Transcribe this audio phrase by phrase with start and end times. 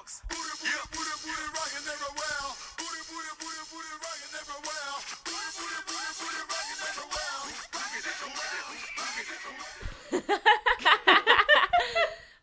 [0.00, 0.22] dogs.
[0.28, 2.44] Booty, booty, booty, booty, rocking everywhere.
[2.78, 4.92] Booty, booty, booty, booty, rocking everywhere.
[5.28, 7.36] Booty, booty, booty, booty, rocking everywhere.
[7.76, 8.60] Rocking everywhere.
[8.96, 10.40] Rocking everywhere.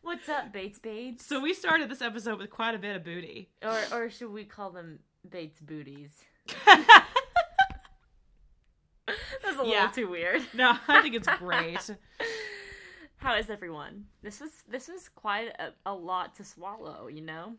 [0.01, 1.25] What's up, Bates Babes?
[1.25, 3.49] So we started this episode with quite a bit of booty.
[3.63, 6.12] or or should we call them Bates booties?
[6.65, 6.87] That's
[9.60, 9.74] a Yeah.
[9.83, 10.44] little too weird.
[10.53, 11.89] No, I think it's great.
[13.28, 14.05] How is everyone?
[14.21, 17.55] This was this was quite a, a lot to swallow, you know?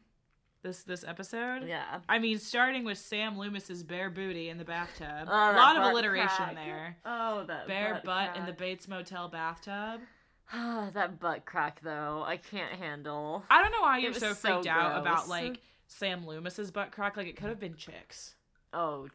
[0.62, 1.68] this this episode.
[1.68, 2.00] Yeah.
[2.08, 5.28] I mean, starting with Sam Loomis's bare booty in the bathtub.
[5.28, 6.54] Oh, a lot of alliteration crack.
[6.54, 6.96] there.
[7.04, 8.54] Oh, that Bare butt, in the.
[8.54, 10.00] Bates Motel bathtub.
[10.54, 13.44] that butt crack though, I can't handle.
[13.50, 17.18] I don't know why you're so so freaked out about like Sam Loomis's butt crack.
[17.18, 18.36] Like it could have been chicks.
[18.72, 19.08] Oh,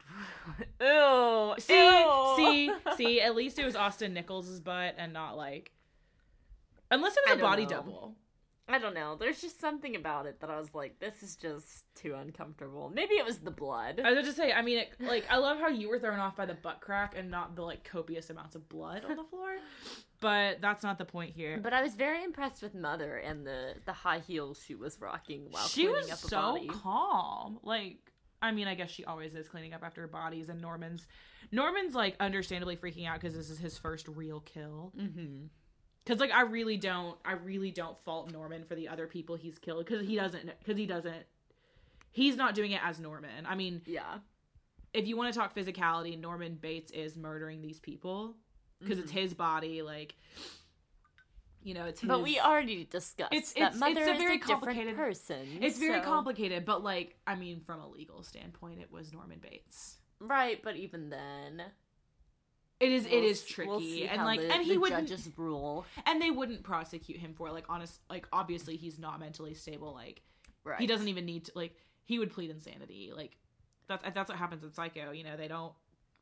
[0.80, 2.34] ew, See, ew.
[2.36, 3.20] see, see.
[3.20, 5.72] At least it was Austin Nichols' butt and not like,
[6.94, 7.68] unless it was a body know.
[7.68, 8.16] double.
[8.66, 9.16] I don't know.
[9.20, 12.90] There's just something about it that I was like, this is just too uncomfortable.
[12.92, 14.00] Maybe it was the blood.
[14.02, 16.34] I was just say, I mean, it, like I love how you were thrown off
[16.34, 19.56] by the butt crack and not the like copious amounts of blood on the floor.
[20.20, 21.60] But that's not the point here.
[21.62, 25.48] But I was very impressed with Mother and the the high heels she was rocking
[25.50, 26.68] while she cleaning was up so body.
[26.68, 27.58] calm.
[27.62, 27.98] Like,
[28.40, 30.48] I mean, I guess she always is cleaning up after bodies.
[30.48, 31.06] And Norman's,
[31.52, 34.94] Norman's like understandably freaking out because this is his first real kill.
[34.98, 35.46] Mm-hmm.
[36.04, 39.58] Because like I really don't, I really don't fault Norman for the other people he's
[39.58, 41.24] killed because he doesn't, because he doesn't,
[42.10, 43.46] he's not doing it as Norman.
[43.46, 44.18] I mean, Yeah.
[44.92, 48.34] if you want to talk physicality, Norman Bates is murdering these people
[48.80, 49.80] because it's his body.
[49.80, 50.14] Like,
[51.62, 52.08] you know, it's his.
[52.10, 52.18] Mm-hmm.
[52.18, 55.58] But we already discussed It's- that it's- Mother it's a very a complicated- person.
[55.62, 60.00] It's very complicated, but like, I mean, from a legal standpoint, it was Norman Bates.
[60.20, 60.60] right?
[60.62, 61.62] But even then,
[62.80, 63.06] It is.
[63.06, 65.86] it we'll is s- tricky, we'll and like, the, and he wouldn't, judges rule.
[66.06, 69.92] and they wouldn't prosecute him for like honest, like obviously he's not mentally stable.
[69.94, 70.22] Like
[70.64, 70.80] Right.
[70.80, 73.12] he doesn't even need to like he would plead insanity.
[73.14, 73.36] Like
[73.88, 75.12] that's that's what happens in Psycho.
[75.12, 75.72] You know, they don't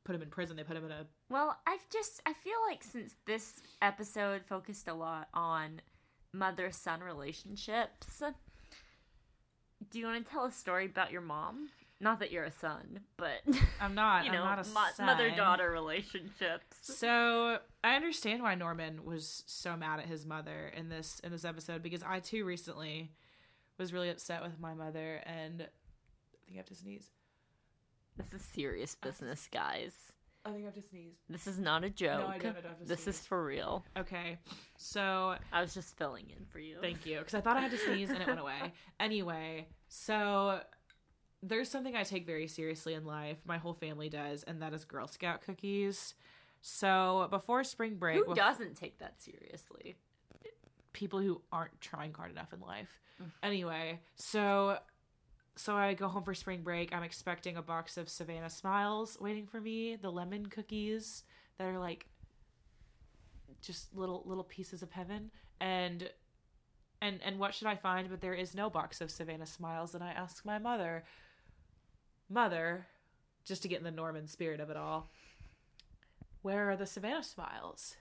[0.05, 2.83] put him in prison; they put him in a Well, I've just I feel like
[2.85, 5.81] since this episode focused a lot on
[6.33, 8.23] mother son relationships,
[9.91, 11.71] do you want to tell a story about your mom?
[12.03, 13.43] Not that you're a son, but
[13.81, 14.25] I'm not.
[14.27, 16.77] you know, I'm not a mo- mother-daughter relationships.
[16.83, 21.45] So I understand why Norman was so mad at his mother in this in this
[21.45, 23.13] episode because I too recently
[23.79, 27.07] was really upset with my mother and I think I have to sneeze.
[28.17, 29.93] This is serious business, guys.
[30.45, 31.15] I think I have to sneeze.
[31.31, 32.29] This is not a joke.
[32.29, 33.85] I don't, I don't have to this is for real.
[33.97, 34.39] Okay,
[34.77, 36.79] so I was just filling in for you.
[36.83, 38.73] thank you because I thought I had to sneeze and it went away.
[39.01, 40.61] Anyway, so
[41.43, 43.39] there's something I take very seriously in life.
[43.45, 46.15] My whole family does, and that is Girl Scout cookies.
[46.61, 49.97] So before spring break, Who bef- doesn't take that seriously?
[50.93, 53.01] people who aren't trying hard enough in life.
[53.21, 53.31] Mm.
[53.43, 54.79] Anyway, so
[55.57, 56.95] so I go home for spring break.
[56.95, 61.25] I'm expecting a box of Savannah Smiles waiting for me, the lemon cookies
[61.59, 62.07] that are like
[63.61, 65.31] just little little pieces of heaven
[65.61, 66.11] and
[67.01, 70.03] and and what should I find but there is no box of Savannah Smiles and
[70.03, 71.05] I ask my mother
[72.33, 72.87] mother
[73.45, 75.11] just to get in the Norman spirit of it all
[76.43, 77.97] where are the Savannah Smiles?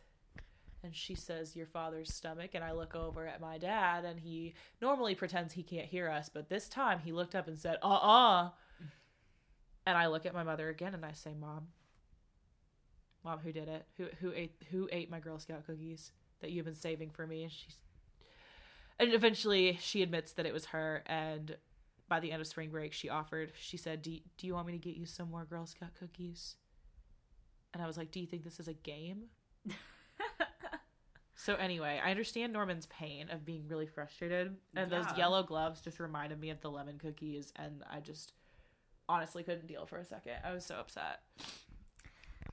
[0.84, 2.52] And she says your father's stomach.
[2.56, 6.30] And i look over at my dad and he normally pretends he can't hear us
[6.30, 8.50] but this time he looked up and said uh-uh.
[9.86, 11.68] And i look at my mother again and i say mom
[13.24, 13.86] mom who did it?
[13.98, 16.12] Who who ate who ate my girl scout cookies
[16.42, 17.44] that you've been saving for me?
[17.44, 17.76] And she's
[19.00, 21.58] and eventually she admits that it was her and
[22.12, 24.74] by the end of spring break she offered she said do, do you want me
[24.74, 26.58] to get you some more girl scout cookies
[27.74, 29.24] and i was like do you think this is a game
[31.36, 36.00] so anyway, I understand Norman's pain of being really frustrated, and those yellow gloves just
[36.00, 38.34] reminded me of the lemon cookies, and I just
[39.10, 40.34] honestly couldn't deal for a second.
[40.44, 41.22] I was so upset.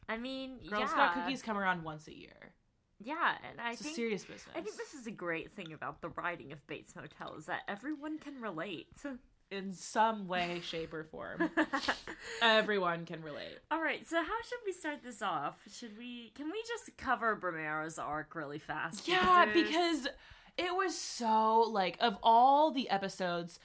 [0.08, 2.52] I mean, Girl yeah, Scout cookies come around once a year.
[2.98, 4.54] Yeah, and I It's a think serious business.
[4.56, 7.60] I think this is a great thing about the writing of Bates Motel is that
[7.68, 8.88] everyone can relate.
[9.50, 11.50] in some way, shape, or form.
[12.42, 13.58] Everyone can relate.
[13.70, 15.56] All right, so how should we start this off?
[15.72, 16.32] Should we?
[16.34, 19.08] Can we just cover Bromero's arc really fast?
[19.08, 20.08] Yeah, there's- because
[20.56, 23.58] it was so like of all the episodes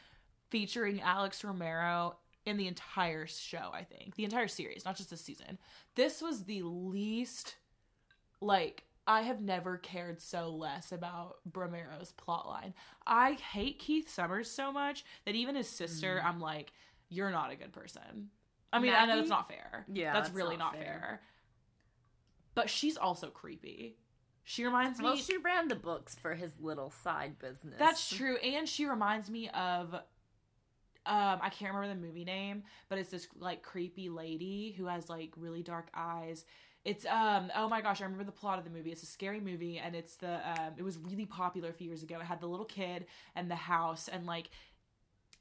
[0.50, 4.16] featuring Alex Romero in the entire show, I think.
[4.16, 5.58] The entire series, not just this season.
[5.96, 7.56] This was the least
[8.42, 12.74] like I have never cared so less about Bromero's plotline.
[13.06, 16.72] I hate Keith Summers so much that even his sister, I'm like,
[17.10, 18.30] you're not a good person.
[18.72, 19.20] I mean, I know Maggie?
[19.20, 19.86] that's not fair.
[19.92, 20.84] Yeah, that's that's really not not fair.
[20.84, 21.22] fair.
[22.56, 23.98] But she's also creepy.
[24.46, 27.76] She reminds me well, she ran the books for his little side business.
[27.80, 29.94] that's true, and she reminds me of
[31.06, 35.10] um I can't remember the movie name, but it's this like creepy lady who has
[35.10, 36.46] like really dark eyes.
[36.86, 38.92] It's um oh my gosh, I remember the plot of the movie.
[38.92, 42.04] It's a scary movie and it's the um it was really popular a few years
[42.04, 42.16] ago.
[42.20, 44.50] It had the little kid and the house and like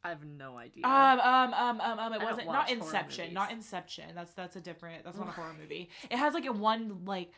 [0.05, 0.85] I have no idea.
[0.85, 4.15] um um um um um it wasn't not Inception, not Inception.
[4.15, 5.91] That's that's a different that's not a horror movie.
[6.11, 7.33] It has like a one like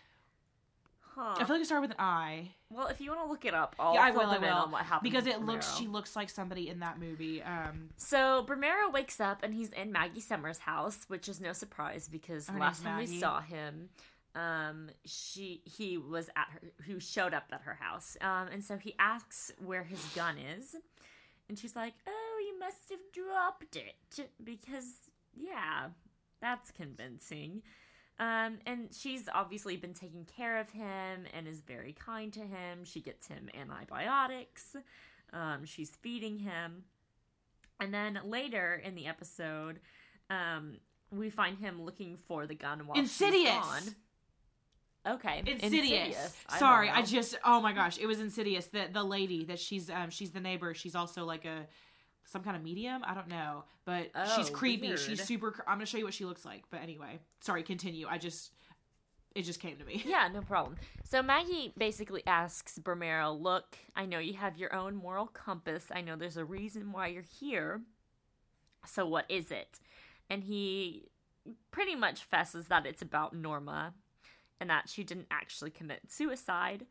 [1.14, 1.34] huh.
[1.38, 2.50] I feel like it started with an I.
[2.70, 4.22] well, if you want to look it up, I'll yeah, I will.
[4.22, 4.49] I will.
[4.49, 5.76] on what happened because it looks.
[5.76, 7.43] She looks like somebody in that movie.
[7.43, 12.08] Um, So Bramero wakes up and he's in Maggie Summers' house, which is no surprise
[12.08, 13.90] because last time we saw him,
[14.34, 18.16] um, she he was at her who showed up at her house.
[18.20, 20.75] Um, and so he asks where his gun is,
[21.49, 25.88] and she's like, "Oh, you must have dropped it because yeah,
[26.40, 27.62] that's convincing."
[28.19, 32.84] Um, and she's obviously been taking care of him and is very kind to him.
[32.84, 34.76] She gets him antibiotics.
[35.32, 36.84] Um, she's feeding him.
[37.81, 39.81] And then later in the episode,
[40.31, 40.76] um,
[41.11, 43.50] we find him looking for the gun while Insidious.
[43.50, 43.94] she's gone.
[45.06, 46.34] Okay, Insidious.
[46.49, 47.37] I Sorry, I just.
[47.44, 48.66] Oh my gosh, it was Insidious.
[48.66, 50.72] The the lady that she's um she's the neighbor.
[50.72, 51.66] She's also like a
[52.26, 53.03] some kind of medium.
[53.05, 54.88] I don't know, but she's Oh, creepy.
[54.88, 54.99] weird.
[55.00, 55.50] She's super.
[55.53, 56.65] cr- I'm gonna show you what she looks like.
[56.71, 57.62] But anyway, sorry.
[57.62, 58.06] Continue.
[58.09, 58.53] I just.
[59.35, 60.00] It just came to me.
[60.06, 60.76] Yeah, no problem.
[61.03, 65.87] So Maggie basically asks Bramero, "Look, I know you have your own moral compass.
[65.93, 67.82] I know there's a reason why you're here.
[68.87, 69.81] So what is it?"
[70.31, 71.09] And he
[71.73, 73.94] pretty much fesses that it's about Norma
[74.61, 76.87] and that she didn't actually commit suicide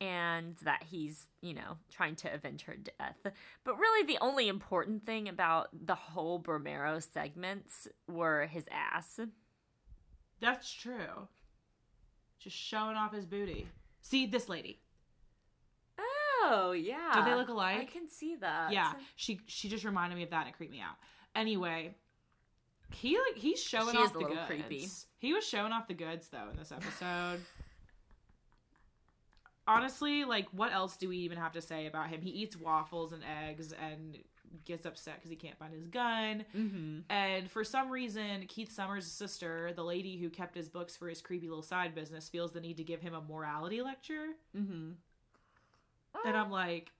[0.00, 3.16] and that he's, you know, trying to avenge her death.
[3.64, 9.20] But really the only important thing about the whole Bramero segments were his ass.
[10.40, 11.28] That's true.
[12.38, 13.68] Just showing off his booty.
[14.02, 14.80] See this lady.
[15.98, 17.10] Oh, yeah.
[17.14, 17.80] Do they look alike?
[17.80, 18.72] I can see that.
[18.72, 20.94] yeah she she just reminded me of that and it creeped me out
[21.34, 21.94] anyway
[22.92, 24.88] he like he's showing She off the little goods creepy.
[25.18, 27.40] he was showing off the goods though in this episode
[29.66, 33.12] honestly like what else do we even have to say about him he eats waffles
[33.12, 34.18] and eggs and
[34.64, 36.98] gets upset because he can't find his gun Mm-hmm.
[37.10, 41.20] and for some reason keith summers' sister the lady who kept his books for his
[41.20, 44.90] creepy little side business feels the need to give him a morality lecture Mm-hmm.
[46.26, 46.90] and i'm like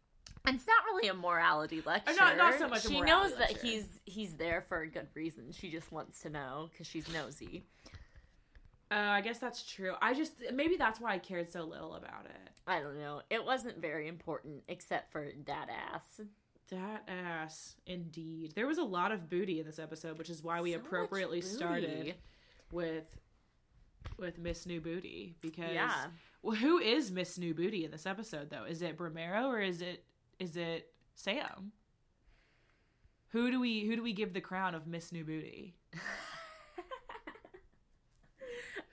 [0.44, 2.14] And it's not really a morality lecture.
[2.18, 5.50] not- not so much She morality knows that he's he's there for a good reason.
[5.52, 7.64] She just wants to know because she's nosy.
[8.90, 12.26] uh, i guess that's true i just maybe that's why i cared so little about
[12.26, 13.22] it I don't know.
[13.30, 16.20] It wasn't very important except for that ass.
[16.70, 18.52] That ass, indeed.
[18.56, 21.40] There was a lot of booty in this episode, which is why we So appropriately
[21.40, 22.14] started
[22.72, 23.04] with
[24.18, 26.06] with Miss New Booty because Yeah.
[26.42, 28.64] well, who is Miss New Booty in this episode though?
[28.64, 30.04] Is it Bramero or is it
[30.40, 31.72] is it Sam?
[33.28, 35.76] Who do we who do we give the crown of Miss New Booty?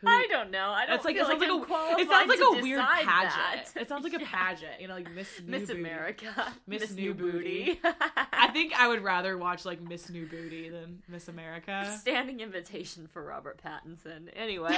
[0.03, 0.69] Who- I don't know.
[0.69, 1.53] I don't It's like feel it sounds like, a
[2.01, 3.33] it sounds like a weird pageant.
[3.73, 3.81] that.
[3.81, 5.79] It sounds like a pageant, you know, like Miss New Miss Booty.
[5.79, 7.65] America, Miss New Booty.
[7.65, 7.79] Booty.
[8.33, 11.95] I think I would rather watch like Miss New Booty than Miss America.
[11.99, 14.29] standing invitation for Robert Pattinson.
[14.35, 14.77] Anyway,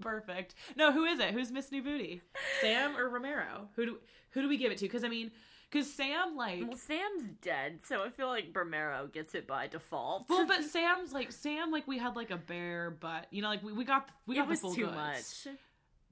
[0.00, 0.54] Perfect.
[0.76, 1.30] No, who is it?
[1.32, 2.22] Who's Miss New Booty?
[2.60, 3.68] Sam or Romero?
[3.74, 3.98] Who do
[4.30, 4.84] who do we give it to?
[4.84, 5.32] Because I mean,
[5.70, 10.26] because Sam like, well, Sam's dead, so I feel like Bramero gets it by default.
[10.28, 13.26] well, but Sam's like Sam like we had like a bare butt.
[13.30, 14.96] You know, like we, we got we got it was the full too goods.
[14.96, 15.54] much.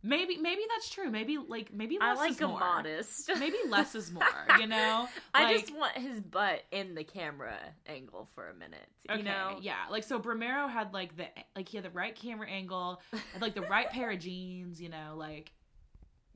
[0.02, 1.10] Maybe maybe that's true.
[1.10, 2.60] Maybe like maybe I less like is a more.
[2.60, 3.28] modest.
[3.40, 4.22] Maybe less is more.
[4.60, 7.56] You know, I just want his butt in the camera
[7.88, 8.86] angle for a minute.
[9.10, 9.56] Okay, You know?
[9.60, 11.26] yeah, like so Bramero had like the
[11.56, 13.00] like he had the right camera angle,
[13.32, 15.50] had like the right pair of jeans, you know, like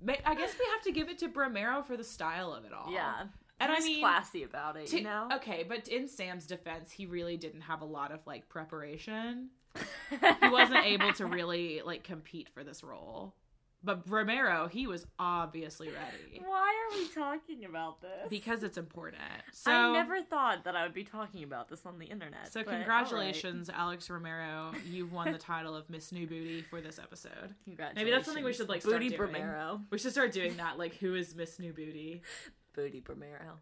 [0.08, 2.92] I guess we have to give it to Bramero for the style of it all.
[2.92, 3.24] Yeah.
[3.60, 5.28] And I He's mean, classy about it, To- you know?
[5.34, 9.50] Okay, but in Sam's defense, he really didn't have a lot of like preparation.
[10.10, 13.34] He wasn't able to really like compete for this role.
[13.82, 18.28] But Romero, he was obviously ready Why are we talking about this?
[18.28, 19.22] because it's important.
[19.52, 22.52] So I never thought that I would be talking about this on the internet.
[22.52, 24.72] So but congratulations, Alex Romero.
[24.84, 27.54] You've won the title of Miss New Booty for this episode.
[27.64, 27.96] Congratulations.
[27.96, 29.30] Maybe that's something we should, like, start Booty doing.
[29.32, 29.80] Bramero.
[29.90, 30.78] We should start doing that.
[30.78, 32.22] Like, who is Miss New Booty?
[32.74, 33.60] Booty Romero.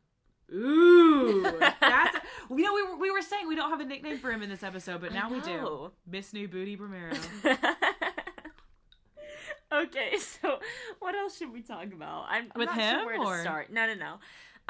[0.52, 1.42] Ooh,
[1.80, 2.16] that's
[2.50, 4.48] you know we were we were saying we don't have a nickname for him in
[4.48, 5.90] this episode, but now we do.
[6.10, 7.12] Miss New Booty Romero.
[9.72, 10.58] okay, so
[11.00, 12.26] what else should we talk about?
[12.28, 13.72] I'm, I'm With not him, sure where or- to start.
[13.72, 14.14] No, no, no.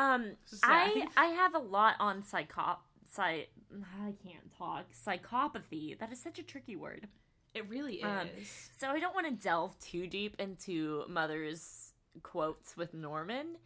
[0.00, 2.78] Um, I I have a lot on psychop
[3.10, 3.42] psy.
[4.04, 5.98] I can't talk psychopathy.
[5.98, 7.08] That is such a tricky word.
[7.54, 8.04] It really is.
[8.04, 8.28] Um,
[8.76, 13.56] So I don't want to delve too deep into Mother's quotes with Norman.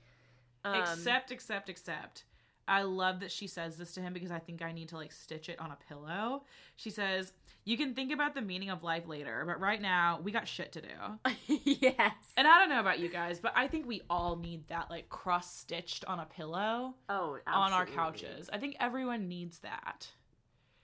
[0.65, 2.25] Um, except, except, except.
[2.69, 5.13] I love that she says this to him because I think I need to like
[5.13, 6.45] stitch it on a pillow.
[6.77, 7.33] She says,
[7.65, 10.73] "You can think about the meaning of life later, but right now we got shit
[10.73, 10.89] to do."
[11.65, 12.15] yes.
[12.37, 15.09] And I don't know about you guys, but I think we all need that like
[15.09, 18.49] cross stitched on a pillow oh, on our couches.
[18.53, 20.09] I think everyone needs that.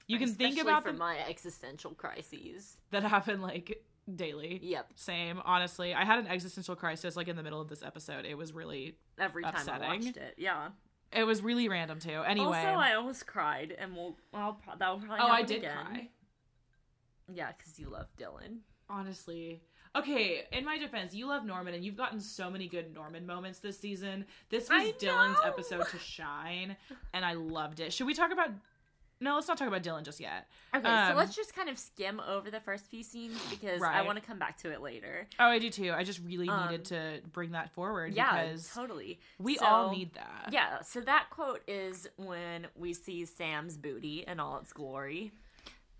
[0.08, 2.78] You can think about for the, my existential crises.
[2.90, 4.58] that happen like daily.
[4.62, 4.92] Yep.
[4.96, 5.94] Same, honestly.
[5.94, 8.24] I had an existential crisis like in the middle of this episode.
[8.24, 10.34] It was really Every time I watched it.
[10.36, 10.68] Yeah.
[11.12, 12.22] It was really random too.
[12.26, 12.58] Anyway.
[12.58, 14.16] Also, I almost cried, and we'll.
[14.34, 14.60] I'll.
[14.78, 15.24] That will probably.
[15.24, 15.72] oh, I did again.
[15.76, 16.08] cry.
[17.32, 18.58] Yeah, because you love Dylan.
[18.88, 19.62] Honestly.
[19.96, 23.58] Okay, in my defense, you love Norman and you've gotten so many good Norman moments
[23.58, 24.26] this season.
[24.50, 26.76] This was Dylan's episode to shine,
[27.14, 27.92] and I loved it.
[27.92, 28.50] Should we talk about
[29.20, 30.46] No, let's not talk about Dylan just yet.
[30.74, 34.02] Okay, Um, so let's just kind of skim over the first few scenes because I
[34.02, 35.26] want to come back to it later.
[35.40, 35.92] Oh, I do too.
[35.92, 39.18] I just really Um, needed to bring that forward Yeah, because totally.
[39.38, 40.50] we So- all need that.
[40.52, 45.32] Yeah, so that quote is when we see Sam's booty in all its glory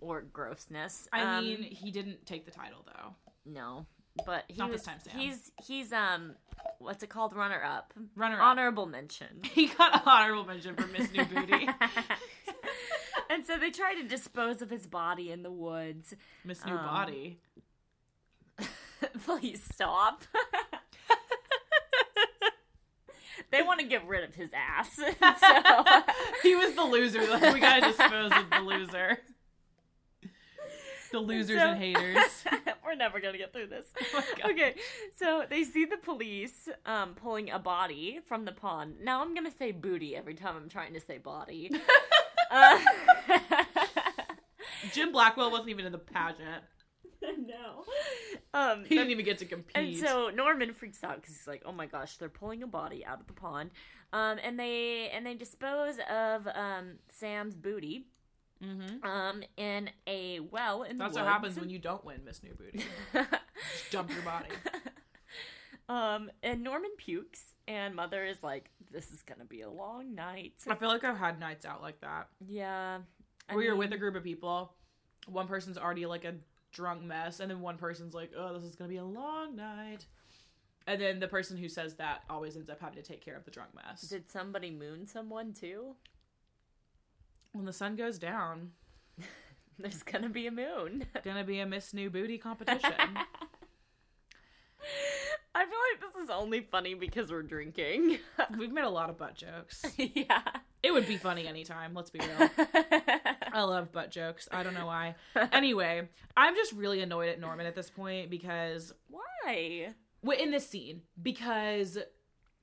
[0.01, 1.09] or grossness.
[1.13, 3.17] I Um, mean, he didn't take the title though.
[3.45, 3.87] no,
[4.27, 5.19] but he Not was, this time, Sam.
[5.19, 6.37] he's he's um
[6.79, 8.43] what's it called runner up Runner up.
[8.47, 9.41] honorable mention.
[9.55, 11.69] He got honorable mention for Miss New Booty.
[13.31, 16.15] and so they try to dispose of his body in the woods.
[16.45, 17.39] Miss New Um, Body.
[19.25, 20.25] Please stop.
[23.51, 24.97] they want to get rid of his ass.
[24.97, 26.03] so
[26.43, 27.27] he was the loser.
[27.29, 29.19] Like, we gotta dispose of the loser.
[31.13, 32.45] The losers So- and haters.
[32.85, 33.87] We're never gonna get through this.
[34.39, 34.51] God.
[34.51, 34.75] okay,
[35.17, 38.97] so they see the police um, pulling a body from the pond.
[39.03, 41.71] Now I'm gonna say booty every time I'm trying to say body.
[42.51, 42.79] Uh,
[44.93, 46.65] Jim Blackwell wasn't even in the pageant.
[47.23, 47.85] no.
[48.55, 49.77] Um, He didn't even get to compete.
[49.77, 53.05] and so Norman freaks out because he's like, "Oh my gosh, they're pulling a body
[53.05, 53.71] out of the pond,"
[54.13, 58.07] um, and they and they dispose of um, Sam's booty
[58.63, 62.43] hmm um, in a well in That's the what happens when you don't win Miss
[62.43, 62.85] New Booty.
[63.13, 64.49] Just dump your body.
[65.89, 70.55] um, and Norman pukes, and Mother is like, "This is gonna be a long night."
[70.69, 72.29] I feel like I've had nights out like that.
[72.49, 72.99] Yeah,
[73.49, 74.75] I where you're with a group of people,
[75.27, 76.35] one person's already like a
[76.73, 80.07] drunk mess, and then one person's like, "Oh, this is gonna be a long night,"
[80.87, 83.45] and then the person who says that always ends up having to take care of
[83.45, 84.01] the drunk mess.
[84.03, 85.95] Did somebody moon someone too?
[87.53, 88.73] When the sun goes down,
[89.79, 91.07] There's gonna be a moon.
[91.23, 92.91] gonna be a Miss New Booty competition.
[95.59, 98.19] I feel like this is only funny because we're drinking.
[98.59, 99.85] We've made a lot of butt jokes.
[99.97, 100.43] yeah.
[100.85, 101.95] It would be funny anytime.
[101.95, 102.49] Let's be real.
[103.53, 104.49] I love butt jokes.
[104.53, 105.17] I don't know why.
[105.51, 109.95] Anyway, I'm just really annoyed at Norman at this point because Why?
[110.23, 111.99] Wait, in this scene because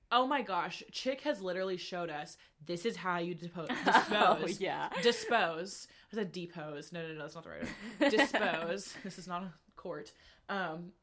[0.09, 3.67] oh my gosh, Chick has literally showed us this is how you depo-
[4.11, 4.61] Oh dispose.
[4.61, 4.87] yeah.
[5.03, 5.87] Dispose.
[6.13, 6.93] I said depose.
[6.93, 7.63] No, no, no, that's not the right
[7.99, 8.11] word.
[8.11, 8.93] Dispose.
[9.03, 10.13] this is not a court.
[10.47, 10.93] Um,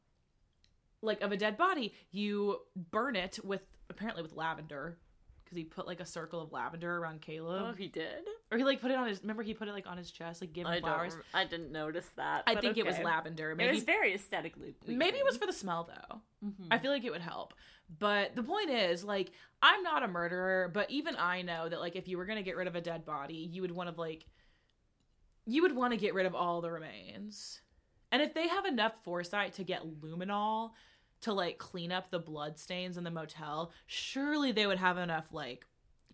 [1.03, 2.57] like of a dead body, you
[2.91, 4.97] burn it with apparently with lavender
[5.43, 8.23] because he put like a circle of lavender around Caleb, Oh, he did.
[8.51, 9.21] or he like put it on his.
[9.21, 11.13] Remember, he put it like on his chest, like him I flowers.
[11.13, 11.23] don't.
[11.33, 12.43] I didn't notice that.
[12.47, 13.03] I think it was okay.
[13.03, 13.51] lavender.
[13.51, 14.71] It was very aesthetically.
[14.71, 14.97] Pleasing.
[14.97, 16.21] maybe it was for the smell though.
[16.47, 16.67] Mhm.
[16.71, 17.53] I feel like it would help.
[17.99, 19.31] But the point is, like,
[19.61, 22.55] I'm not a murderer, but even I know that, like, if you were gonna get
[22.55, 24.25] rid of a dead body, you would want to, like,
[25.45, 27.61] you would want to get rid of all the remains.
[28.11, 30.71] And if they have enough foresight to get luminol
[31.23, 35.25] to, like, clean up the blood stains in the motel, surely they would have enough,
[35.31, 35.65] like,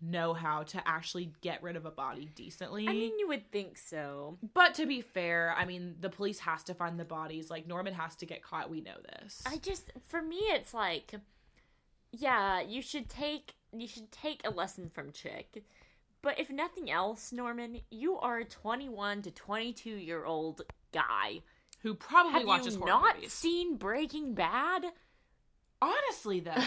[0.02, 2.88] know how to actually get rid of a body decently.
[2.88, 4.38] I mean, you would think so.
[4.54, 7.50] but to be fair, I mean, the police has to find the bodies.
[7.50, 8.70] Like, Norman has to get caught.
[8.70, 9.42] We know this.
[9.46, 11.14] I just, for me, it's like,
[12.12, 15.64] yeah, you should take you should take a lesson from Chick.
[16.22, 20.62] But if nothing else, Norman, you are a 21 to 22 year old
[20.92, 21.40] guy.
[21.82, 23.32] Who probably Have watches you horror not movies.
[23.32, 24.84] seen Breaking Bad?
[25.82, 26.66] Honestly, though, I feel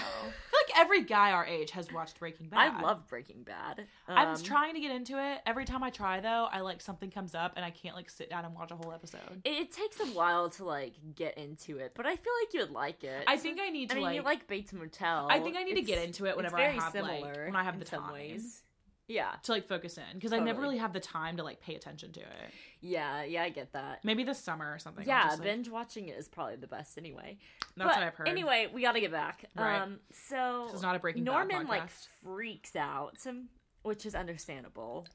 [0.68, 2.58] like every guy our age has watched Breaking Bad.
[2.74, 3.86] I love Breaking Bad.
[4.08, 5.40] I'm Um, trying to get into it.
[5.46, 8.32] Every time I try, though, I like something comes up and I can't like sit
[8.32, 9.42] down and watch a whole episode.
[9.44, 12.62] It, it takes a while to like get into it, but I feel like you
[12.62, 13.24] would like it.
[13.28, 13.94] I think I need to.
[13.94, 14.16] I mean, like.
[14.16, 15.28] you like Bates Motel.
[15.30, 17.56] I think I need to get into it it's whenever I have similar like when
[17.56, 18.64] I have the time ways.
[19.08, 21.76] Yeah, to like focus in because I never really have the time to like pay
[21.76, 22.52] attention to it.
[22.80, 23.44] yeah, yeah.
[23.44, 24.00] I get that.
[24.04, 25.06] Maybe this summer or something.
[25.06, 27.38] Yeah, just, like- binge watching it is probably the best anyway.
[27.76, 28.30] that's but what I've heard.
[28.30, 29.46] Anyway, we got to get back.
[29.56, 29.82] Right.
[29.82, 31.90] Um, so is not a Breaking Norman like
[32.24, 33.50] freaks out, um,
[33.82, 35.06] which is understandable.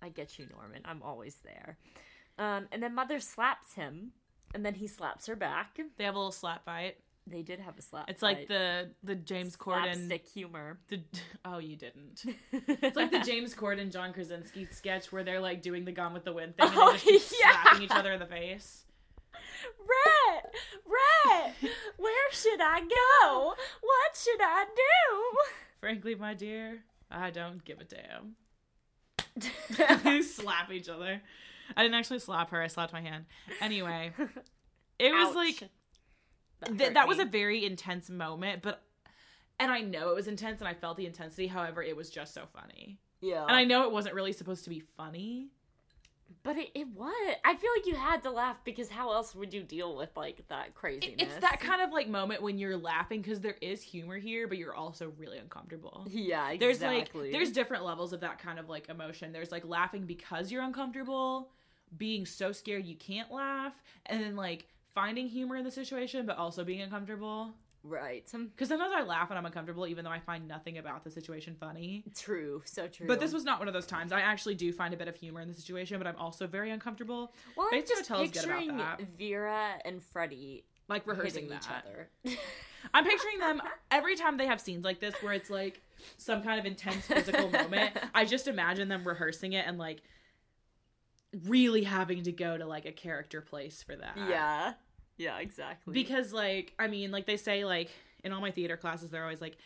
[0.00, 0.82] I get you, Norman.
[0.84, 1.76] I'm always there.
[2.38, 4.12] Um, and then Mother slaps him,
[4.54, 5.78] and then he slaps her back.
[5.98, 6.96] they have a little slap fight.
[7.26, 8.10] They did have a slap.
[8.10, 9.94] It's like the the James Corden.
[9.94, 10.78] slapstick humor.
[10.88, 11.00] The,
[11.44, 12.24] oh, you didn't.
[12.52, 16.24] It's like the James Corden John Krasinski sketch where they're like doing the Gone with
[16.24, 17.62] the Wind thing and Oh, they just yeah.
[17.62, 18.84] slapping each other in the face.
[19.78, 20.54] Rhett,
[20.84, 21.54] Rhett,
[21.96, 23.54] where should I go?
[23.80, 25.38] What should I do?
[25.80, 28.36] Frankly, my dear, I don't give a damn.
[30.04, 31.22] they slap each other.
[31.76, 32.60] I didn't actually slap her.
[32.60, 33.24] I slapped my hand.
[33.60, 34.12] Anyway,
[34.98, 35.62] it was like
[36.66, 38.82] That, th- that was a very intense moment, but
[39.60, 41.46] and I know it was intense and I felt the intensity.
[41.46, 42.98] However, it was just so funny.
[43.20, 43.42] yeah.
[43.42, 45.48] And I know it wasn't really supposed to be funny.
[46.42, 47.36] but it, it was.
[47.44, 50.42] I feel like you had to laugh because how else would you deal with like
[50.48, 51.14] that It- craziness?
[51.18, 54.58] It's that kind of like moment when you're laughing because there is humor here, but
[54.58, 56.06] you're also really uncomfortable.
[56.10, 56.58] Yeah, exactly.
[56.58, 59.32] There's like there's different levels of that kind of like emotion.
[59.32, 61.50] There's like laughing because you're uncomfortable,
[61.96, 63.72] being so scared you can't laugh,
[64.06, 67.54] and then like finding humor in the situation but also being uncomfortable.
[67.82, 68.28] right.
[68.28, 71.10] Some Because sometimes I laugh when I'm uncomfortable, even though I find nothing about the
[71.10, 72.04] situation funny.
[72.16, 73.06] true, so true.
[73.06, 74.12] But this was not one of those times.
[74.12, 76.70] I actually do find a bit of humor in the situation, but I'm also very
[76.70, 77.32] uncomfortable.
[77.56, 79.00] well, I'm just Motel is good about picturing that.
[79.18, 82.08] Vera and Freddie Like rehearsing each other.
[82.94, 85.80] I'm picturing them every time they have scenes like this where it's like
[86.18, 87.96] some kind of intense physical moment.
[88.14, 90.02] I just imagine them rehearsing it and like
[91.46, 94.16] really having to go to like a character place for that.
[94.28, 94.74] yeah,
[95.16, 95.94] yeah, exactly.
[95.94, 97.90] Because like I mean, like they say like
[98.22, 99.56] in all my theater classes, they're always like.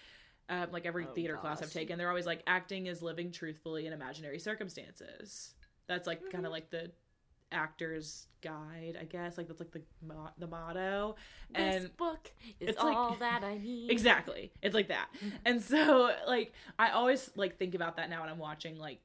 [0.50, 3.86] Uh, like every Oh, theater class I've taken, they're always like acting is living truthfully
[3.86, 5.52] in imaginary circumstances.
[5.88, 6.44] That's like kind Mm-hmm.
[6.46, 6.90] of like the
[7.52, 9.36] actor's guide, I guess.
[9.38, 11.16] Like that's like the mo- the motto.
[11.54, 13.90] this and book is it's like- all that I need.
[13.90, 14.50] Exactly.
[14.62, 15.08] It's like that.
[15.44, 19.00] And so like I always like think about that now when I'm watching like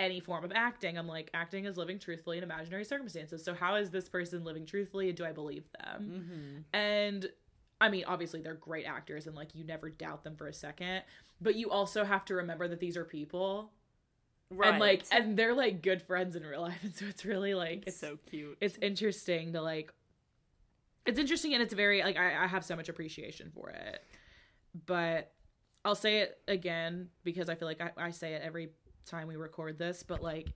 [0.00, 0.98] any form of acting.
[0.98, 3.44] I'm like acting is living truthfully in imaginary circumstances.
[3.44, 6.10] So how is this person living truthfully and do I believe them?
[6.10, 6.76] Mm-hmm.
[6.76, 7.26] And
[7.80, 11.02] I mean, obviously they're great actors and like you never doubt them for a second,
[11.40, 13.70] but you also have to remember that these are people
[14.52, 14.70] Right.
[14.70, 17.84] and like and they're like good friends in real life and so it's really like
[17.86, 18.58] it's so cute.
[18.60, 19.92] it's interesting to like
[21.06, 24.02] it's interesting and it's very like I, I have so much appreciation for it
[24.86, 25.32] but
[25.84, 28.70] i'll say it again because i feel like I, I say it every
[29.10, 30.48] time we record this but like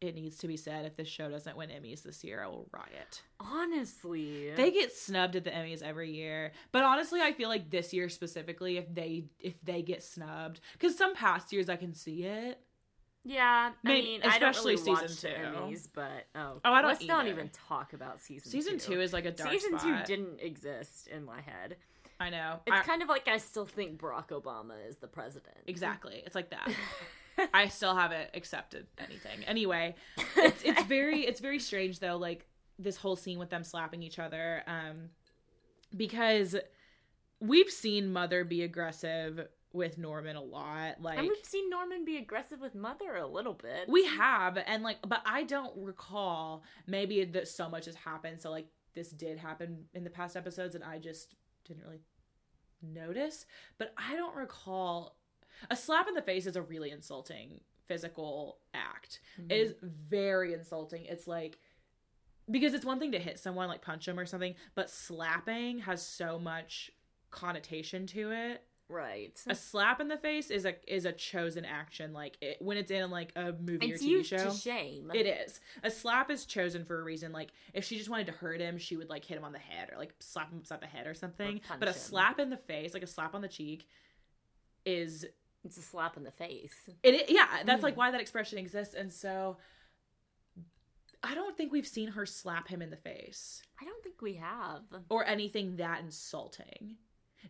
[0.00, 2.66] it needs to be said if this show doesn't win emmys this year i will
[2.72, 4.50] riot honestly.
[4.56, 8.08] they get snubbed at the emmys every year but honestly i feel like this year
[8.08, 12.60] specifically if they if they get snubbed because some past years i can see it
[13.26, 15.36] Yeah, I Maybe- mean, I don't especially really season two.
[15.38, 18.50] Emmys, but oh, Oh, I don't let's not even talk about season.
[18.52, 21.76] season two is like a dark season two didn't exist in my head.
[22.20, 25.56] i know It's I- kind of like I still think Barack Obama is the president.
[25.66, 26.22] Exactly.
[26.26, 26.70] It's like that.
[27.54, 29.44] I still haven't accepted anything.
[29.46, 29.94] Anyway,
[30.36, 32.46] it's it's very it's very strange though, like
[32.78, 34.62] this whole scene with them slapping each other.
[34.66, 35.10] Um
[35.96, 36.56] because
[37.40, 41.00] we've seen Mother be aggressive with Norman a lot.
[41.00, 43.88] Like and we've seen Norman be aggressive with Mother a little bit.
[43.88, 48.40] we have, and like but I don't recall maybe that so much has happened.
[48.40, 52.00] So like this did happen in the past episodes and I just didn't really
[52.82, 53.46] notice.
[53.78, 55.16] But I don't recall
[55.70, 59.20] a slap in the face is a really insulting physical act.
[59.40, 59.50] Mm-hmm.
[59.50, 61.04] It is very insulting.
[61.06, 61.58] It's like
[62.50, 66.04] because it's one thing to hit someone like punch them or something, but slapping has
[66.06, 66.90] so much
[67.30, 68.62] connotation to it.
[68.88, 69.40] right.
[69.46, 72.12] A slap in the face is a is a chosen action.
[72.12, 75.10] Like it, when it's in like a movie It's or TV show, shame.
[75.14, 75.60] it is.
[75.82, 77.32] A slap is chosen for a reason.
[77.32, 79.58] Like if she just wanted to hurt him, she would like hit him on the
[79.58, 81.60] head or like slap him upside the head or something.
[81.66, 81.98] punch but a him.
[81.98, 83.86] slap in the face, like a slap on the cheek,
[84.84, 85.24] is
[85.64, 86.74] It's a slap in the face.
[87.02, 87.30] it.
[87.30, 88.94] Yeah, that's like why that expression exists.
[88.94, 89.56] And so,
[91.22, 94.34] I don't think we've seen her slap him in the face I don't think we
[94.34, 94.82] have.
[95.08, 96.96] or anything that insulting.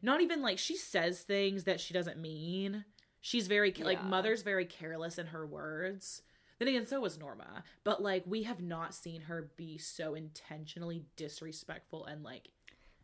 [0.02, 2.84] Not even like she says things that she doesn't mean.
[3.20, 6.22] She's very ca- like mother's very careless in her words.
[6.58, 7.64] Then again, so was Norma.
[7.82, 12.48] But like we have not seen her be so intentionally disrespectful and like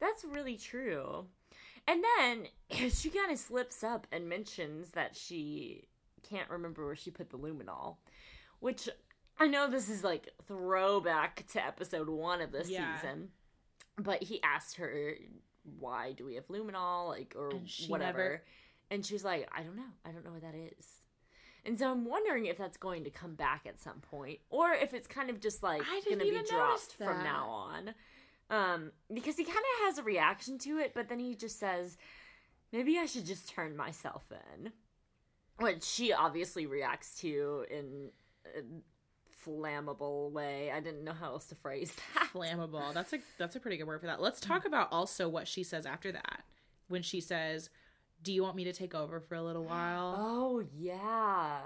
[0.00, 1.26] That's really true.
[1.86, 2.46] And then
[2.90, 5.84] she kind of slips up and mentions that she
[6.28, 7.96] can't remember where she put the luminol,
[8.60, 8.88] which
[9.38, 12.96] I know this is like throwback to episode one of this Yeah.
[12.96, 13.30] season.
[13.96, 15.14] But he asked her,
[15.78, 18.44] "Why do we have luminol?" Like or And whatever, never-
[18.90, 19.90] and she's like, "I don't know.
[20.04, 21.02] I don't know what that is."
[21.66, 24.94] And so I'm wondering if that's going to come back at some point, or if
[24.94, 27.94] it's kind of just like going to be dropped from now on.
[28.50, 31.96] Um, because he kind of has a reaction to it, but then he just says,
[32.72, 34.72] "Maybe I should just turn myself in,"
[35.58, 38.10] which she obviously reacts to in
[38.56, 38.62] a
[39.48, 40.70] flammable way.
[40.70, 42.28] I didn't know how else to phrase that.
[42.34, 42.92] flammable.
[42.92, 44.20] That's a that's a pretty good word for that.
[44.20, 46.42] Let's talk about also what she says after that.
[46.88, 47.70] When she says,
[48.22, 51.60] "Do you want me to take over for a little while?" Oh yeah.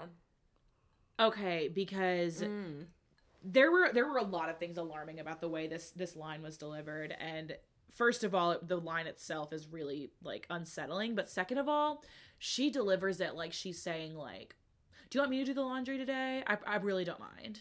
[1.19, 2.85] Okay, because Mm.
[3.45, 6.41] There were there were a lot of things alarming about the way this this line
[6.41, 7.15] was delivered.
[7.19, 7.55] And
[7.93, 11.15] first of all the line itself is really like unsettling.
[11.15, 12.03] But second of all
[12.39, 14.55] she delivers it like she's saying like
[15.09, 16.43] do you want me to do the laundry today?
[16.47, 17.59] I, I really don't mind.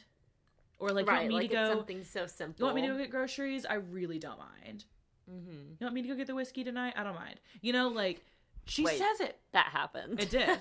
[0.79, 2.57] Or like right, you want me like to go something so simple.
[2.59, 3.67] you want me to go get groceries?
[3.67, 4.85] I really don't mind.
[5.31, 5.73] Mm-hmm.
[5.79, 6.95] you want me to go get the whiskey tonight?
[6.97, 7.41] I don't mind.
[7.61, 8.25] You know like
[8.67, 8.99] she Wait.
[8.99, 10.21] says it That happened.
[10.21, 10.59] It did.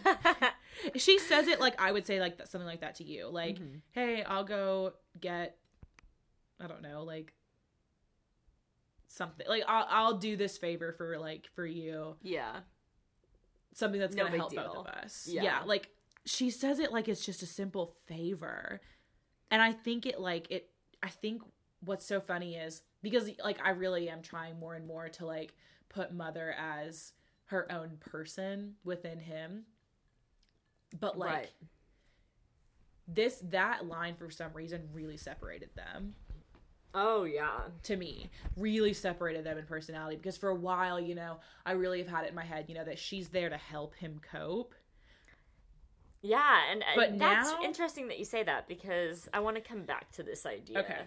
[1.02, 3.28] she says it like I would say like that, something like that to you.
[3.28, 3.82] Like, Mhm.
[3.92, 5.58] hey, I'll go get
[6.60, 7.34] I don't know, like
[9.08, 9.46] something.
[9.48, 12.16] Like I'll I'll do this favor for like for you.
[12.22, 12.60] yeah.
[13.76, 15.28] Something that's No gonna help both of us.
[15.30, 15.44] Yeah.
[15.44, 15.89] yeah, like
[16.26, 18.82] she says it like it's just a simple favor.
[19.50, 20.70] And I think it like it
[21.02, 21.42] I think
[21.84, 25.54] what's so funny is because like I really am trying more and more to like
[25.89, 27.13] put mother as
[27.54, 29.63] her own person within him.
[31.00, 31.52] But like Right.
[33.08, 36.16] this that line for some reason really separated them
[36.96, 37.62] Oh yeah.
[37.84, 41.98] to me really separated them in personality because for a while you know i really
[41.98, 44.76] have had it in my head you know that she's there to help him cope
[46.22, 49.62] Yeah, and uh, But that's now- interesting that you say that because I want to
[49.62, 50.80] come back to this idea.
[50.80, 51.02] Okay.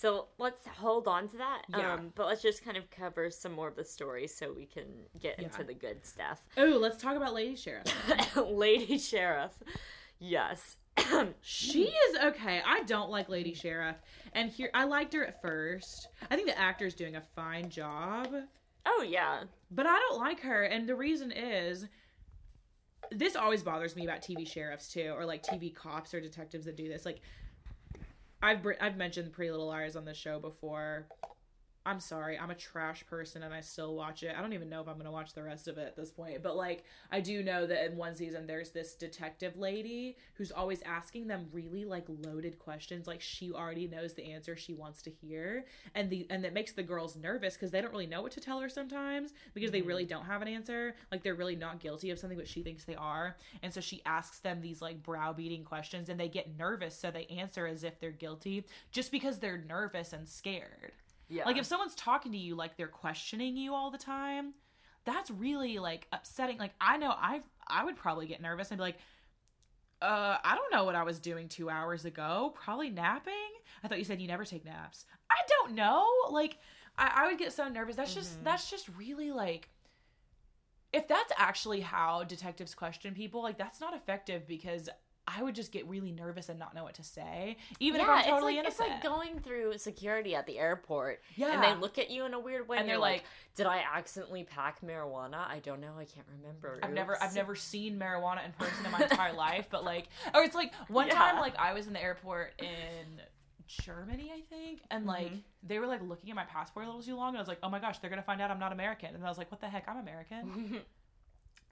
[0.00, 1.62] So let's hold on to that.
[1.68, 1.92] Yeah.
[1.92, 4.86] Um, but let's just kind of cover some more of the story so we can
[5.20, 5.44] get Yeah.
[5.44, 6.40] into the good stuff.
[6.56, 7.84] oh let's talk about lady sheriff
[8.36, 9.52] Lady Sheriff.
[10.18, 10.76] Yes.
[11.40, 13.96] she is okay i don't like lady sheriff
[14.34, 18.28] and here i liked her at first i think the actor's doing a fine job
[18.86, 19.44] oh yeah.
[19.70, 21.86] but I don't like her, and the reason is
[23.12, 26.76] this always bothers me about TV sheriffs too, or like TV cops or detectives that
[26.76, 27.04] do this.
[27.04, 27.20] Like,
[28.42, 31.06] I've I've mentioned Pretty Little Liars on the show before.
[31.90, 34.32] I'm sorry, I'm a trash person and I still watch it.
[34.38, 36.40] I don't even know if I'm gonna watch the rest of it at this point,
[36.40, 40.82] but like I do know that in one season there's this detective lady who's always
[40.82, 45.10] asking them really like loaded questions, like she already knows the answer she wants to
[45.10, 45.64] hear,
[45.96, 48.40] and the and that makes the girls nervous because they don't really know what to
[48.40, 50.10] tell her sometimes because they really mm-hmm.
[50.10, 52.94] don't have an answer, like they're really not guilty of something but she thinks they
[52.94, 57.10] are, and so she asks them these like browbeating questions and they get nervous, so
[57.10, 60.92] they answer as if they're guilty just because they're nervous and scared.
[61.30, 61.44] Yeah.
[61.44, 64.52] Like if someone's talking to you like they're questioning you all the time,
[65.04, 66.58] that's really like upsetting.
[66.58, 68.98] Like I know I I would probably get nervous and be like,
[70.02, 72.52] uh, I don't know what I was doing two hours ago.
[72.54, 73.32] Probably napping.
[73.82, 75.06] I thought you said you never take naps.
[75.30, 76.06] I don't know.
[76.30, 76.58] Like
[76.98, 77.96] I, I would get so nervous.
[77.96, 79.68] That's just that's just really like
[80.92, 84.88] if that's actually how detectives question people, like that's not effective because
[85.36, 88.24] I would just get really nervous and not know what to say, even if I'm
[88.24, 88.88] totally it's like, innocent.
[88.96, 91.20] It's like going through security at the airport.
[91.36, 91.52] Yeah.
[91.52, 92.76] And they look at you in a weird way.
[92.78, 93.24] And And, they're like, like-
[93.56, 95.46] did I accidentally pack marijuana?
[95.46, 95.92] I don't know.
[95.98, 96.78] I can't remember.
[96.82, 100.42] I've never I've never seen marijuana in person in my entire life, but like or
[100.42, 101.14] it's like one Yeah.
[101.14, 103.20] time like I was in the airport in
[103.66, 105.36] Germany, I think, and like mm-hmm.
[105.62, 107.58] they were like looking at my passport a little too long and I was like,
[107.62, 109.50] "Oh my gosh, they're going to find out I'm not American." And I was like,
[109.50, 109.88] "What the heck?
[109.88, 110.80] I'm American."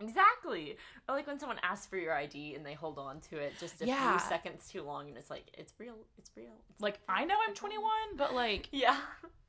[0.01, 0.77] Exactly.
[1.09, 3.81] Or like when someone asks for your ID and they hold on to it just
[3.83, 4.19] a Yeah.
[4.19, 5.97] few seconds too long and it's like, it's real.
[6.19, 6.53] It's real.
[6.71, 7.83] It's like I know I'm 21,
[8.17, 8.97] but like Yeah.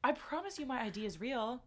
[0.04, 1.62] I promise you my ID is real.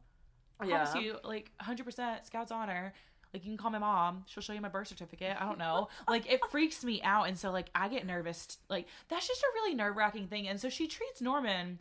[0.61, 0.85] I Yeah.
[0.85, 2.93] promise you like 100% Scout's honor.
[3.33, 4.25] Like you can call my mom.
[4.27, 5.37] She'll show you my birth certificate.
[5.41, 5.89] I don't know.
[6.09, 8.59] like it freaks me out, and so like I get nervous.
[8.69, 10.49] Like that's just a really nerve wracking thing.
[10.49, 11.79] And so she treats Norman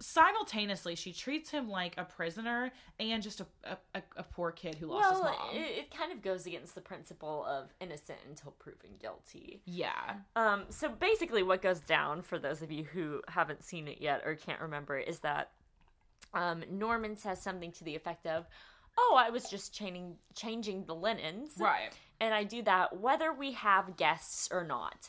[0.00, 0.94] simultaneously.
[0.94, 3.46] She treats him like a prisoner and just a
[3.94, 5.32] a, a, poor kid who lost his mom.
[5.52, 9.60] it, it kind of goes against the principle of innocent until proven guilty.
[9.64, 14.00] yeah, Um, so basically, what goes down for those of you who haven't seen it
[14.00, 15.50] yet or can't remember is that
[16.34, 18.46] um, Norman says something to the effect of,
[18.96, 21.90] "Oh, I was just changing changing the linens, right.
[22.20, 25.08] and I do that whether we have guests or not,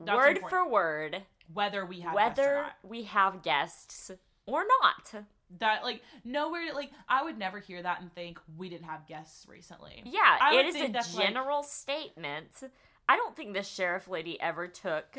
[0.00, 0.50] That's word important.
[0.50, 1.22] for word,
[1.54, 2.72] Whether we have guests or whether not.
[2.82, 4.10] we have guests
[4.46, 5.24] or not."
[5.60, 9.46] that like nowhere like I would never hear that and think we didn't have guests
[9.48, 10.02] recently.
[10.04, 12.48] Yeah, I it is a that's, like- general statement.
[13.08, 15.18] I don't think this sheriff lady ever took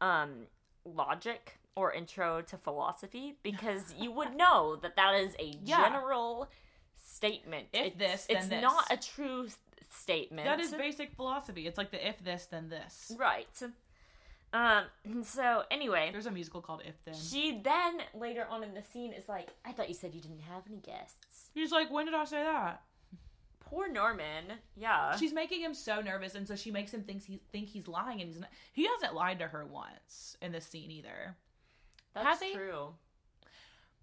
[0.00, 0.46] um
[0.84, 5.88] logic or intro to philosophy because you would know that that is a Yeah.
[5.88, 6.48] general
[7.04, 7.68] statement.
[7.72, 8.62] If it's, this, then it's this.
[8.62, 9.46] not a true
[9.90, 10.46] statement.
[10.46, 11.66] That is basic philosophy.
[11.68, 13.12] It's like the if this then this.
[13.16, 13.46] right.
[14.52, 14.84] Um.
[15.24, 17.14] So anyway, There's a musical called If Then.
[17.14, 20.40] she then later on in the scene is like, "I thought you said you didn't
[20.42, 22.82] have any guests." He's like, when did I say that?
[23.72, 24.44] poor Norman.
[24.76, 25.16] Yeah.
[25.16, 28.20] She's making him so nervous, and so she makes him think he think he's lying,
[28.20, 28.50] and he's not.
[28.72, 31.36] He hasn't lied to her once in this scene either.
[32.14, 32.52] That's has he?
[32.52, 32.88] true.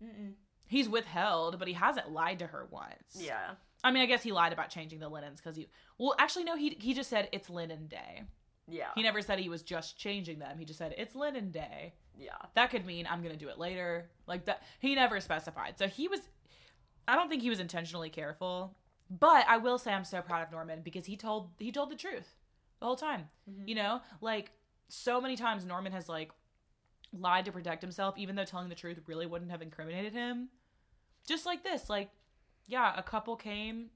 [0.03, 0.33] Mm-mm.
[0.67, 3.15] He's withheld, but he hasn't lied to her once.
[3.15, 3.51] Yeah.
[3.83, 5.67] I mean, I guess he lied about changing the linens because he.
[5.97, 6.55] Well, actually, no.
[6.55, 8.23] He he just said it's linen day.
[8.69, 8.89] Yeah.
[8.95, 10.57] He never said he was just changing them.
[10.57, 11.93] He just said it's linen day.
[12.17, 12.31] yeah.
[12.55, 14.09] That could mean I'm gonna do it later.
[14.27, 14.63] Like that.
[14.79, 15.77] He never specified.
[15.77, 16.19] So he was.
[17.07, 18.75] I don't think he was intentionally careful,
[19.09, 21.95] but I will say I'm so proud of Norman because he told he told the
[21.95, 22.35] truth
[22.79, 23.25] the whole time.
[23.49, 23.67] Mm-hmm.
[23.67, 24.51] You know, like
[24.89, 26.31] so many times Norman has like
[27.11, 30.49] lied to protect himself, even though telling the truth really wouldn't have incriminated him.
[31.27, 32.09] Just like this, like
[32.67, 33.87] yeah, a couple came,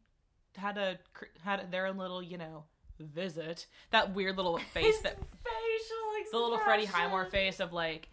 [0.58, 0.98] had a
[1.44, 2.64] had their own little you know
[3.00, 3.68] visit.
[3.92, 6.86] That weird little face that facial the little Freddie.
[6.86, 8.08] Highmore face of like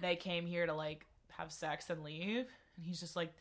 [0.00, 2.46] they came here to like have sex and leave,
[2.76, 3.32] and he's just like,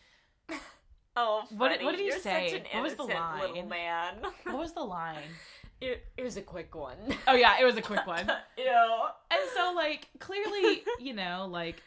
[1.17, 2.63] Oh, What did- what did he say?
[2.73, 3.67] What was the line?
[3.67, 4.15] man.
[4.43, 5.17] what was the line?
[5.81, 6.95] It, it was a quick one.
[7.27, 8.31] Oh yeah, it was a quick one.
[8.55, 8.65] Ew.
[9.31, 11.81] And so like clearly, you know, like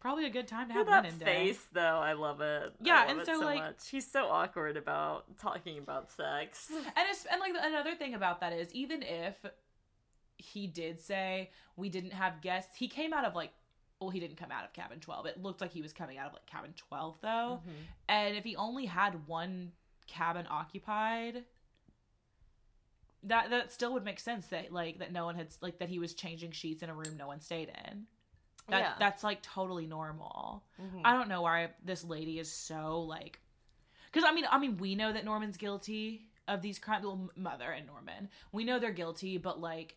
[0.00, 1.24] probably a good time to have that day.
[1.24, 2.72] face, though, I love it.
[2.82, 3.88] Yeah, love and it so, like- much.
[3.90, 6.70] he's so awkward about talking about sex.
[6.96, 9.34] And it's and like another thing about that is even if
[10.36, 13.52] he did say we didn't have guests, he came out of like
[14.00, 15.26] well, he didn't come out of cabin 12.
[15.26, 17.28] It looked like he was coming out of like cabin 12 though.
[17.28, 17.70] Mm-hmm.
[18.08, 19.72] And if he only had one
[20.06, 21.44] cabin occupied,
[23.24, 25.98] that that still would make sense that like that no one had like that he
[25.98, 28.06] was changing sheets in a room no one stayed in.
[28.70, 28.94] That Yeah.
[28.98, 30.64] that's like totally normal.
[30.80, 31.02] Mhm.
[31.04, 33.40] I don't know why this lady is so like
[34.12, 37.70] cuz I mean I mean we know that Norman's guilty of these crimes well, mother
[37.70, 38.28] and Norman.
[38.52, 39.96] We know they're guilty but like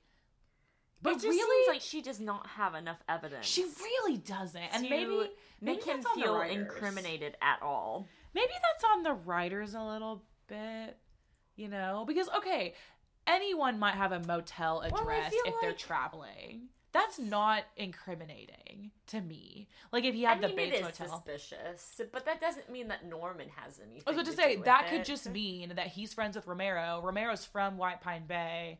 [1.01, 3.45] but it just really seems like she does not have enough evidence.
[3.45, 4.61] she really doesn't.
[4.73, 5.29] And maybe maybe
[5.61, 8.07] make him that's on the feel incriminated at all.
[8.33, 10.97] maybe that's on the writers a little bit,
[11.55, 12.73] you know, because okay,
[13.27, 16.69] anyone might have a motel address feel if they're traveling.
[16.93, 19.67] That's not incriminating to me.
[19.91, 21.07] Like if he had I the mean, Bates it is Motel.
[21.25, 24.03] suspicious, but that doesn't mean that Norman has anything.
[24.05, 24.89] I was about to to say that it.
[24.89, 27.01] could just mean that he's friends with Romero.
[27.03, 28.79] Romero's from White Pine Bay,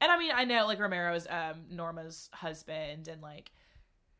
[0.00, 3.50] and I mean I know like Romero's um Norma's husband, and like,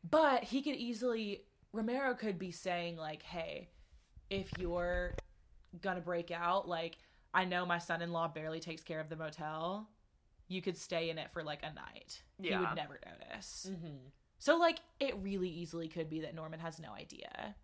[0.09, 3.69] but he could easily Romero could be saying like, hey,
[4.29, 5.15] if you're
[5.81, 6.97] gonna break out, like
[7.33, 9.89] I know my son-in-law barely takes care of the motel.
[10.53, 12.21] You could stay in it for like a night.
[12.39, 12.59] He Yeah.
[12.61, 13.67] would never notice.
[13.69, 14.11] Mhm.
[14.37, 17.55] So like it really easily could be that Norman has no idea.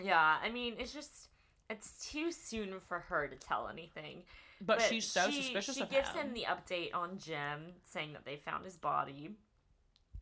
[0.00, 1.28] Yeah, I mean, it's just
[1.68, 4.24] it's too soon for her to tell anything.
[4.60, 6.28] But, she's so she- suspicious She of gives him.
[6.28, 9.34] him the update on Jim, saying that they found his body.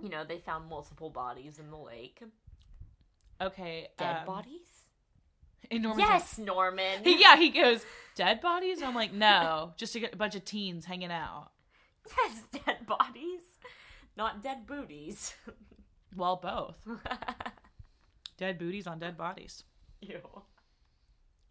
[0.01, 2.23] You know, they found multiple bodies in the lake.
[3.41, 4.85] okay, Dead um, bodies?
[5.71, 7.05] in Norman's Yes, Norman.
[7.05, 7.85] He, yeah, he goes,
[8.15, 8.79] dead bodies?
[8.79, 11.51] And I'm like, no, just a bunch of teens hanging out.
[12.25, 13.43] Yes, dead bodies.
[14.17, 15.35] Not dead booties.
[16.17, 16.77] Well, both.
[18.37, 19.65] Dead booties on dead bodies.
[20.01, 20.21] Ew.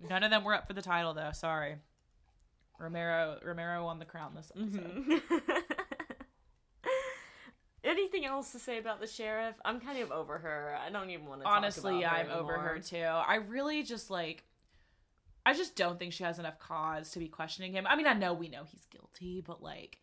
[0.09, 1.31] None of them were up for the title, though.
[1.33, 1.75] Sorry.
[2.79, 5.05] Romero Romero won the crown this episode.
[5.05, 5.21] Mhm.
[7.83, 9.55] Anything else to say about the sheriff?
[9.63, 10.77] I'm kind of over her.
[10.85, 11.47] I don't even want to.
[11.47, 12.97] Honestly, talk about I'm her over her too.
[12.97, 14.43] I really just like.
[15.45, 17.87] I just don't think she has enough cause to be questioning him.
[17.87, 19.99] I mean, I know we know he's guilty, but like.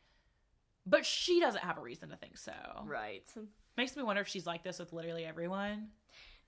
[0.87, 2.53] But she doesn't have a reason to think so.
[2.85, 3.29] Right.
[3.77, 5.89] Makes me wonder if she's like this with literally everyone.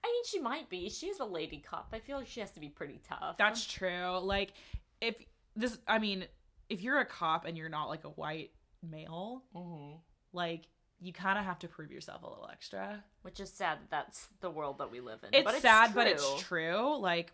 [0.05, 0.89] I mean, she might be.
[0.89, 1.89] She's a lady cop.
[1.93, 3.37] I feel like she has to be pretty tough.
[3.37, 4.19] That's true.
[4.23, 4.53] Like,
[5.01, 5.17] if
[5.57, 6.25] this, I mean,
[6.69, 8.51] if you're a cop and you're not like a white
[8.89, 9.97] male, hmm
[10.33, 10.69] like,
[11.01, 13.03] you kind of have to prove yourself a little extra.
[13.23, 15.31] Which is sad that that's the world that we live in.
[15.33, 15.95] It's, but it's sad, true.
[15.95, 16.99] but it's true.
[16.99, 17.33] Like,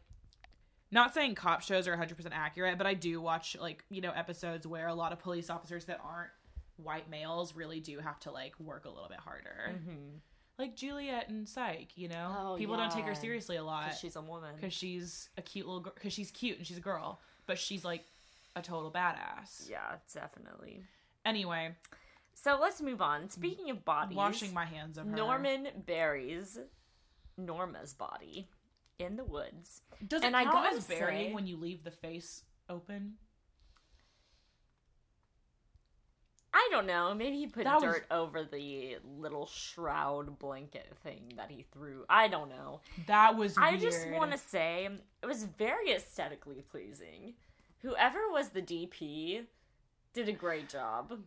[0.92, 4.64] not saying cop shows are 100% accurate, but I do watch, like, you know, episodes
[4.64, 6.30] where a lot of police officers that aren't
[6.76, 9.72] white males really do have to, like, work a little bit harder.
[9.74, 10.20] Mhm.
[10.58, 12.52] Like Juliet and Psych, you know?
[12.52, 13.90] Oh, People don't take her seriously a lot.
[13.90, 14.54] Cause she's a woman.
[14.54, 15.92] because she's a cute little girl.
[15.94, 18.04] Because she's cute and she's a girl, but she's like
[18.54, 19.68] a total badass.
[19.68, 20.84] Yeah, definitely.
[21.24, 21.74] Anyway,
[22.36, 23.28] So let's move on.
[23.30, 25.16] Speaking of bodies, washing my hands of her.
[25.16, 26.58] Norman buries
[27.36, 28.48] Norma's body
[28.98, 29.82] in the woods.
[30.06, 33.18] does it and I count gotta as burying say- when you leave the face open?
[36.56, 37.12] I don't know.
[37.14, 42.04] Maybe he put That was- dirt over the little shroud blanket thing that he threw.
[42.08, 42.80] I don't know.
[43.08, 43.58] That was.
[43.58, 43.80] I weird.
[43.82, 44.88] just want to say
[45.22, 47.34] it was very aesthetically pleasing.
[47.82, 49.46] Whoever was the DP
[50.12, 51.18] did a great job.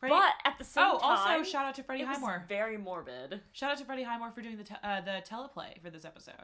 [0.00, 2.44] But at the same oh, time, also shout out to Freddie it was Highmore.
[2.48, 3.40] very morbid.
[3.52, 6.34] Shout out to Freddie Highmore for doing the te- uh, the teleplay for this episode.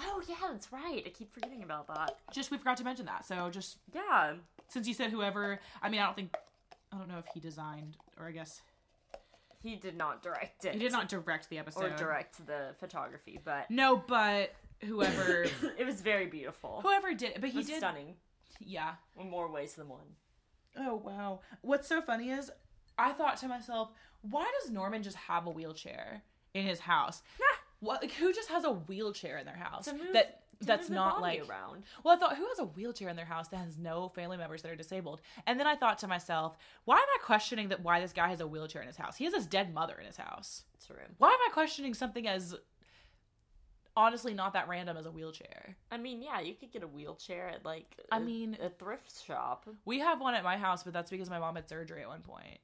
[0.00, 1.02] Oh yeah, that's right.
[1.06, 2.18] I keep forgetting about that.
[2.32, 3.24] Just we forgot to mention that.
[3.24, 4.34] So just Yeah.
[4.68, 6.34] since you said whoever, I mean, I don't think,
[6.92, 8.60] I don't know if he designed or I guess
[9.62, 10.72] He did not direct it.
[10.74, 15.42] he did not direct the episode or direct the photography, but No, but whoever,
[15.78, 16.80] it was very beautiful.
[16.82, 17.78] whoever did, but It he was did.
[17.78, 18.14] stunning
[18.60, 18.94] Yeah.
[19.18, 20.16] in more ways than one.
[20.76, 21.40] Oh wow.
[21.62, 22.50] What's so funny is
[22.98, 23.90] I thought to myself,
[24.22, 26.22] why does Norman just have a wheelchair
[26.54, 27.22] in his house?
[27.80, 29.88] What like who just has a wheelchair in their house?
[30.12, 31.84] That that's not like around.
[32.02, 34.62] Well, I thought who has a wheelchair in their house that has no family members
[34.62, 35.20] that are disabled?
[35.46, 38.40] And then I thought to myself, why am I questioning that why this guy has
[38.40, 39.16] a wheelchair in his house?
[39.16, 40.64] He has his dead mother in his house.
[40.86, 40.96] True.
[41.18, 42.56] Why am I questioning something as
[43.96, 45.76] honestly not that random as a wheelchair?
[45.90, 49.68] I mean, yeah, you could get a wheelchair at like I mean- a thrift shop.
[49.84, 52.22] We have one at my house, but that's because my mom had surgery at one
[52.22, 52.58] point.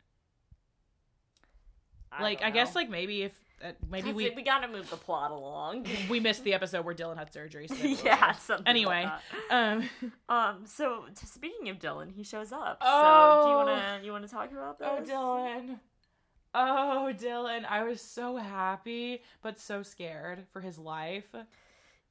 [2.20, 5.87] like I guess like maybe if uh, maybe we we gotta move the plot along.
[6.09, 7.69] we missed the episode where Dylan had surgery.
[7.69, 8.67] So yeah, something.
[8.67, 9.88] Anyway, like um,
[10.29, 10.62] um.
[10.67, 12.79] So t- speaking of Dylan, he shows up.
[12.81, 13.40] Oh.
[13.40, 14.88] So do you wanna you wanna talk about this?
[14.90, 15.79] oh Dylan,
[16.55, 21.35] oh Dylan, I was so happy but so scared for his life.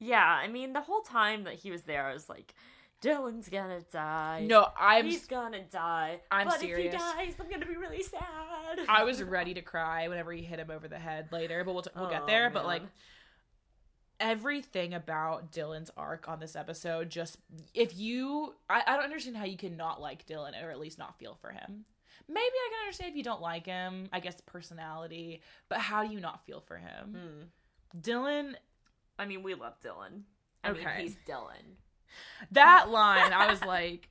[0.00, 2.54] Yeah, I mean, the whole time that he was there, I was like,
[3.04, 4.44] Dylan's gonna die.
[4.48, 6.20] No, I'm he's gonna die.
[6.30, 6.86] I'm but serious.
[6.86, 8.22] if he dies, I'm gonna be really sad.
[8.88, 11.82] I was ready to cry whenever he hit him over the head later, but we'll
[11.82, 12.50] t- we'll Oh, get there.
[12.50, 12.82] But like
[14.20, 17.38] everything about Dylan's arc on this episode, just
[17.74, 20.98] if you, I, I don't understand how you can not like Dylan or at least
[20.98, 21.84] not feel for him.
[22.28, 24.08] Maybe I can understand if you don't like him.
[24.12, 27.16] I guess personality, but how do you not feel for him?
[27.92, 27.98] Hmm.
[28.00, 28.54] Dylan,
[29.18, 30.22] I mean, we love Dylan.
[30.62, 30.84] I Okay.
[30.84, 31.76] mean, he's Dylan.
[32.52, 34.08] That line, I was like,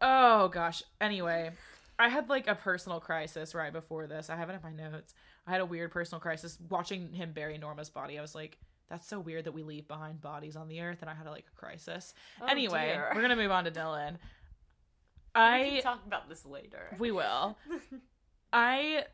[0.00, 0.82] oh gosh.
[1.00, 1.50] Anyway,
[1.98, 4.30] I had like a personal crisis right before this.
[4.30, 5.14] I have it in my notes.
[5.46, 8.18] I had a weird personal crisis watching him bury Norma's body.
[8.18, 8.58] I was like,
[8.88, 11.46] that's so weird that we leave behind bodies on the earth, and I had like
[11.52, 12.12] a crisis.
[12.40, 13.12] Oh, anyway, dear.
[13.14, 14.12] we're gonna move on to Dylan.
[14.12, 16.96] We I can talk about this later.
[16.98, 17.56] we will.
[18.52, 19.04] I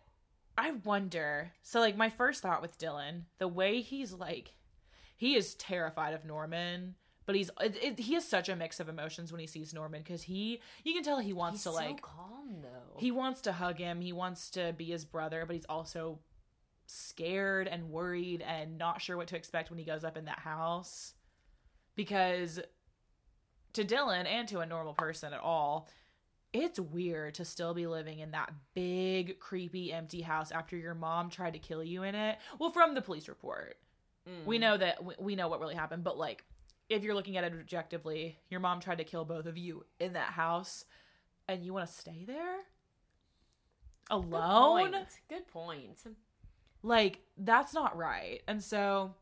[0.57, 1.53] I wonder.
[1.63, 4.55] So like my first thought with Dylan, the way he's like
[5.17, 8.89] he is terrified of Norman, but he's it, it, he has such a mix of
[8.89, 11.75] emotions when he sees Norman cuz he you can tell he wants he's to so
[11.75, 12.99] like calm though.
[12.99, 16.21] he wants to hug him, he wants to be his brother, but he's also
[16.87, 20.39] scared and worried and not sure what to expect when he goes up in that
[20.39, 21.15] house
[21.97, 22.61] because
[23.73, 25.89] to Dylan and to a normal person at all,
[26.53, 31.29] it's weird to still be living in that big, creepy, empty house after your mom
[31.29, 32.39] tried to kill you in it.
[32.59, 33.77] Well, from the police report,
[34.29, 34.45] Mm.
[34.45, 36.45] we know that we- we know what really happened, but like
[36.89, 40.13] if you're looking at it objectively, your mom tried to kill both of you in
[40.15, 40.85] that house,
[41.49, 42.57] and you want to stay there
[44.09, 44.93] Good alone.
[44.93, 45.21] point.
[45.29, 45.99] Good point.
[46.83, 48.43] Like that's not right.
[48.47, 49.15] And so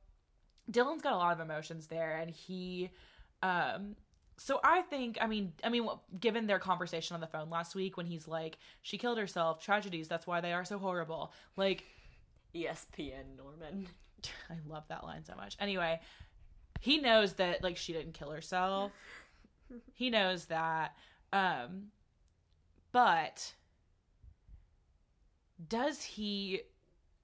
[0.71, 2.91] Dylan's got a lot of emotions there and he
[3.43, 3.97] um
[4.37, 5.89] so I think I mean I mean
[6.19, 10.09] given their conversation on the phone last week when he's like she killed herself tragedies
[10.09, 11.33] that's why they are so horrible.
[11.57, 11.85] Like
[12.55, 13.89] ESPN Norman.
[14.51, 15.57] I love that line so much.
[15.61, 16.01] Anyway,
[16.81, 18.93] he knows that like she didn't kill herself.
[19.95, 20.95] he knows that
[21.33, 21.87] um
[22.93, 23.55] but
[25.69, 26.63] does he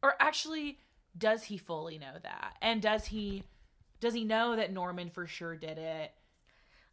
[0.02, 0.78] or actually
[1.16, 2.56] does he fully know that?
[2.62, 3.44] And does he
[4.00, 6.12] does he know that Norman for sure did it?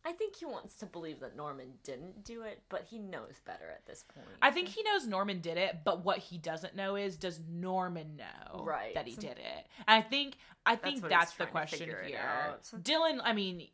[0.05, 3.69] I think he wants to believe that Norman didn't do it, but he knows better
[3.69, 4.27] at this point.
[4.41, 8.15] I think he knows Norman did it, but what he doesn't know is does Norman
[8.15, 8.93] know Right.
[8.95, 9.67] that he did it?
[9.87, 12.55] And I think I think what that's, the question here.
[12.77, 13.67] Dylan, I mean,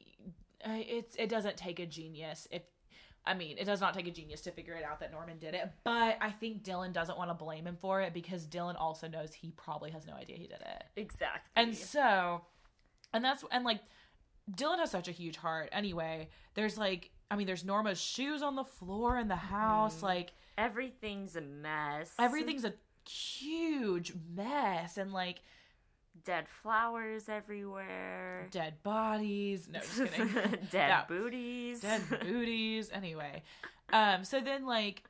[0.65, 2.63] uh, it's it doesn't take a genius if
[3.25, 5.53] I mean, it does not take a genius to figure it out that Norman did
[5.53, 9.07] it, but I think Dylan doesn't want to blame him for it because Dylan also
[9.07, 10.83] knows he probably has no idea he did it.
[10.97, 11.49] exactly.
[11.55, 12.41] And so,
[13.13, 13.79] and that's, and like,
[14.51, 15.69] Dylan has such a huge heart.
[15.71, 19.97] Anyway, there's like, I mean, there's Norma's shoes on the floor in the house.
[19.97, 20.05] Mm-hmm.
[20.05, 22.13] Like, everything's a mess.
[22.19, 22.73] everything's a
[23.09, 24.97] huge mess.
[24.97, 25.41] And like,
[26.25, 28.47] dead flowers everywhere.
[28.51, 29.67] dead bodies.
[29.71, 30.29] No, just kidding.
[30.71, 31.79] dead booties.
[31.81, 32.89] dead booties.
[32.91, 33.41] Anyway,
[33.91, 35.03] um, so then like,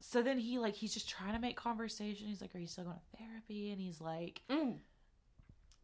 [0.00, 2.26] so then he like he's just trying to make conversation.
[2.28, 4.76] He's like, "Are you still going to therapy?" And he's like, Mm.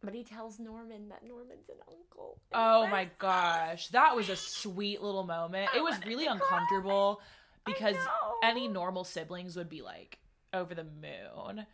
[0.03, 2.41] But he tells Norman that Norman's an uncle.
[2.53, 5.69] Oh my gosh, that was a sweet little moment.
[5.73, 7.21] I It was really uncomfortable
[7.65, 7.95] because
[8.43, 10.19] any normal siblings would be like
[10.51, 11.65] over the moon.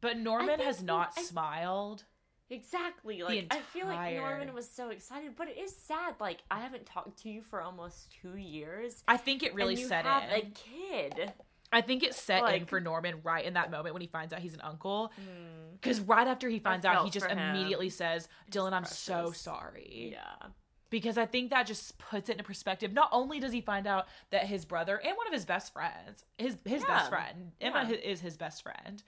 [0.00, 2.04] But Norman has not I- smiled.
[2.50, 3.22] Exactly.
[3.22, 6.14] Like I feel like Norman was so excited, but it is sad.
[6.20, 9.02] Like I haven't talked to you for almost two years.
[9.08, 10.30] I think it really set have in.
[10.30, 11.32] a kid.
[11.74, 14.38] I think it's set in for Norman right in that moment when he finds out
[14.40, 15.12] he's an uncle.
[15.20, 15.72] Mm.
[15.80, 20.48] Because right after he finds out, he just immediately says, "Dylan, I'm so sorry." Yeah.
[20.90, 22.92] because I think that just puts it in perspective.
[22.92, 26.24] Not only does he find out that his brother and one of his best friends,
[26.38, 26.86] his his Yeah.
[26.86, 27.96] best friend, Emma Yeah.
[27.96, 29.02] is his best friend.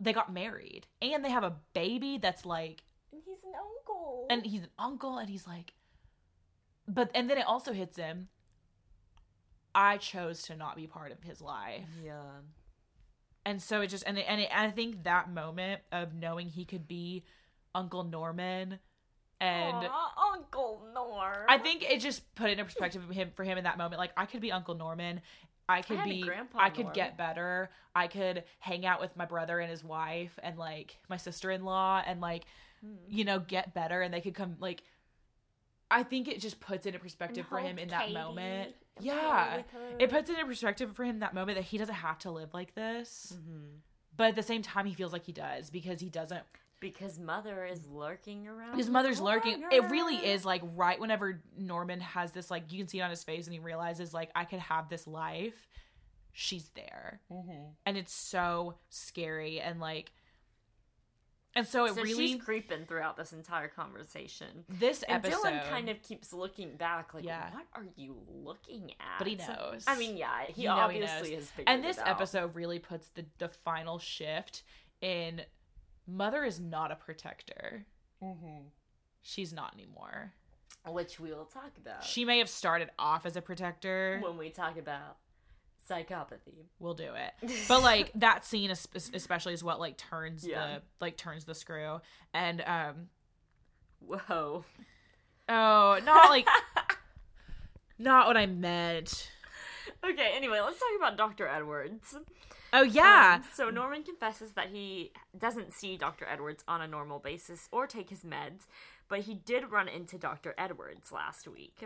[0.00, 4.26] They got married and they have a baby that's like, And he's an uncle.
[4.30, 5.74] and he's an uncle, and he's like,
[6.88, 8.28] but and then it also hits him.
[9.74, 12.20] I chose to not be part of his life, yeah.
[13.44, 16.48] and so it just and it, and, it, and I think that moment of knowing
[16.48, 17.24] he could be
[17.74, 18.78] Uncle Norman,
[19.40, 19.76] and.
[19.76, 21.46] Aw, Uncle Norm.
[21.48, 23.98] I think it just put it in perspective of him for him in that moment.
[23.98, 25.20] Like I could be Uncle Norman.
[25.68, 26.94] I could a be Grandpa I could Norm.
[26.94, 27.70] get better.
[27.94, 32.20] I could hang out with my brother and his wife and like my sister-in-law and
[32.20, 32.44] like
[32.82, 32.94] Hmm.
[33.08, 34.82] you know get better and they could come like
[35.90, 38.74] I think it just puts it in perspective for him in that moment.
[38.98, 39.62] Yeah.
[39.98, 42.52] It puts it in perspective for him that moment that he doesn't have to live
[42.54, 43.34] like this.
[43.36, 43.66] Mm-hmm.
[44.16, 46.42] But at the same time he feels like he does because he doesn't
[46.80, 48.74] because mother is lurking around.
[48.76, 52.78] his the mother's lurking it really is like right whenever norman has this like you
[52.78, 55.68] can see it on his face and he realizes like i could have this life
[56.32, 57.74] she's there Mhm.
[57.84, 60.10] and it's so scary and like
[61.56, 64.64] and so it So really she's creeping throughout this entire conversation.
[64.68, 67.52] this And episode Dylan kind of keeps looking back, like, Yeah.
[67.52, 69.84] "What are you looking at?" But he knows.
[69.86, 71.38] I mean, yeah, he You know he obviously knows.
[71.40, 74.62] has figured and this episode really puts the the final shift
[75.00, 75.42] in
[76.06, 77.86] mother is not a protector
[78.22, 78.66] Mm-hmm.
[79.22, 80.34] she's not anymore
[80.86, 84.50] which we will talk about she may have started off as a protector when we
[84.50, 85.16] talk about
[85.90, 86.66] psychopathy.
[86.78, 90.76] we'll do it but like that scene es- especially is what like turns Yeah.
[90.76, 92.00] the like turns the screw
[92.32, 93.08] and um
[94.00, 94.64] Whoa.
[95.48, 96.46] oh not like
[97.98, 99.30] not what i meant
[100.02, 101.46] Okay, anyway, let's talk about Dr.
[101.46, 102.16] Edwards.
[102.72, 106.26] oh yeah Um, so Norman confesses that he doesn't see Dr.
[106.26, 108.62] Edwards on a normal basis or take his meds,
[109.08, 110.54] but he did run into Dr.
[110.56, 111.84] Edwards last week,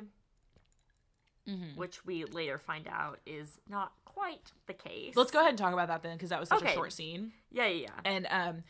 [1.49, 1.77] Mhm.
[1.77, 5.15] which we later find out is not quite the case.
[5.17, 7.33] let's go ahead and talk about that then because that was such a short scene
[7.51, 8.01] Yeah, yeah, yeah.
[8.05, 8.63] and um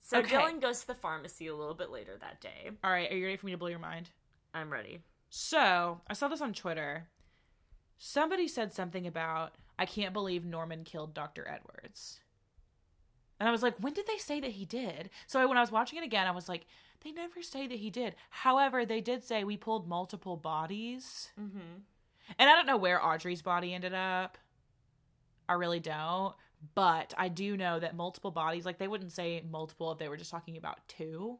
[0.00, 0.36] So okay.
[0.36, 2.70] Dylan goes to the pharmacy a little bit later that day.
[2.84, 4.10] all right are you ready for me to blow your mind
[4.54, 5.00] I'm ready.
[5.30, 7.08] So I saw this on Twitter.
[7.98, 11.46] Somebody said something about I can't believe Norman killed Dr.
[11.48, 12.20] Edwards.
[13.38, 15.10] And I was like, when did they say that he did?
[15.26, 16.66] So when I was watching it again, I was like,
[17.04, 18.16] they never say that he did.
[18.30, 21.28] However, they did say we pulled multiple bodies.
[21.40, 21.82] Mm-hmm.
[22.38, 24.38] And I don't know where Audrey's body ended up.
[25.48, 26.34] I really don't.
[26.74, 30.16] But I do know that multiple bodies, like they wouldn't say multiple if they were
[30.16, 31.38] just talking about two.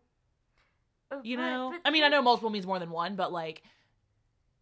[1.23, 1.75] You know?
[1.85, 3.63] I mean, I know multiple means more than one, but like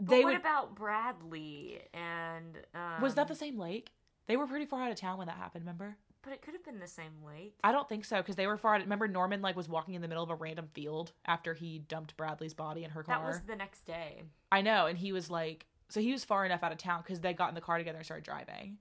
[0.00, 3.90] They they what would about Bradley and um, Was that the same lake?
[4.28, 5.96] They were pretty far out of town when that happened, remember?
[6.22, 7.54] But it could have been the same lake.
[7.62, 8.80] I don't think so because they were far out.
[8.80, 12.16] Remember Norman like was walking in the middle of a random field after he dumped
[12.16, 13.20] Bradley's body in her car.
[13.20, 14.22] That was the next day.
[14.50, 17.20] I know, and he was like, so he was far enough out of town because
[17.20, 18.78] they got in the car together and started driving.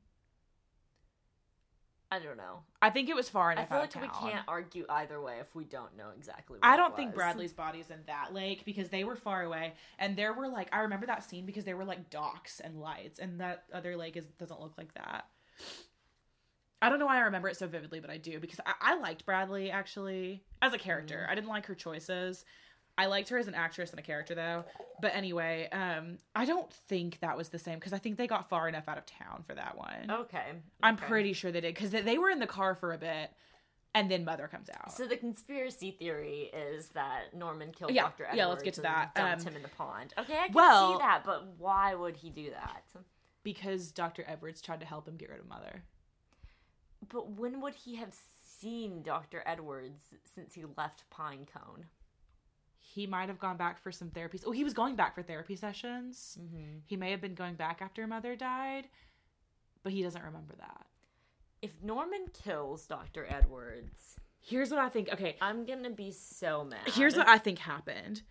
[2.11, 2.59] I don't know.
[2.81, 3.65] I think it was far enough.
[3.65, 6.59] I feel out like we can't argue either way if we don't know exactly.
[6.59, 7.15] What I don't think.
[7.15, 10.81] Bradley's body's in that lake because they were far away, and there were like I
[10.81, 14.25] remember that scene because there were like docks and lights, and that other lake is
[14.39, 15.25] doesn't look like that.
[16.81, 18.99] I don't know why I remember it so vividly, but I do because I, I
[18.99, 21.21] liked Bradley actually as a character.
[21.23, 21.31] Mm-hmm.
[21.31, 22.45] I didn't like her choices.
[22.97, 24.63] I liked her as an actress and a character though.
[25.01, 28.47] But anyway, um, I don't think that was the same because I think they got
[28.49, 30.09] far enough out of town for that one.
[30.09, 30.53] Okay.
[30.81, 33.31] I'm pretty sure they did because they, they were in the car for a bit,
[33.93, 34.93] and then Mother comes out.
[34.93, 38.23] So the conspiracy theory is that Norman killed Yeah, Dr.
[38.23, 39.15] Edwards yeah, let's get to and that.
[39.15, 40.13] dumped Um, him in the pond.
[40.17, 42.83] Okay, I can well- see that, but why would he do that?
[43.43, 44.23] because Dr.
[44.27, 45.83] Edwards tried to help him get rid of Mother.
[47.09, 48.15] But when would he have
[48.59, 49.43] seen Dr.
[49.45, 51.83] Edwards since he left Pinecone?
[52.95, 54.43] He might have gone back for some therapies.
[54.47, 56.37] Oh, he was going back for therapy sessions.
[56.41, 56.77] Mm-hmm.
[56.85, 58.87] He may have been going back after Mother died,
[59.83, 60.85] but he doesn't remember that.
[61.61, 63.25] If Norman kills Dr.
[63.29, 65.11] Edwards, Here's what I think.
[65.11, 66.87] Okay, I'm gonna be so mad.
[66.87, 68.21] here's what I think happened.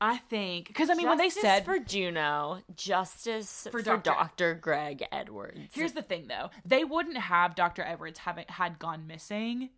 [0.00, 3.96] I think because I mean when they said for Juno, justice For for.
[3.98, 4.54] Dr.
[4.54, 5.72] Greg Edwards.
[5.72, 6.50] Here's the thing though.
[6.64, 7.82] They wouldn't have Dr.
[7.82, 9.70] Edwards having had gone missing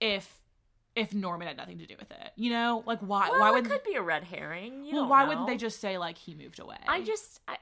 [0.00, 0.40] if
[0.96, 2.32] if Norman had nothing to do with it.
[2.36, 2.82] You know?
[2.86, 4.84] Like why well, why it would could be a red herring.
[4.84, 5.28] You Well, why know.
[5.30, 6.78] wouldn't they just say like he moved away?
[6.86, 7.58] I just I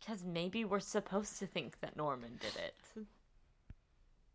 [0.00, 3.06] because maybe we're supposed to think that Norman did it.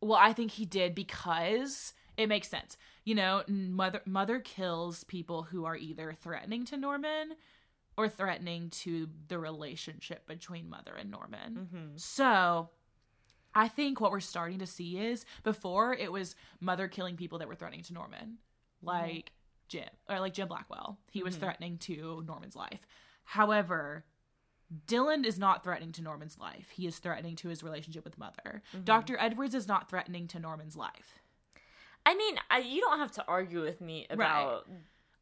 [0.02, 2.78] Well, I think he did because it makes sense.
[3.06, 7.34] You know, mother mother kills people who are either threatening to Norman
[7.98, 11.68] or threatening to the relationship between mother and Norman.
[11.74, 11.88] Mm-hmm.
[11.98, 12.70] So,
[13.56, 17.48] I think what we're starting to see is before it was mother killing people that
[17.48, 18.38] were threatening to Norman,
[18.84, 18.88] mm-hmm.
[18.88, 19.32] like
[19.68, 20.98] Jim or like Jim Blackwell.
[21.12, 21.44] He was mm-hmm.
[21.44, 22.86] threatening to Norman's life.
[23.26, 24.06] However,
[24.88, 26.70] Dylan is not threatening to Norman's life.
[26.72, 28.64] He is threatening to his relationship with mother.
[28.74, 28.84] Mm-hmm.
[28.84, 29.18] Dr.
[29.20, 31.20] Edwards is not threatening to Norman's life.
[32.06, 34.68] I mean, I, you don't have to argue with me about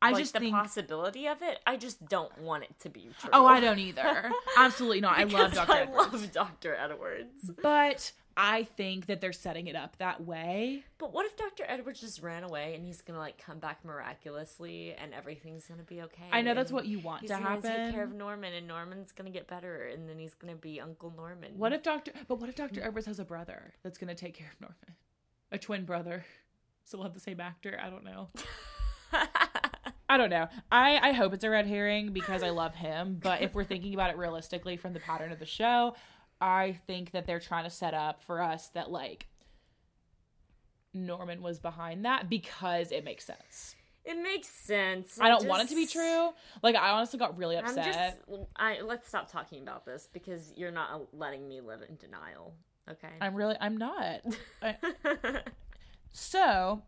[0.02, 1.60] I like, just the think possibility of it.
[1.68, 3.30] I just don't want it to be true.
[3.32, 4.32] Oh, I don't either.
[4.58, 5.18] Absolutely not.
[5.18, 5.72] I love Dr.
[5.72, 6.14] I Edwards.
[6.14, 6.76] love Dr.
[6.76, 7.52] Edwards.
[7.62, 10.84] But I think that they're setting it up that way.
[10.98, 11.64] But what if Dr.
[11.68, 16.02] Edwards just ran away and he's gonna like come back miraculously and everything's gonna be
[16.04, 16.30] okay?
[16.32, 17.86] I know that's what you want he's to gonna happen.
[17.86, 21.14] take care of Norman and Norman's gonna get better and then he's gonna be Uncle
[21.16, 21.52] Norman.
[21.58, 22.12] What if Dr.
[22.28, 22.82] But what if Dr.
[22.84, 24.96] Edwards has a brother that's going to take care of Norman?
[25.52, 26.26] A twin brother.
[26.86, 27.80] So we'll have the same actor.
[27.82, 28.30] I don't know.
[30.10, 30.48] I don't know.
[30.72, 33.18] I, I hope it's a red herring because I love him.
[33.22, 35.96] But if we're thinking about it realistically from the pattern of the show,
[36.42, 39.28] I think that they're trying to set up for us that, like,
[40.94, 43.76] Norman was behind that because it makes sense.
[44.04, 45.20] It makes sense.
[45.22, 46.32] I don't want it to be true.
[46.64, 47.86] Like, I honestly got really upset.
[47.86, 48.18] just.
[48.56, 52.56] I let's stop talking about this because you're not letting me live in denial.
[52.90, 53.14] Okay.
[53.22, 54.22] I'm really, I'm not.
[54.64, 54.76] I,
[56.12, 56.82] So,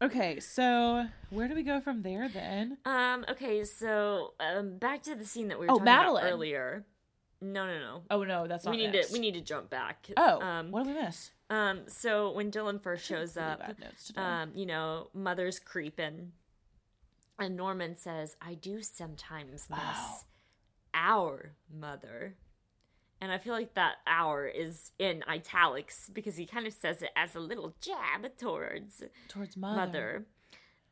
[0.00, 2.78] okay, so where do we go from there then?
[2.86, 3.24] um.
[3.28, 3.64] Okay.
[3.64, 6.22] So um, back to the scene that we were Oh, talking Madeline.
[6.24, 6.86] about earlier.
[7.42, 8.02] No, no, no.
[8.10, 9.08] Oh no, that's not we need next.
[9.08, 10.08] to we need to jump back.
[10.16, 10.70] Oh, Um.
[10.70, 11.30] what did we miss?
[11.48, 11.82] Um.
[11.88, 14.20] So when Dylan first shows up, bad notes today.
[14.20, 16.32] um, you know, mother's creeping,
[17.38, 20.20] and Norman says, "I do sometimes miss Wow.
[20.94, 22.36] our mother."
[23.22, 27.10] And I feel like that "our" is in italics because he kind of says it
[27.16, 29.76] as a little jab towards Towards mother.
[29.76, 30.26] mother,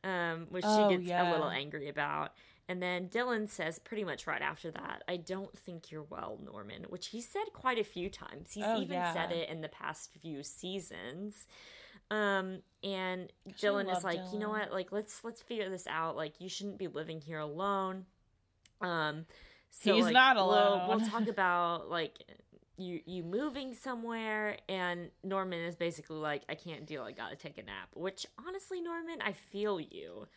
[0.05, 2.35] um, which Oh, she gets a little angry about.
[2.69, 6.85] And then Dylan says pretty much right after that, I don't think you're well, Norman,
[6.91, 8.53] which he said quite a few times.
[8.53, 11.47] He's Oh, even said it in the past few seasons.
[12.11, 14.71] Um, and Dylan is like, you know what?
[14.73, 16.15] Like, let's let's figure this out.
[16.17, 18.05] Like, you shouldn't be living here alone.
[18.81, 19.25] Um,
[19.71, 20.89] so, He's like, not We'll, alone.
[20.89, 22.23] we'll talk about like
[22.77, 27.37] you you moving somewhere and Norman is basically like I can't deal I got to
[27.37, 30.29] take a nap which honestly Norman I feel you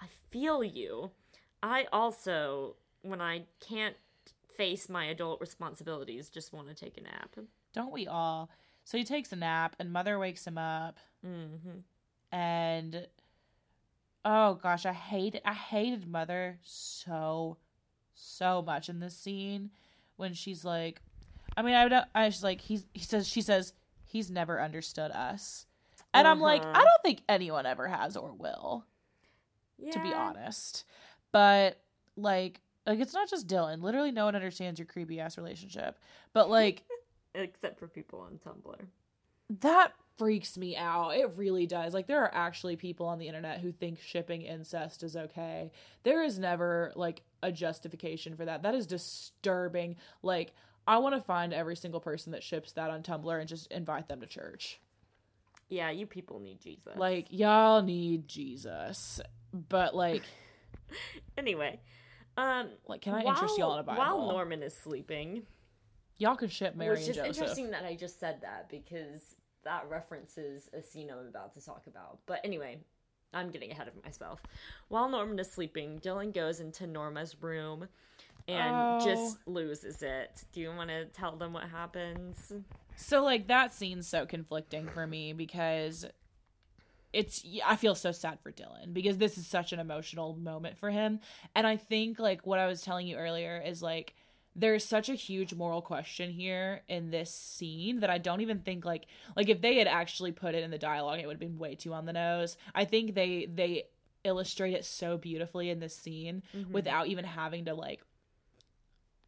[0.00, 1.10] I feel you
[1.66, 3.96] I also when I can't
[4.56, 7.36] face my adult responsibilities just want to take a nap
[7.72, 8.50] Don't we all?
[8.84, 11.82] So he takes a nap, and mother wakes him up, mhm
[12.30, 13.06] and
[14.24, 17.56] oh gosh, I hated I hated mother so
[18.14, 19.70] so much in this scene
[20.16, 21.00] when she's like,
[21.56, 23.72] I mean, I would I was like he's he says she says
[24.04, 25.66] he's never understood us,
[26.12, 26.72] and I'm like Uh-huh.
[26.74, 28.84] I don't think anyone ever has or will.
[29.92, 30.84] to be honest.
[31.34, 31.80] But
[32.16, 33.82] like like it's not just Dylan.
[33.82, 35.98] Literally no one understands your creepy ass relationship.
[36.32, 36.84] But like
[37.34, 38.86] except for people on Tumblr
[39.60, 41.10] that freaks me out.
[41.10, 41.92] It really does.
[41.92, 45.72] Like there are actually people on the internet who think shipping incest is okay.
[46.04, 48.62] There is never like a justification for that.
[48.62, 49.96] That is disturbing.
[50.22, 50.54] Like
[50.86, 54.08] I want to find every single person that ships that on Tumblr and just invite
[54.08, 54.80] them to church.
[55.68, 59.20] yeah you people need Jesus Like y'all need Jesus.
[59.52, 60.22] But like
[61.38, 61.80] anyway
[62.36, 63.98] um like can I interest y'all in a Bible?
[63.98, 65.42] while Norman is sleeping
[66.18, 67.26] y'all can ship Mary Which is Joseph.
[67.26, 71.86] interesting that I just said that because that references a scene I'm about to talk
[71.86, 72.18] about.
[72.26, 72.78] But anyway,
[73.32, 74.42] I'm getting ahead of myself.
[74.88, 77.88] While Norman is sleeping, Dylan goes into Norma's room
[78.46, 78.98] and Oh.
[79.02, 80.44] just loses it.
[80.52, 82.52] Do you want to tell them what happens?
[82.94, 86.04] So like that scene's so conflicting for me because
[87.14, 90.90] it's I feel so sad for Dylan because this is such an emotional moment for
[90.90, 91.20] him.
[91.54, 94.14] And I think like what I was telling you earlier is like
[94.56, 98.84] there's such a huge moral question here in this scene that I don't even think
[98.84, 99.06] like
[99.36, 101.76] like if they had actually put it in the dialogue it would have been way
[101.76, 102.56] too on the nose.
[102.74, 103.84] I think they they
[104.24, 106.72] illustrate it so beautifully in this scene mm-hmm.
[106.72, 108.02] without even having to like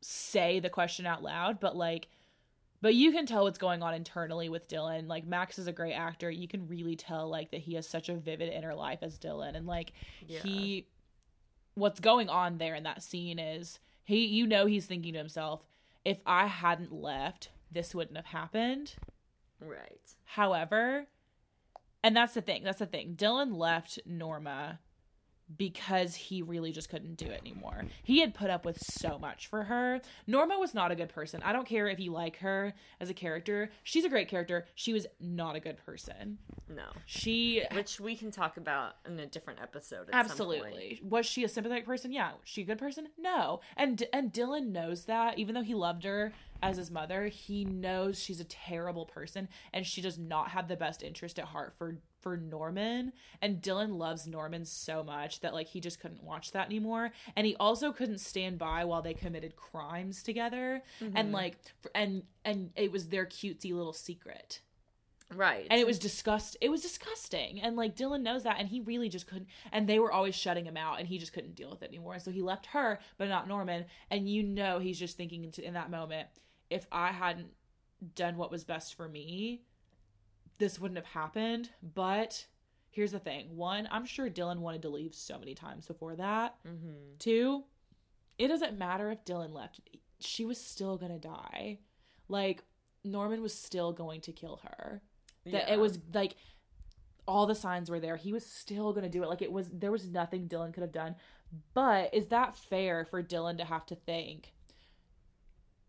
[0.00, 1.60] say the question out loud.
[1.60, 2.08] But like
[2.82, 5.06] but you can tell what's going on internally with Dylan.
[5.08, 6.30] Like Max is a great actor.
[6.30, 9.56] You can really tell like that he has such a vivid inner life as Dylan
[9.56, 9.92] and like
[10.26, 10.40] Yeah.
[10.42, 10.86] he
[11.74, 15.64] what's going on there in that scene is he you know he's thinking to himself,
[16.04, 18.94] if I hadn't left, this wouldn't have happened.
[19.60, 20.14] Right.
[20.24, 21.06] However,
[22.02, 22.62] and that's the thing.
[22.62, 23.14] That's the thing.
[23.16, 24.78] Dylan left Norma
[25.56, 27.84] because he really just couldn't do it anymore.
[28.02, 30.00] He had put up with so much for her.
[30.26, 31.40] Norma was not a good person.
[31.44, 33.70] I don't care if you like her as a character.
[33.82, 34.66] She's a great character.
[34.74, 36.38] She was not a good person.
[36.68, 36.86] No.
[37.06, 40.08] She Which we can talk about in a different episode.
[40.12, 40.60] At some point.
[40.60, 42.12] absolutely was she a sympathetic person?
[42.12, 42.32] Yeah.
[42.32, 43.08] Was she a good person?
[43.18, 43.60] No.
[43.76, 46.32] And and Dylan knows that even though he loved her
[46.62, 50.76] as his mother, he knows she's a terrible person and she does not have the
[50.76, 53.12] best interest at heart for for Norman.
[53.40, 57.12] And Dylan loves Norman so much that like he just couldn't watch that anymore.
[57.36, 60.82] And he also couldn't stand by while they committed crimes together.
[61.00, 61.30] And mm-hmm.
[61.30, 61.56] like
[61.94, 64.60] and and it was their cutesy little secret
[65.32, 65.66] Right.
[65.70, 69.08] and it was disgust it was disgusting and like dylan knows that and he really
[69.08, 71.82] just couldn't and they were always shutting him out and he just couldn't deal with
[71.82, 75.16] it anymore and so he left her but not norman and you know he's just
[75.16, 76.28] thinking in that moment
[76.70, 77.48] if i hadn't
[78.14, 79.62] done what was best for me
[80.58, 82.46] this wouldn't have happened but
[82.90, 86.56] here's the thing one i'm sure dylan wanted to leave so many times before that
[86.64, 87.18] Mhm.
[87.18, 87.64] Two,
[88.38, 89.80] it doesn't matter if Dylan left.
[90.20, 91.78] She was still gonna die.
[92.28, 92.62] Like
[93.04, 95.00] Norman was still going to kill her.
[95.44, 95.74] That Yeah.
[95.74, 96.36] it was like
[97.26, 98.16] all the signs were there.
[98.16, 99.28] He was still gonna do it.
[99.28, 101.16] Like it was there was nothing Dylan could have done.
[101.72, 104.52] But is that fair for Dylan to have to think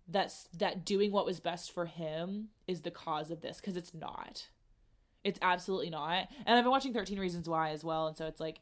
[0.07, 3.57] that's that doing what was best for him is the cause of this?
[3.59, 4.47] Because it's not.
[5.23, 6.27] It's absolutely not.
[6.45, 8.59] And I've been watching 13 Reasons Why as well, and so it's like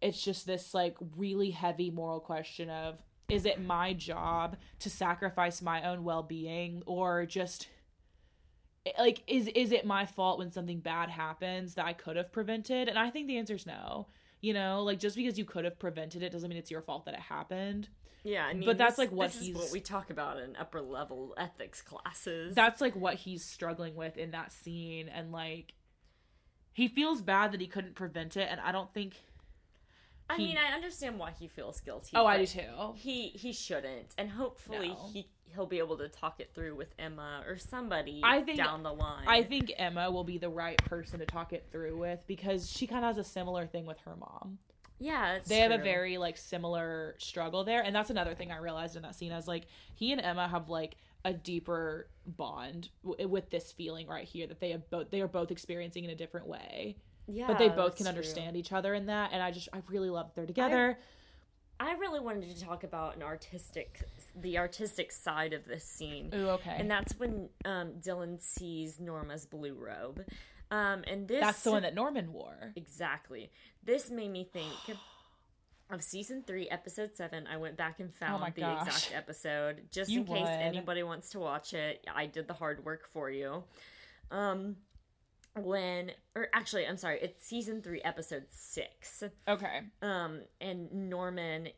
[0.00, 5.60] it's just this like really heavy moral question of is it my job to sacrifice
[5.62, 7.68] my own well-being or just
[8.86, 12.32] eh, like is is it my fault when something bad happens that I could have
[12.32, 12.88] prevented?
[12.88, 14.06] And I think the answer is no.
[14.40, 17.04] You know, like just because you could have prevented it doesn't mean it's your fault
[17.04, 17.88] that it happened.
[18.22, 20.80] Yeah, I mean, But that's, this- like, what he's- what we talk about in upper
[20.82, 22.54] level ethics classes.
[22.54, 25.72] That's like what he's struggling with in that scene and like
[26.72, 29.14] he feels bad that he couldn't prevent it and I don't think
[30.28, 32.10] I he- mean, I understand why he feels guilty.
[32.14, 32.92] Oh, I do too.
[32.94, 35.08] He he shouldn't, and hopefully No.
[35.12, 38.84] he he'll be able to talk it through with Emma or somebody I think- down
[38.84, 39.26] the line.
[39.26, 42.86] I think Emma will be the right person to talk it through with because she
[42.86, 44.58] kind of has a similar thing with her mom.
[45.00, 48.94] yeah, they have a very like similar struggle there and that's another thing i realized
[48.96, 49.64] in that scene is like
[49.94, 54.60] he and emma have like a deeper bond w- with this feeling right here that
[54.60, 56.96] they have both they are both experiencing in a different way
[57.26, 58.08] yeah, but they both can true.
[58.10, 60.98] understand each other in that and i just i really love that they're together
[61.82, 64.02] I really wanted to talk about an artistic,
[64.36, 66.30] the artistic side of this scene.
[66.34, 70.22] ooh okay And that's when um, Dylan sees Norma's blue robe.
[70.70, 73.50] Um, and this that's the one that norman wore exactly.
[73.82, 74.98] This made me think
[75.92, 77.46] of season three, episode seven.
[77.46, 78.86] I went back and found Oh the gosh.
[78.86, 80.48] exact episode just You in case would.
[80.48, 82.06] anybody wants to watch it.
[82.14, 83.64] I did the hard work for you.
[84.30, 84.76] Um,
[85.56, 89.22] when or actually, I'm sorry, it's season three, episode six.
[89.48, 91.68] okay Um, and Norman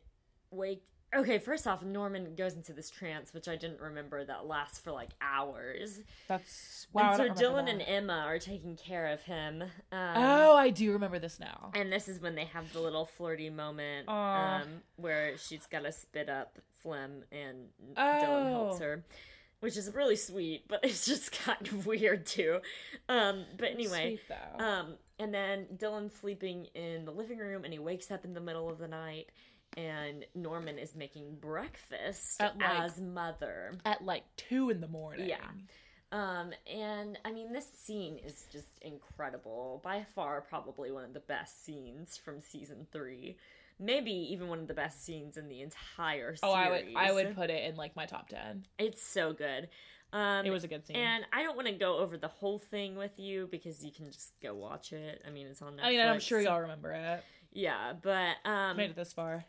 [0.51, 0.83] wake.
[1.15, 4.91] Okay, first off, Norman goes into this trance, which I didn't remember that lasts for
[4.91, 5.99] like hours.
[6.27, 7.81] that's wow and so Dylan and.
[7.85, 9.61] Emma are taking care of him.
[9.91, 13.05] Um, oh i do remember this now and this is when they have the little
[13.05, 14.63] flirty moment um,
[14.95, 18.83] where she's got to spit up phlegm and Dylan helps Oh.
[18.83, 19.05] her,
[19.59, 22.59] which is really sweet, but it's just kind of weird too.
[23.07, 27.79] Um, but anyway, Sweet, um, and then Dylan's sleeping in the living room and he
[27.79, 29.29] wakes up in the middle of the night.
[29.77, 33.73] And Norman is making breakfast At, like- as mother.
[33.85, 35.37] at like two in the morning Yeah.
[36.11, 39.81] Um, and I mean, this scene is just incredible.
[39.83, 43.37] By far, probably one of the best scenes from season three.
[43.79, 46.39] Maybe even one of the best scenes in the entire series.
[46.43, 49.69] oh i would i would put it in like my top 10 It's so good.
[50.13, 52.59] Um, it was a good scene and I don't want to go over the whole
[52.59, 55.23] thing with you because you can just go watch it.
[55.27, 55.83] I mean, it's on Netflix.
[55.83, 59.43] i mean i'm sure y'all remember it Yeah, but um, made it this far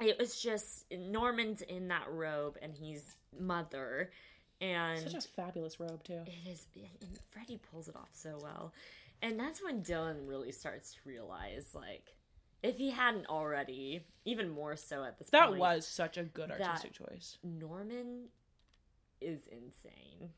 [0.00, 4.10] it was just Norman's in that robe and he's mother,
[4.60, 6.66] and such a fabulous robe too It is.
[7.00, 8.72] And Freddie pulls it off so well.
[9.22, 12.14] And that's when Dylan really starts to realize, like,
[12.62, 16.50] if he hadn't already, even more so at this That point, was such a good
[16.50, 17.38] artistic choice.
[17.42, 18.28] Norman
[19.20, 20.30] is insane.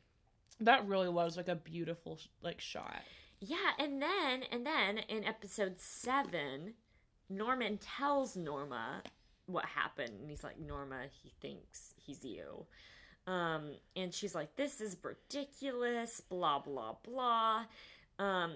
[0.61, 3.03] That really was like a beautiful like shot.
[3.41, 6.75] Yeah, and then and then in episode seven,
[7.31, 9.03] Norman tells Norma
[9.53, 12.67] what happened, and he's like, Norma, he thinks he's you.
[13.27, 17.65] Um, and she's like, This is ridiculous, blah blah blah.
[18.19, 18.53] Um,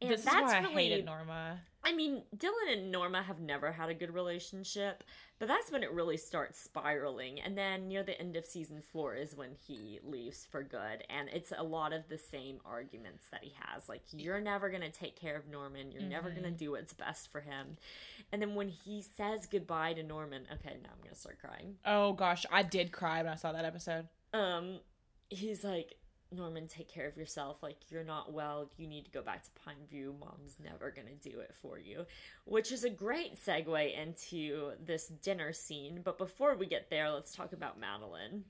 [0.00, 1.60] and this is that's why I really hated Norma.
[1.88, 5.02] I mean, Dylan and Norma have never had a good relationship,
[5.38, 7.40] but that's when it really starts spiraling.
[7.40, 11.04] And then near the end of season four is when he leaves for good.
[11.08, 13.88] And it's a lot of the same arguments that he has.
[13.88, 15.90] Like, you're never going to take care of Norman.
[15.90, 17.78] You're never going to do what's best for him.
[18.32, 21.76] And then when he says goodbye to Norman, okay, now I'm going to start crying.
[21.86, 24.08] Oh gosh, I did cry when I saw that episode.
[24.34, 24.80] Um,
[25.30, 25.94] he's like,
[26.30, 27.62] Norman, take care of yourself.
[27.62, 28.70] Like, you're not well.
[28.76, 30.18] You need to go back to Pineview.
[30.18, 32.04] Mom's never going to do it for you.
[32.44, 36.00] Which is a great segue into this dinner scene.
[36.04, 38.44] But before we get there, let's talk about Madeline.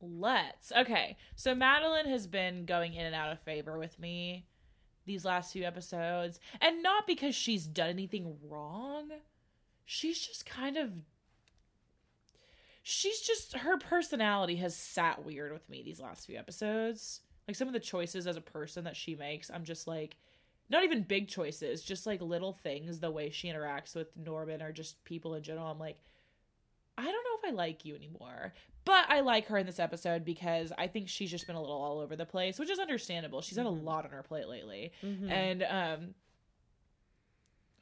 [0.00, 0.72] Let's.
[0.72, 1.16] Okay.
[1.36, 4.46] So Madeline has been going in and out of favor with me
[5.06, 6.40] these last few episodes.
[6.60, 9.10] And not because she's done anything wrong.
[9.84, 10.90] She's just kind of
[12.82, 17.20] she's just her personality has sat weird with me these last few episodes.
[17.48, 20.16] Like some of the choices as a person that she makes, I'm just like
[20.68, 24.72] not even big choices, just like little things, the way she interacts with Norman or
[24.72, 25.66] just people in general.
[25.66, 25.98] I'm like,
[26.96, 28.52] I don't know if I like you anymore.
[28.84, 31.76] But I like her in this episode because I think she's just been a little
[31.76, 33.40] all over the place, which is understandable.
[33.40, 34.92] She's had a lot on her plate lately.
[35.30, 36.14] And um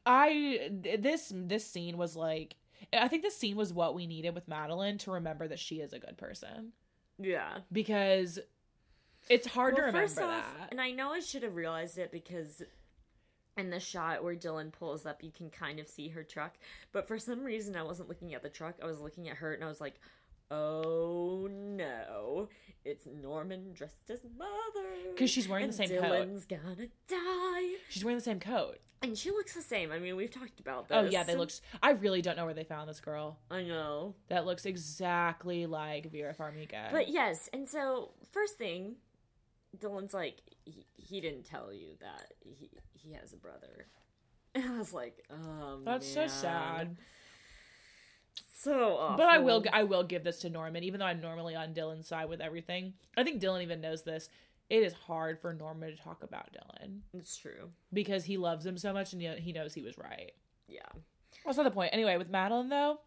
[0.05, 2.57] I this this scene was like
[2.93, 5.93] I think this scene was what we needed with Madeline to remember that she is
[5.93, 6.73] a good person
[7.19, 7.59] Yeah.
[7.73, 8.39] because
[9.29, 10.69] it's hard to remember first off, that.
[10.71, 12.63] and I know I should have realized it because
[13.57, 16.55] in the shot where Dylan pulls up, you can kind of see her truck.
[16.93, 18.77] But for some reason, I wasn't looking at the truck.
[18.83, 20.01] I was looking at her, and I was like,
[20.51, 22.49] "Oh no,
[22.85, 24.89] it's Norman dressed as mother.
[25.11, 26.03] Because she's wearing the same coat.
[26.03, 28.79] Dylan's gonna die, She's wearing the same coat.
[29.03, 29.93] and she looks the same.
[29.93, 31.11] I mean, we've talked about oh, this.
[31.11, 31.51] Oh yeah, they look.
[31.83, 33.39] I really don't know where they found this girl.
[33.51, 34.15] I know.
[34.29, 36.91] That looks exactly like Vera Farmiga.
[36.91, 38.97] But yes, and so first thing,
[39.79, 43.87] Dylan's like, he, he didn't tell you that he he has a brother.
[44.55, 46.97] And I was like, oh, that's so sad.
[48.63, 49.17] So awful.
[49.17, 52.07] But I will I will give this to Norman, even though I'm normally on Dylan's
[52.09, 52.95] side with everything.
[53.17, 54.29] I think Dylan even knows this.
[54.69, 57.71] It is hard for Norman to talk about Dylan It's true.
[57.93, 60.33] because he loves him so much and he- he knows he was right.
[60.69, 60.87] Yeah.
[61.45, 61.93] That's not the point.
[61.93, 63.01] Anyway, with Madeline though,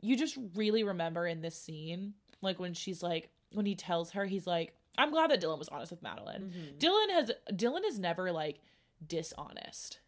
[0.00, 4.24] you just really remember in this scene, like when she's like, when he tells her,
[4.24, 6.78] he's like, "I'm glad that Dylan was honest with Madeline." Mm-hmm.
[6.78, 8.58] Dylan has Dylan is never like
[9.06, 9.98] dishonest.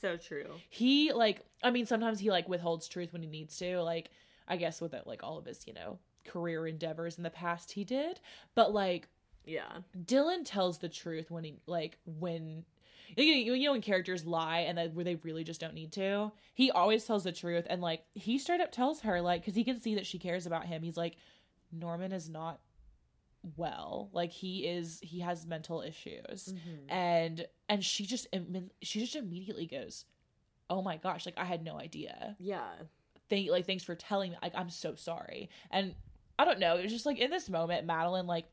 [0.00, 0.46] So true.
[0.70, 3.80] He like, I mean, sometimes he like withholds truth when he needs to.
[3.82, 4.10] Like,
[4.48, 7.72] I guess with it, like all of his, you know, career endeavors in the past,
[7.72, 8.20] he did.
[8.54, 9.08] But like,
[9.44, 9.78] Yeah.
[9.96, 12.64] Dylan tells the truth when he like when
[13.16, 15.92] you know, you know when characters lie and that where they really just don't need
[15.92, 16.32] to.
[16.54, 19.62] He always tells the truth and like he straight up tells her like because he
[19.62, 20.82] can see that she cares about him.
[20.82, 21.16] He's like
[21.70, 22.58] Norman is not
[23.56, 24.10] well.
[24.12, 26.90] Like he is he has mental issues mm-hmm.
[26.90, 28.26] and and she just
[28.82, 30.04] she just immediately goes,
[30.68, 31.26] "Oh my gosh!
[31.26, 32.68] Like I had no idea." Yeah.
[33.28, 35.94] thank like thanks for telling me like i'm so sorry and
[36.38, 38.46] i don't know it was just like in this moment madeline like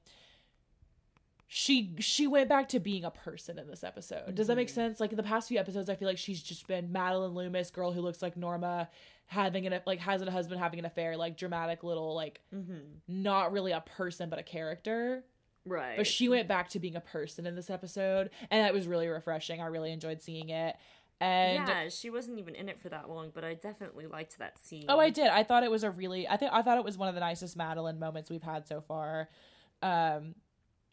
[1.55, 4.73] she she went back to being a person in this episode does that make mm-hmm.
[4.73, 7.69] sense like in the past few episodes i feel like she's just been madeline loomis
[7.69, 8.89] girl who looks like norma
[9.27, 12.41] having an like has a husband having an affair like dramatic little like
[13.07, 15.23] not really a person but a character
[15.65, 15.95] Right.
[15.95, 19.07] but she went back to being a person in this episode and that was really
[19.07, 20.75] refreshing i really enjoyed seeing it
[21.21, 24.57] and yeah, she wasn't even in it for that long, but I definitely liked that
[24.59, 24.87] scene.
[24.89, 25.27] Oh, I did.
[25.27, 26.27] I thought it was a really.
[26.27, 28.81] I think I thought it was one of the nicest Madeline moments we've had so
[28.81, 29.29] far.
[29.81, 30.35] Um,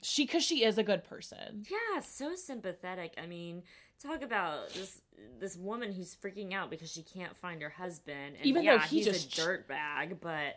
[0.02, 1.64] she because she is a good person.
[1.68, 3.14] Yeah, so sympathetic.
[3.20, 3.62] I mean,
[4.02, 5.00] talk about this
[5.38, 8.98] this woman who's freaking out because she can't find her husband, and Even though he
[8.98, 10.54] he's just- a dirtbag, but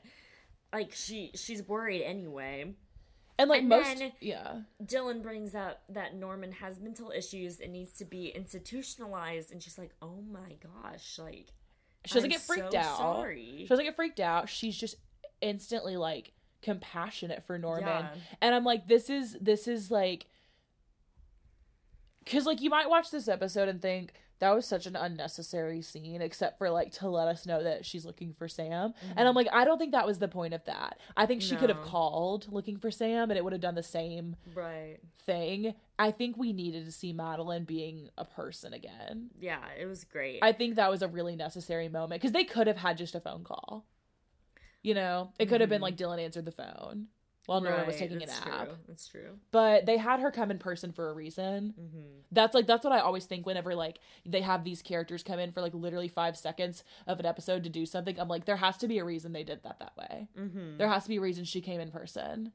[0.72, 2.74] like she she's worried anyway.
[3.39, 7.74] And like And most, then- yeah, Dylan brings up that Norman has mental issues and
[7.74, 11.48] needs to be institutionalized, and she's like, "Oh my gosh!" Like
[12.06, 12.98] she doesn't I'm get freaked so out.
[12.98, 13.56] Sorry.
[13.60, 14.50] She doesn't get freaked out.
[14.50, 14.96] She's just
[15.41, 18.16] instantly like compassionate for Norman, Yeah.
[18.41, 20.28] and I'm like, this is this is like,
[22.24, 26.22] because like you might watch this episode and think that was such an unnecessary scene,
[26.22, 29.38] except for like to let us know that she's looking for Sam, and I'm mm-hmm.
[29.38, 31.00] like, I don't think that was the point of that.
[31.16, 33.84] I think she could have called looking for Sam, and it would have done the
[33.84, 34.98] same right.
[35.26, 35.74] thing.
[35.98, 39.30] I think we needed to see Madeline being a person again.
[39.40, 40.40] Yeah, it was great.
[40.42, 43.22] I think that was a really necessary moment because they could have had just a
[43.22, 43.86] phone call.
[44.82, 45.84] You know, it could have been mm-hmm.
[45.84, 47.08] like Dylan answered the phone
[47.46, 47.98] while Nora was.
[47.98, 48.66] Taking a that's nap.
[48.66, 48.76] True.
[48.88, 49.30] That's true.
[49.52, 51.74] But they had her come in person for a reason.
[51.80, 52.08] Mm-hmm.
[52.32, 55.52] That's like that's what I always think whenever like they have these characters come in
[55.52, 58.20] for like literally five seconds of an episode to do something.
[58.20, 60.28] I'm like, there has to be a reason they did that that way.
[60.38, 60.78] Mm-hmm.
[60.78, 62.52] There has to be a reason she came in person.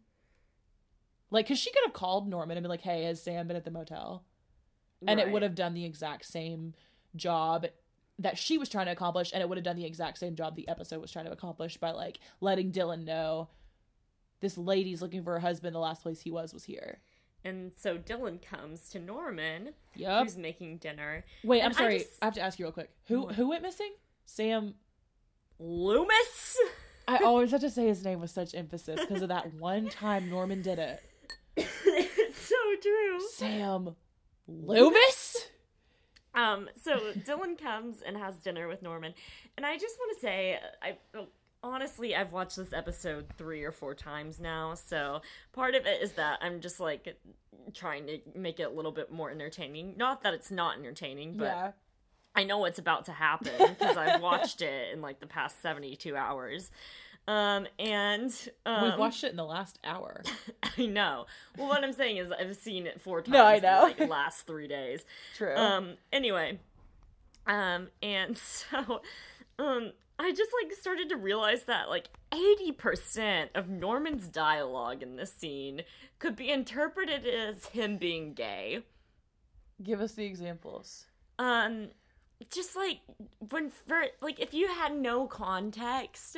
[1.31, 3.65] Like, cause she could have called Norman and been like, "Hey, has Sam been at
[3.65, 4.25] the motel?"
[5.07, 6.75] And it would have done the exact same
[7.15, 7.67] job
[8.19, 10.57] that she was trying to accomplish and it would have done the exact same job
[10.57, 13.49] the episode was trying to accomplish by like letting Dylan know
[14.41, 17.01] this lady's looking for her husband the last place he was was here.
[17.45, 20.23] And so Dylan comes to Norman, Yep.
[20.25, 21.25] who's making dinner.
[21.45, 22.05] Wait, I'm and I sorry.
[22.21, 22.91] I, have to ask you real quick.
[23.07, 23.35] Who What?
[23.37, 23.93] who went missing?
[24.25, 24.75] Sam
[25.59, 26.57] Loomis.
[27.07, 30.29] I always have to say his name with such emphasis because of that one time
[30.31, 31.01] Norman did it.
[31.57, 33.21] it's so true.
[33.35, 33.97] Sam
[34.47, 35.47] Loomis?
[36.35, 39.15] Um, so Dylan comes and has dinner with Norman,
[39.57, 40.97] and I just want to say, I
[41.63, 46.13] honestly I've watched this episode three or four times now, so part of it is
[46.13, 47.17] that I'm just like
[47.75, 49.95] trying to make it a little bit more entertaining.
[49.97, 51.71] Not that it's not entertaining, but yeah.
[52.35, 56.17] I know what's about to happen because I've watched it in like the past 72
[56.17, 56.71] hours.
[57.27, 58.35] Um, and
[58.65, 60.23] um, We've watched it in the last hour.
[60.79, 61.27] I know.
[61.59, 63.81] Well, what I'm saying is I've seen it four times No, I in know.
[63.83, 65.05] like the last three days.
[65.37, 65.55] True.
[65.55, 66.59] Um, anyway,
[67.47, 69.03] um, and so,
[69.59, 75.33] um, I just like started to realize that like 80% of Norman's dialogue in this
[75.33, 75.83] scene
[76.19, 78.81] could be interpreted as him being gay.
[79.83, 81.07] Give us the examples.
[81.39, 81.89] Um,
[82.51, 82.99] just like
[83.51, 86.37] when for like if you had no context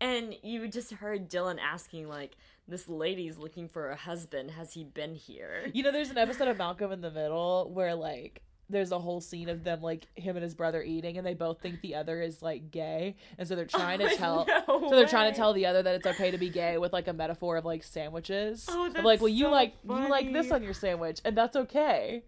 [0.00, 4.84] and you just heard Dylan asking like this lady's looking for a husband has he
[4.84, 8.92] been here You know, there's an episode of Malcolm in the Middle where like there's
[8.92, 11.80] a whole scene of them like him and his brother eating and they both think
[11.80, 13.16] the other is like gay.
[13.38, 15.94] And so they're trying to tell No so they're trying to tell the other that
[15.94, 18.66] it's okay to be gay with like a metaphor of like sandwiches.
[18.68, 21.56] Oh, Of, like, well you so like you like this on your sandwich and that's
[21.56, 22.24] okay.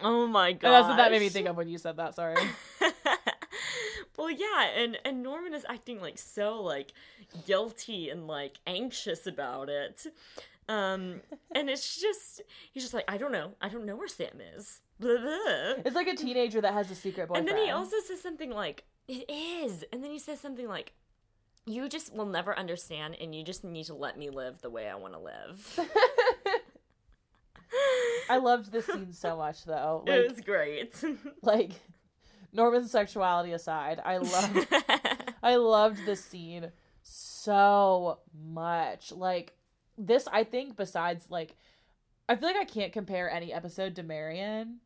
[0.00, 2.36] oh my god that's what that made me think of when you said that, sorry.
[4.16, 6.92] well yeah and and norman is acting like so like
[7.46, 10.06] guilty and like anxious about it.
[10.68, 11.20] Um
[11.54, 13.52] and it's just he's just like i don't know.
[13.60, 15.82] I don't know where sam is Blah, blah.
[15.84, 17.48] It's like a teenager that has a secret boyfriend.
[17.48, 20.92] and then he also says something like it is and then he says something like
[21.66, 24.88] you just will never understand and you just need to let me live the way
[24.88, 25.80] i want to live
[28.28, 30.04] I loved this scene so much though.
[30.06, 30.94] it was great
[31.42, 31.72] like
[32.52, 34.66] Norman's sexuality aside, I loved
[35.42, 36.70] I loved this scene
[37.02, 39.12] so much.
[39.12, 39.54] Like
[39.98, 41.56] this I think besides like
[42.28, 44.78] I feel like I can't compare any episode to Marion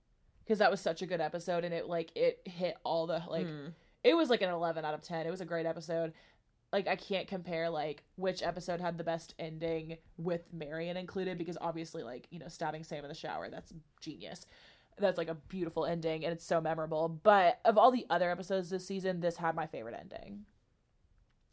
[0.45, 3.47] because that was such a good episode and it like it hit all the like
[3.47, 3.73] Mm.
[4.03, 5.27] it was like an 11 out of 10.
[5.27, 6.13] It was a great episode.
[6.73, 11.57] Like I can't compare like which episode had the best ending with Marion included because
[11.61, 14.45] obviously like, you know, stabbing Sam in the shower, that's genius.
[14.99, 17.09] That's like a beautiful ending and it's so memorable.
[17.09, 20.45] But of all the other episodes this season, this had my favorite ending.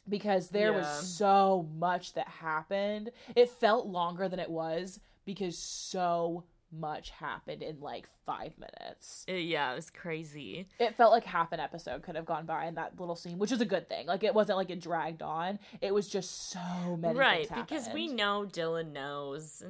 [0.10, 3.12] Because there was so much that happened.
[3.36, 9.34] It felt longer than it was because so much happened in like 5 minutes Uh,
[9.34, 12.76] yeah it was crazy it felt like half an episode could have gone by in
[12.76, 14.08] that little scene, which is a good thing.
[14.08, 15.60] Like it wasn't like it dragged on.
[15.82, 19.64] It was just so many right because we know dylan knows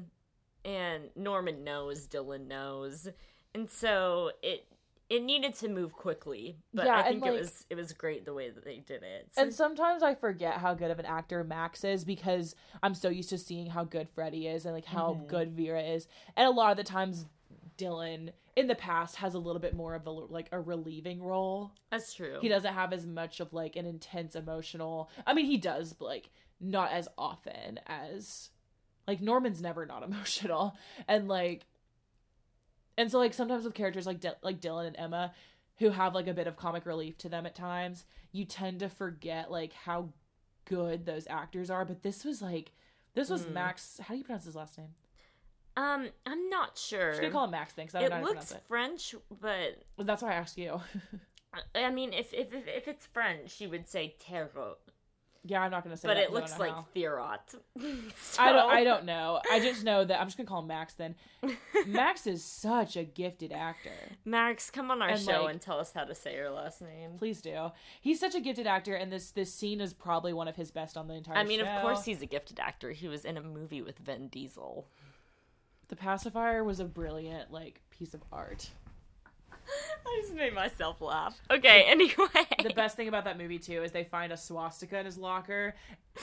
[0.63, 3.07] and norman knows dylan knows
[3.55, 4.65] and so it
[5.11, 8.23] it needed to move quickly but Yeah, i think like- it was it was great
[8.25, 11.43] the way that they did it And sometimes I forget how good of an actor
[11.43, 15.13] Max is because I'm so used to seeing how good Freddie is and like how
[15.13, 15.27] Mhm.
[15.27, 16.07] good Vera is.
[16.37, 17.25] And a lot of the times
[17.77, 21.71] Dylan in the past has a little bit more of a like a relieving role.
[21.89, 25.09] that's true He doesn't have as much of like an intense emotional.
[25.25, 28.49] I mean, he does, but like not as often as
[29.07, 30.75] like Norman's never not emotional,
[31.07, 31.65] and like,
[33.01, 35.33] and so like sometimes with characters like Dy- like Dylan and Emma,
[35.79, 38.89] who have like a bit of comic relief to them at times, you tend to
[38.89, 40.09] forget like how
[40.65, 41.85] good those actors are.
[41.85, 42.71] But this was like.
[43.13, 43.53] This was Mm.
[43.53, 43.99] Max.
[44.01, 44.95] How do you pronounce his last name?
[45.77, 48.35] um i'm not sure I'm gonna call him Max thing because I don't know it
[48.35, 49.85] looks pronounce french but it.
[49.99, 50.81] That's why I asked you.
[51.75, 54.75] i mean if if if, it's french you would say terreau
[55.43, 56.07] yeah, I'm not gonna say.
[56.07, 56.85] but that it looks like how.
[56.95, 57.55] Thierot.
[58.39, 58.69] I don't.
[58.71, 59.41] I don't know.
[59.51, 60.93] I just know that I'm just gonna call him Max.
[60.93, 61.15] Then
[61.87, 63.89] Max is such a gifted actor.
[64.23, 66.81] Max, come on our And, show like- and tell us how to say your last
[66.81, 67.11] name.
[67.17, 67.71] Please do.
[68.01, 70.95] He's such a gifted actor, and this this scene is probably one of his best
[70.97, 71.37] on the entire.
[71.37, 71.65] I mean, show.
[71.65, 72.91] of course he's a gifted actor.
[72.91, 74.87] He was in a movie with Vin Diesel.
[75.87, 78.69] the pacifier was a brilliant like piece of art.
[80.05, 81.39] I just made myself laugh.
[81.49, 82.27] Okay, anyway.
[82.61, 85.75] The best thing about that movie too is they find a swastika in his locker,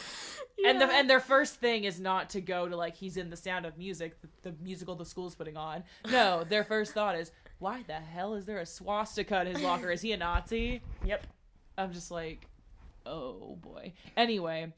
[0.66, 3.36] and the and their first thing is not to go to like he's in the
[3.36, 5.84] Sound of Music, the, the musical the school's putting on.
[6.10, 9.90] No, their first thought is why the hell is there a swastika in his locker?
[9.90, 10.82] Is he a Nazi?
[11.04, 11.26] Yep.
[11.76, 12.46] I'm just like,
[13.06, 13.92] oh boy.
[14.16, 14.72] Anyway,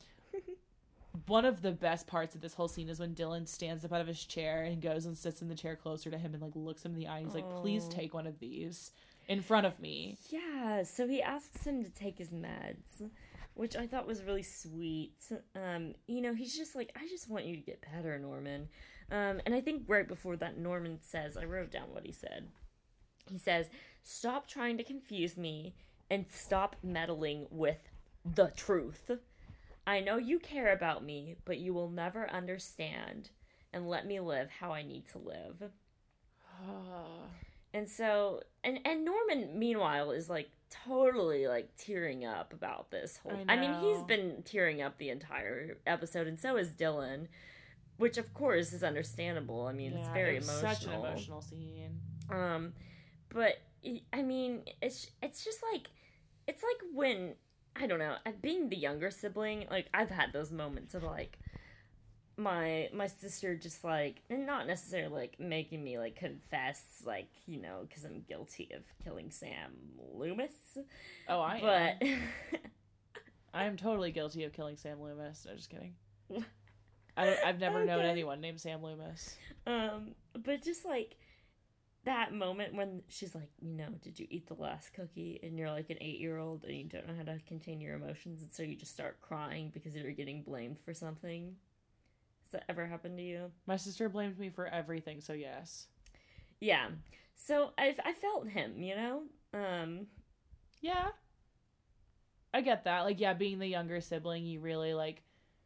[1.26, 4.00] one of the best parts of this whole scene is when Dylan stands up out
[4.00, 6.54] of his chair and goes and sits in the chair closer to him and like
[6.54, 7.18] looks him in the eye.
[7.18, 8.92] And he's like, please take one of these.
[9.28, 10.18] in front of me.
[10.28, 13.08] Yeah, so he asks him to take his meds,
[13.54, 15.14] which I thought was really sweet.
[15.54, 18.68] Um, you know, he's just like, I just want you to get better, Norman.
[19.10, 22.48] Um, and I think right before that, Norman says, I wrote down what he said.
[23.30, 23.66] He says,
[24.02, 25.74] Stop trying to confuse me
[26.10, 27.88] and stop meddling with
[28.24, 29.10] the truth.
[29.86, 33.30] I know you care about me, but you will never understand
[33.72, 35.70] and let me live how I need to live.
[37.72, 40.50] And so, and and Norman, meanwhile, is like
[40.86, 43.38] totally like tearing up about this whole.
[43.48, 47.28] I I, mean, he's been tearing up the entire episode, and so is Dylan,
[47.96, 49.66] which of course is understandable.
[49.66, 50.74] I mean, it's very it emotional.
[50.74, 52.00] Such an emotional scene.
[52.28, 52.72] Um,
[53.28, 53.58] but
[54.12, 55.88] I mean, it's it's just like
[56.48, 57.34] it's like when
[57.76, 61.38] I don't know, being the younger sibling, like I've had those moments of like
[62.36, 67.60] my my sister just like and not necessarily like making me like confess like you
[67.60, 69.72] know because i'm guilty of killing sam
[70.14, 70.78] loomis
[71.28, 71.60] Oh, I am.
[72.00, 72.08] but
[73.52, 75.44] I am totally guilty of killing Sam Loomis.
[75.44, 75.94] No, just kidding.
[77.16, 79.36] I, I've never known anyone named Sam Loomis.
[79.66, 81.16] um but just like
[82.04, 85.70] that moment when she's like you know did you eat the last cookie and you're
[85.70, 88.52] like an eight year old and you don't know how to contain your emotions and
[88.52, 91.54] so you just start crying because you're getting blamed for something
[92.44, 95.86] has that ever happened to you My sister blamed me for everything, so yes.
[96.60, 96.88] yeah
[97.36, 99.22] so i i felt him you know
[99.54, 100.06] um
[100.80, 101.08] Yeah.
[102.52, 103.02] I get that.
[103.02, 105.22] Like, yeah, being the younger sibling, you really like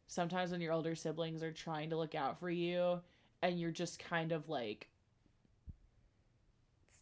[0.07, 3.01] sometimes when your older siblings are trying to look out for you
[3.43, 4.89] and you're just kind of like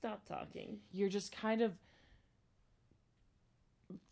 [0.02, 1.74] stop talking you're just kind of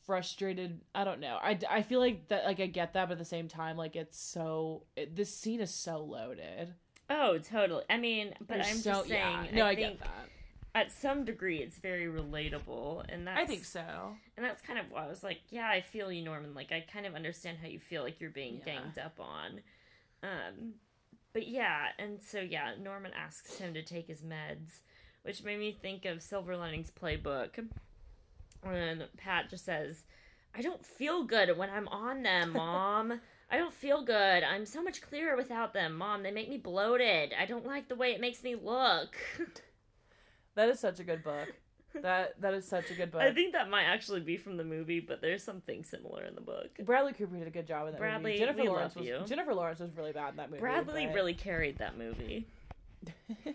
[0.07, 3.19] frustrated i don't know i, I feel like that like i get that but at
[3.19, 6.75] the same time like it's so it, this scene is so loaded
[7.09, 9.57] oh totally i mean but There's i'm so- just saying yeah.
[9.57, 10.29] no i, I, get that
[10.77, 14.87] at some degree it's very relatable and that's i think so And that's kind of
[14.91, 16.55] why I was like, yeah, I feel you, Norman.
[16.55, 18.65] Like, I kind of understand how you feel like you're being Yeah.
[18.77, 19.61] ganged up on.
[20.23, 20.75] Um,
[21.35, 24.81] but yeah, and so yeah, Norman asks him to take his meds,
[25.23, 27.67] which made me think of Silver Linings Playbook.
[28.63, 30.05] When Pat just says,
[30.55, 33.21] I don't feel good when I'm on them, Mom.
[33.51, 34.45] I don't feel good.
[34.45, 36.23] I'm so much clearer without them, Mom.
[36.23, 37.33] They make me bloated.
[37.39, 39.17] I don't like the way it makes me look.
[40.55, 41.49] that is such a good book
[42.03, 44.65] that that is such a good book I think that might actually be from the
[44.65, 46.69] movie, but there's something similar in the book.
[46.85, 49.19] bradley cooper did a good job in that Bradley, movie jennifer lawrence was you.
[49.27, 52.47] jennifer lawrence was really bad in that movie Bradley but- really carried that movie.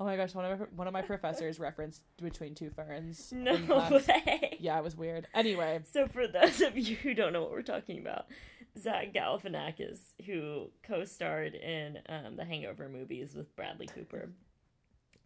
[0.00, 3.54] oh my gosh one of my, one of my professors referenced between two ferns No
[3.90, 4.56] way.
[4.60, 7.62] yeah it was weird anyway So for those of you who don't know what we're
[7.62, 8.26] talking about,
[8.78, 14.30] Zach Galifianakis, who co-starred in um, the Hangover movies with Bradley Cooper,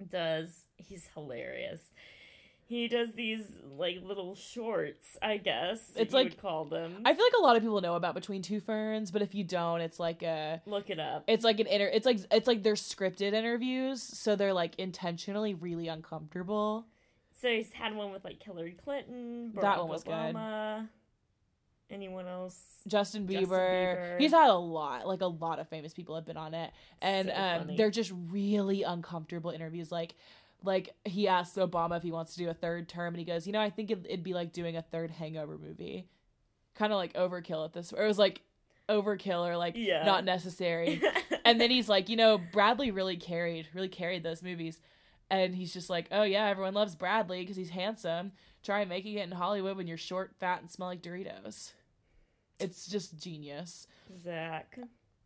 [0.09, 1.81] does he's hilarious.
[2.73, 3.43] He does these
[3.77, 5.79] like little shorts, I guess.
[5.95, 7.03] It's like- would call them.
[7.05, 9.45] I feel like a lot of people know about Between Two Ferns, but if you
[9.45, 11.25] don't, it's like a Look it up.
[11.27, 15.53] it's like an inter it's like it's like they're scripted interviews, so they're like intentionally
[15.53, 16.87] really uncomfortable.
[17.43, 20.13] So he's had one with like Hillary Clinton, Barack That one was good.
[20.15, 20.89] Obama.
[21.91, 22.57] Anyone else?
[22.89, 24.19] Justin Bieber, Justin Bieber.
[24.19, 26.71] he's had a lot, like a lot of famous people have been on it,
[27.03, 27.35] and So
[27.71, 29.93] um, they're just really uncomfortable interviews.
[29.93, 30.15] Like,
[30.65, 33.47] like he asks Obama if he wants to do a third term, and he goes,
[33.47, 36.09] you know, I think it, it'd be like doing a third Hangover movie,
[36.75, 37.93] kind of like overkill at this.
[37.93, 38.43] Or it was like
[38.89, 40.05] overkill or like Yeah.
[40.05, 41.01] not necessary.
[41.45, 44.81] and then he's like, you know, Bradley really carried, really carried those movies.
[45.31, 48.33] And he's just like, oh yeah, everyone loves Bradley because he's handsome.
[48.63, 51.73] Try making it in Hollywood when you're short, fat, and smell like Doritos.
[52.61, 53.87] It's just genius.
[54.23, 54.79] Zach.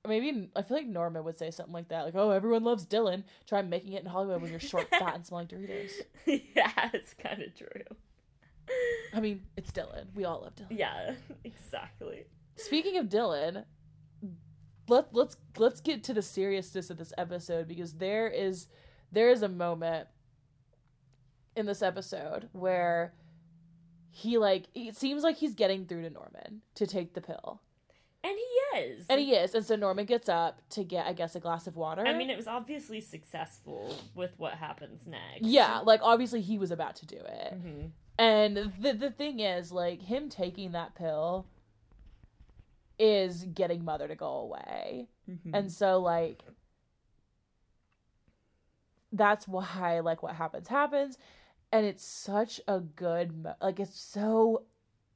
[0.06, 3.24] Maybe I feel like Norman would say something like that, like, "Oh, everyone loves Dylan.
[3.46, 5.92] Try making it in Hollywood when you're short, fat, and smelling like Doritos."
[6.54, 7.96] yeah, it's kind of true.
[9.14, 10.06] I mean, it's Dylan.
[10.14, 10.78] We all love Dylan.
[10.78, 12.26] Yeah, exactly.
[12.56, 13.64] Speaking of Dylan,
[14.88, 18.68] let let's let's get to the seriousness of this episode because there is
[19.12, 20.08] there is a moment
[21.54, 23.14] in this episode where
[24.10, 27.60] he like it seems like he's getting through to Norman to take the pill.
[28.26, 29.06] And he is.
[29.08, 29.54] And he is.
[29.54, 32.04] And so Norman gets up to get I guess a glass of water.
[32.04, 35.42] I mean, it was obviously successful with what happens next.
[35.42, 37.52] yeah, like obviously he was about to do it.
[37.52, 37.86] hmm
[38.18, 41.46] And the the thing is, like him taking that pill
[42.98, 45.08] is getting mother to go away.
[45.30, 45.54] Mm-hmm.
[45.54, 46.42] And so like
[49.12, 51.16] that's why like what happens happens
[51.72, 54.62] and it's such a good mo- like it's so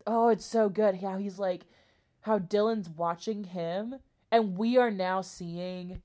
[0.07, 1.63] oh it's so good how he's like
[2.23, 3.97] how Dylan's watching him
[4.31, 6.03] and we are now seeing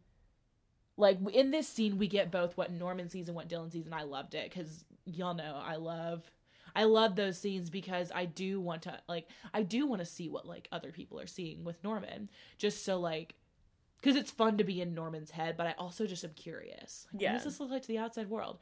[0.97, 3.95] like in this scene we get both what Norman sees and what Dylan sees and
[3.95, 6.31] I loved it cuz y'all know I love
[6.75, 10.29] I love those scenes because I do want to like I do want to see
[10.29, 13.35] what like other people are seeing with Norman just so like
[14.01, 17.07] cuz it's fun to be in Norman's head but I also just am curious.
[17.13, 17.31] Like, Yeah.
[17.31, 18.59] What does this look like to the outside world?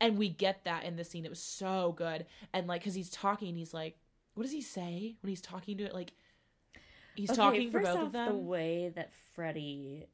[0.00, 1.24] And we get that in this scene.
[1.24, 2.26] It was so good.
[2.52, 3.98] And like cuz he's talking he's like
[4.34, 6.12] what does he say when he's talking to it like
[7.16, 10.06] he's Okay, talking for both off, of them The way that Freddie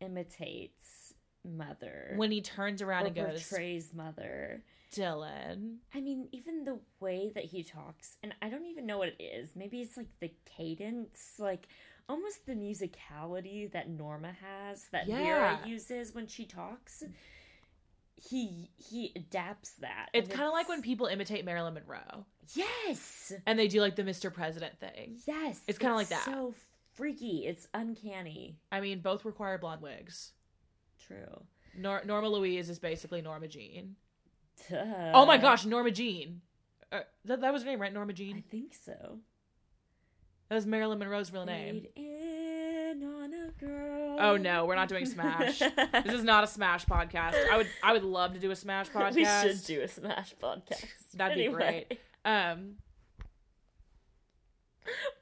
[0.00, 1.14] imitates
[1.44, 4.62] Mother when he turns around and goes portrays Mother.
[4.94, 5.76] Dylan.
[5.94, 9.22] I mean, even the way that he talks, and I don't even know what it
[9.22, 9.54] is.
[9.54, 11.68] Maybe it's like the cadence, like
[12.08, 17.04] almost the musicality that Norma has, that Vera uses when she talks.
[18.28, 20.08] He he adapts that.
[20.12, 24.02] It's kind of like when people imitate Marilyn Monroe yes, and they do like the
[24.02, 24.32] Mr.
[24.32, 25.18] President thing.
[25.26, 26.24] yes, It's kinda like that.
[26.24, 26.54] So
[26.94, 27.46] freaky.
[27.46, 28.58] It's uncanny.
[28.70, 30.32] I mean, both require blonde wigs.
[31.06, 31.42] True.
[31.76, 33.96] Nor- Norma Louise is basically Norma Jean.
[34.68, 35.12] Duh.
[35.14, 36.42] oh my gosh, Norma Jean.
[36.92, 37.92] Uh, that, that was her name, right?
[37.92, 38.36] Norma Jean.
[38.36, 39.20] I think so.
[40.48, 41.86] That was Marilyn Monroe's real name.
[44.20, 44.52] Fade in on a girl.
[44.54, 45.58] Oh no, we're not doing Smash.
[46.04, 47.34] this is not a Smash podcast.
[47.50, 49.14] I would I would love to do a Smash podcast.
[49.14, 50.84] We should do a Smash podcast.
[51.14, 51.98] That'd be great.
[52.24, 52.76] Um,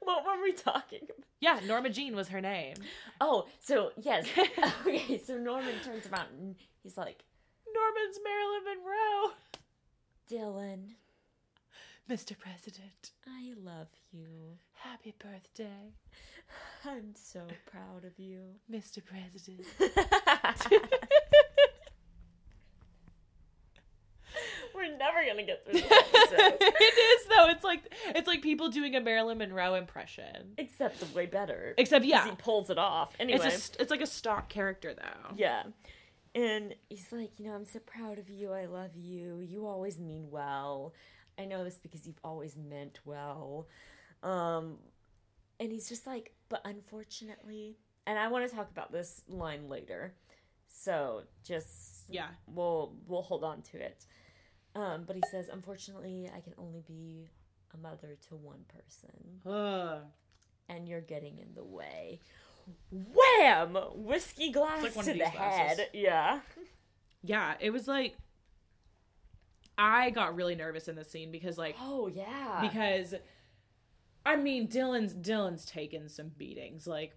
[0.01, 1.17] What were we talking about?
[1.41, 2.75] yeah, Norma Jean was her name.
[3.21, 4.27] Oh, so yes.
[4.85, 7.23] okay, so Norman turns around and he's like,
[7.73, 9.33] Norman's Marilyn Monroe.
[10.29, 10.89] Dylan,
[12.09, 12.35] Mr.
[12.35, 14.57] President, I love you.
[14.73, 15.93] happy birthday,
[16.83, 18.39] I'm so proud of you.
[18.71, 18.97] Mr.
[19.05, 19.67] President.
[24.73, 26.57] We're never gonna get through this episode.
[26.61, 27.49] it is though.
[27.49, 30.53] It's like it's like people doing a Marilyn Monroe impression.
[30.57, 31.75] Except way better.
[31.77, 33.13] Except yeah, he pulls it off.
[33.19, 33.39] Anyway.
[33.45, 35.35] it's a it's like a stock character though.
[35.37, 35.61] Yeah.
[36.35, 38.51] And he's like, you know, I'm so proud of you.
[38.51, 39.39] I love you.
[39.39, 40.93] You always mean well.
[41.39, 43.67] I know this because you've always meant well.
[44.23, 44.77] Um
[45.59, 47.77] and he's just like, but unfortunately,
[48.07, 50.13] and I want to talk about this line later.
[50.67, 52.27] So, just Yeah.
[52.47, 54.05] we'll we'll hold on to it.
[54.75, 57.29] Um but he says, unfortunately, I can only be
[57.73, 60.01] a mother to one person Ugh.
[60.67, 62.19] and you're getting in the way.
[62.91, 63.75] Wham!
[63.95, 65.77] Whiskey glass like to the glasses.
[65.79, 65.89] head.
[65.93, 66.39] Yeah.
[67.21, 68.15] Yeah, it was like
[69.81, 72.59] I got really nervous in this scene because like Oh yeah.
[72.61, 73.15] because
[74.25, 77.15] I mean Dylan's Dylan's taken some beatings like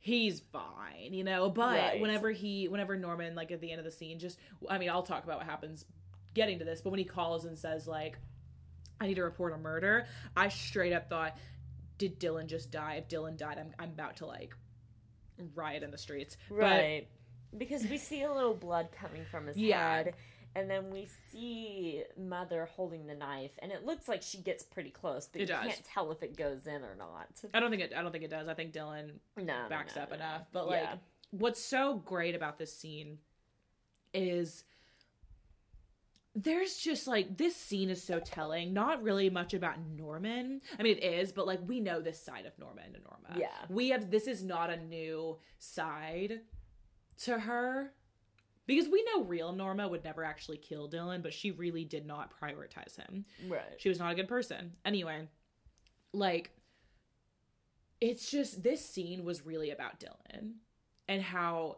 [0.00, 2.00] he's fine you know but Right.
[2.00, 5.02] whenever he whenever Norman like at the end of the scene just I mean I'll
[5.02, 5.84] talk about what happens
[6.34, 8.18] getting to this but when he calls and says like
[9.00, 10.06] I need to report a murder
[10.36, 11.36] I straight up thought
[11.98, 14.54] did Dylan just die if Dylan died I'm I'm about to like
[15.54, 17.08] riot in the streets But- right.
[17.56, 19.94] because we see a little blood coming from his Yeah.
[19.96, 20.14] head.
[20.56, 24.90] And then we see Mother holding the knife, and it looks like she gets pretty
[24.90, 25.66] close, but It you does.
[25.66, 27.28] can't tell if it goes in or not.
[27.54, 30.02] I don't think it I don't think it does I think Dylan No, backs no,
[30.02, 30.16] up no.
[30.16, 30.42] enough.
[30.52, 30.96] But like, Yeah.
[31.30, 33.18] what's so great about this scene
[34.12, 34.64] is
[36.34, 38.72] there's just like this scene is so telling.
[38.72, 40.60] Not really much about Norman.
[40.78, 43.38] I mean, it is, but like we know this side of Norman and Norma.
[43.40, 43.48] Yeah.
[43.68, 44.10] we have.
[44.10, 46.40] This is not a new side
[47.24, 47.92] to her.
[48.68, 52.32] Because we know real Norma would never actually kill Dylan, but she really did not
[52.38, 53.24] prioritize him.
[53.48, 53.62] right.
[53.78, 54.72] She was not a good person.
[54.84, 55.26] Anyway,
[56.12, 56.50] like
[58.00, 60.52] it's just this scene was really about Dylan
[61.08, 61.76] and how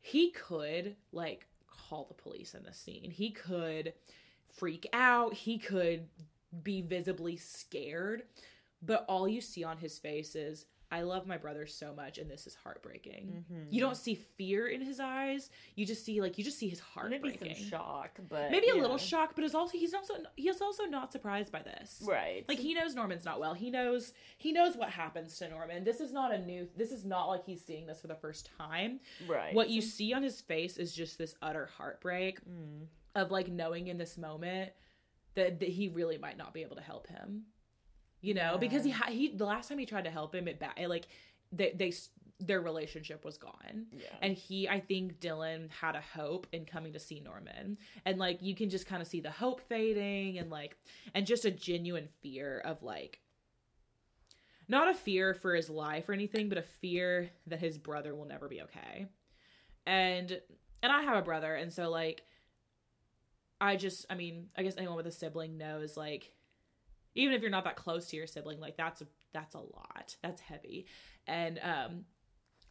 [0.00, 3.10] he could like call the police in this scene.
[3.10, 3.92] He could
[4.48, 6.08] freak out, he could
[6.62, 8.22] be visibly scared,
[8.80, 12.30] but all you see on his face is I love my brother so much and
[12.30, 13.44] this is heartbreaking.
[13.50, 13.72] Mm-hmm.
[13.72, 15.48] You don't see fear in his eyes.
[15.74, 18.74] You just see like you just see his heart Maybe some shock, but Maybe a
[18.76, 22.02] little shock, but is also he's also he's also not surprised by this.
[22.06, 22.44] Right.
[22.46, 23.54] Like he knows Norman's not well.
[23.54, 25.82] He knows he knows what happens to Norman.
[25.82, 28.50] This is not a new this is not like he's seeing this for the first
[28.58, 29.00] time.
[29.26, 29.54] right.
[29.54, 32.86] What you see on his face is just this utter heartbreak Mm.
[33.14, 34.72] of like knowing in this moment
[35.34, 37.44] that, that he really might not be able to help him.
[38.22, 38.96] You know, because he Yeah.
[38.96, 41.06] ha- he the last time he tried to help him it, ba- it like
[41.52, 41.92] they they
[42.40, 43.86] their relationship was gone.
[43.92, 44.06] Yeah.
[44.20, 47.78] And he, I think Dylan had a hope in coming to see Norman.
[48.04, 50.76] And like you can just kind of see the hope fading and like
[51.14, 53.20] and just a genuine fear of like
[54.68, 58.24] not a fear for his life or anything, but a fear that his brother will
[58.26, 59.06] never be okay.
[59.86, 60.40] And
[60.82, 62.22] and I have a brother and so like
[63.60, 66.32] I just I mean, I guess anyone with a sibling knows like
[67.14, 70.16] even if you're not that close to your sibling, like that's a that's a lot.
[70.22, 70.86] That's heavy.
[71.26, 72.04] And um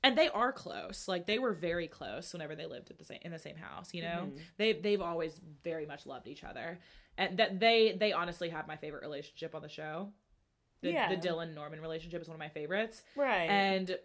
[0.04, 1.08] and they are close.
[1.08, 3.94] Like they were very close whenever they lived at the same in the same house.
[3.94, 4.40] You know, Mhm.
[4.58, 6.80] they they've always very much loved each other,
[7.18, 10.12] and that they they honestly have my favorite relationship on the show.
[10.82, 11.10] The, Yeah.
[11.14, 13.48] the Dylan Norman relationship is one of my favorites, Right.
[13.50, 14.00] and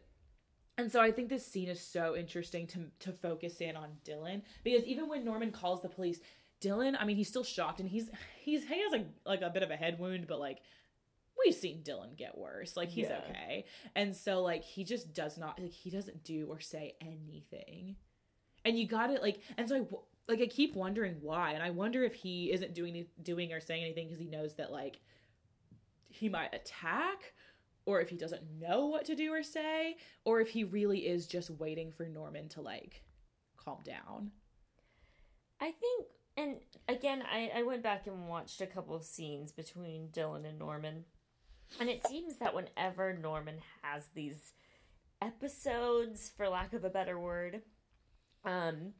[0.77, 4.43] and so I think this scene is so interesting to to focus in on Dylan
[4.63, 6.21] because even when Norman calls the police,
[6.61, 8.11] Dylan, I mean, he's still shocked and he's
[8.41, 10.61] he's he has like like a bit of a head wound, but like
[11.45, 12.77] we've seen Dylan get worse.
[12.77, 13.21] Like he's Yeah.
[13.29, 13.65] okay,
[13.95, 17.97] and so like he just does not like he doesn't do or say anything,
[18.65, 19.87] and you got it like and so I
[20.29, 23.85] like I keep wondering why, and I wonder if he isn't doing doing or saying
[23.85, 25.01] anything because he knows that like
[26.09, 27.35] he might attack
[27.85, 31.27] or if he doesn't know what to do or say, or if he really is
[31.27, 33.03] just waiting for Norman to like
[33.57, 34.33] calm down.
[35.61, 36.07] I think,
[36.37, 36.57] and
[36.89, 41.05] again, I, I went back and watched a couple of scenes between Dylan and Norman,
[41.81, 44.53] and it seems that whenever Norman has these
[45.23, 47.63] episodes, for lack of a better word,
[48.45, 48.93] um,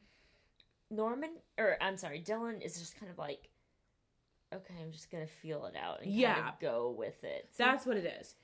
[0.89, 3.49] Norman, or I'm sorry, Dylan is just kind of like,
[4.53, 6.49] okay, I'm just gonna feel it out and kind Yeah.
[6.53, 7.49] of go with it.
[7.51, 8.35] So- That's what it is.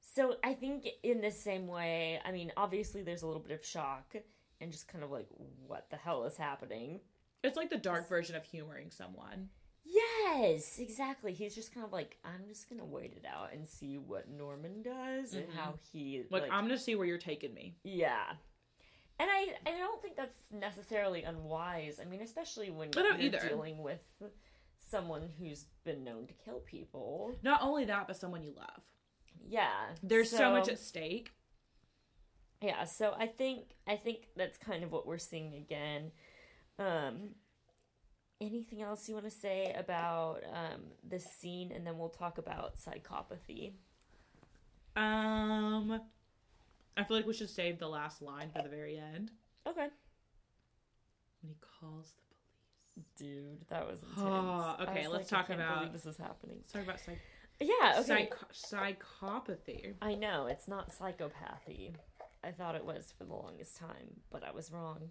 [0.00, 3.64] so I think in the same way, I mean, obviously there's a little bit of
[3.64, 4.14] shock
[4.60, 5.26] and just kind of like,
[5.66, 7.00] what the hell is happening?
[7.42, 9.48] It's like the dark version of humoring someone.
[9.84, 11.32] Yes, exactly.
[11.32, 14.82] He's just kind of like, I'm just gonna wait it out and see what Norman
[14.82, 15.54] does and Mhm.
[15.54, 17.76] how he Like, I'm gonna see where you're taking me.
[17.82, 18.36] yeah.
[19.18, 22.00] And I I don't think that's necessarily unwise.
[22.00, 23.38] I mean, especially when you're either.
[23.48, 24.00] dealing with
[24.78, 27.36] someone who's been known to kill people.
[27.42, 28.82] Not only that, but someone you love.
[29.44, 31.32] Yeah, There's so, much at stake.
[32.60, 36.12] yeah so i think i think that's kind of what we're seeing again
[36.78, 37.30] um
[38.40, 42.76] anything else you want to say about um this scene and then we'll talk about
[42.76, 43.72] psychopathy?
[44.94, 46.00] Um,
[46.96, 49.30] I feel like we should save the last line for the very end.
[49.66, 49.88] Okay.
[51.40, 52.12] When he calls
[52.96, 53.06] the police.
[53.16, 54.20] dude that was intense.
[54.22, 56.56] Oh, okay, was let's like, I talk about- this is happening.
[56.58, 57.18] Let's talk about psych-
[57.60, 58.28] yeah okay.
[58.52, 59.94] psych- psychopathy.
[60.02, 61.94] i know it's not psychopathy.
[62.42, 65.10] I thought it was for the longest time but i was wrong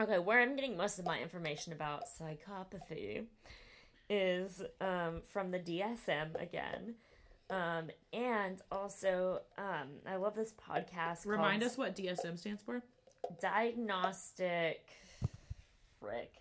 [0.00, 3.24] okay where i'm getting most of my information about psychopathy
[4.08, 6.94] is um, from the dsm again
[7.50, 12.82] um, and also um, i love this podcast Remind us what DSM stands for.
[13.40, 14.86] diagnostic
[16.00, 16.32] frick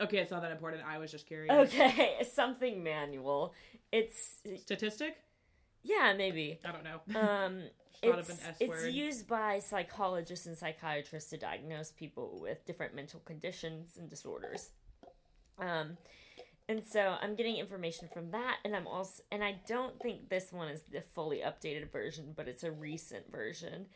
[0.00, 0.82] Okay, it's not that important.
[0.84, 1.52] I was just curious.
[1.52, 3.54] okay something manual
[3.92, 5.16] it's Statistic?
[5.84, 7.20] yeah maybe I don't know.
[7.20, 7.62] um
[8.02, 8.92] Thought of it's, an S it's word.
[8.92, 14.70] used by psychologists and psychiatrists to diagnose people with different mental conditions and disorders.
[15.58, 15.96] Um,
[16.68, 20.52] and so I'm getting information from that, and I'm also, and I don't think this
[20.52, 23.86] one is the fully updated version, but it's a recent version.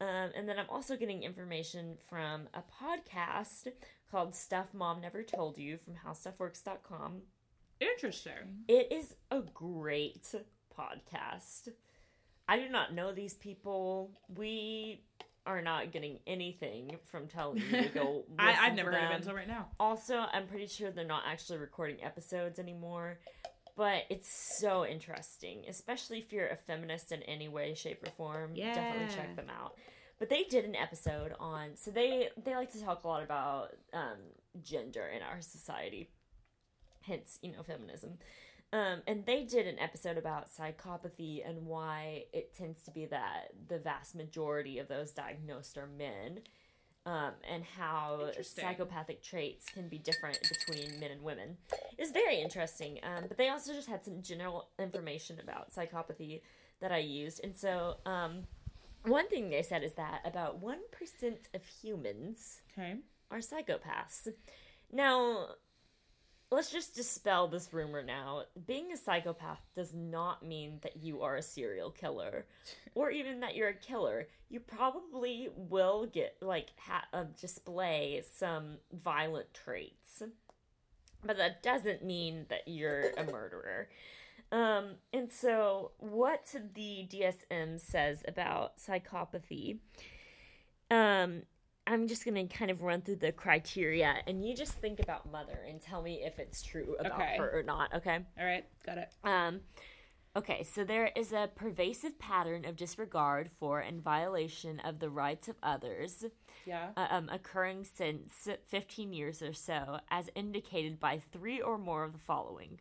[0.00, 3.68] Um, and then I'm also getting information from a podcast
[4.10, 7.22] called Stuff Mom Never Told You from HowStuffWorks.com.
[7.80, 8.64] Interesting.
[8.68, 10.34] It is a great
[10.76, 11.68] podcast.
[12.50, 14.10] I do not know these people.
[14.36, 15.04] We
[15.46, 18.24] are not getting anything from telling you to go.
[18.40, 19.12] I, to never heard of them.
[19.12, 19.68] it until right now.
[19.78, 23.20] Also, I'm pretty sure they're not actually recording episodes anymore.
[23.76, 28.50] But it's so interesting, especially if you're a feminist in any way, shape, or form.
[28.54, 28.74] Yeah.
[28.74, 29.76] Definitely check them out.
[30.18, 33.76] But they did an episode on, so they they like to talk a lot about
[33.94, 34.18] um,
[34.60, 36.10] gender in our society,
[37.02, 38.18] hence you know feminism.
[38.72, 43.48] Um, and they did an episode about psychopathy and why it tends to be that
[43.68, 46.40] the vast majority of those diagnosed are men,
[47.04, 51.56] um, and how psychopathic traits can be different between men and women.
[51.98, 53.00] It's very interesting.
[53.02, 56.42] Um, but they also just had some general information about psychopathy
[56.80, 57.40] that I used.
[57.42, 58.44] And so, um,
[59.04, 60.76] one thing they said is that about 1%
[61.54, 62.96] of humans Okay.
[63.30, 64.28] are psychopaths.
[64.92, 65.54] Now,
[66.50, 68.42] let's just dispel this rumor now.
[68.66, 72.46] Being a psychopath does not mean that you are a serial killer
[72.94, 74.28] or even that you're a killer.
[74.48, 80.22] You probably will get, like, ha- uh, display some violent traits.
[81.24, 83.88] But that doesn't mean that you're a murderer.
[84.52, 89.78] Um, and so, what the DSM says about psychopathy,
[90.90, 91.42] um,
[91.90, 95.58] I'm just gonna kind of run through the criteria, and you just think about Mother
[95.68, 97.36] and tell me if it's true about Okay.
[97.36, 97.92] her or not.
[97.94, 98.18] Okay.
[98.38, 98.64] All right.
[98.86, 99.08] Got it.
[99.24, 99.60] Um,
[100.36, 105.48] okay, so there is a pervasive pattern of disregard for and violation of the rights
[105.48, 106.24] of others
[106.64, 106.90] Yeah.
[106.96, 112.12] uh, um, occurring since 15 years or so, as indicated by three or more of
[112.12, 112.78] the following.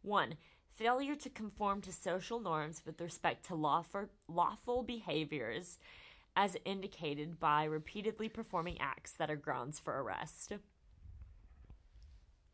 [0.00, 0.36] One,
[0.70, 5.78] failure to conform to social norms with respect to lawful, lawful behaviors
[6.36, 10.52] as indicated by repeatedly performing acts that are grounds for arrest.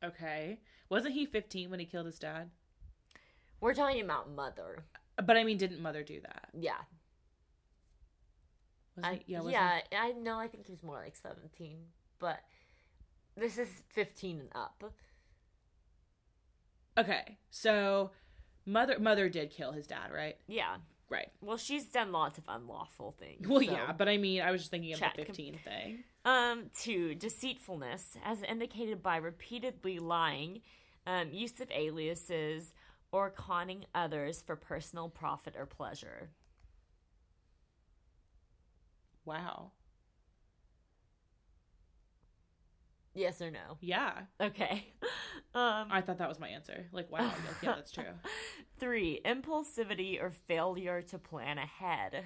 [0.03, 0.61] Okay.
[0.89, 2.51] Wasn't he 15 when he killed his dad?
[3.61, 4.85] We're talking about mother.
[5.25, 6.49] But I mean, didn't mother do that?
[6.59, 6.81] Yeah.
[8.97, 9.33] Was I, he?
[9.33, 9.43] Yeah.
[9.45, 10.39] yeah, Was I know.
[10.39, 11.79] I think he's more like 17,
[12.19, 12.41] but
[13.37, 14.93] this is 15 and up.
[16.99, 17.39] Okay.
[17.51, 18.11] So,
[18.67, 20.37] mother mother did kill his dad, right?
[20.47, 20.77] Yeah.
[21.13, 21.29] Right.
[21.43, 23.47] Well, she's done lots of unlawful things.
[23.47, 25.17] Well, so- yeah, but I mean, I was just thinking of Check.
[25.17, 26.05] the 15 thing.
[26.25, 30.63] Um, two, deceitfulness, as indicated by repeatedly lying,
[31.07, 32.73] um, use of aliases,
[33.11, 36.31] or conning others for personal profit or pleasure.
[39.27, 39.73] Wow.
[43.15, 43.77] Yes or no?
[43.81, 44.13] Yeah.
[44.41, 44.87] Okay.
[45.55, 46.87] Um, I thought that was my answer.
[46.93, 47.25] Like, wow.
[47.27, 48.05] like, yeah, that's true.
[48.81, 52.25] three, impulsivity or failure to plan ahead.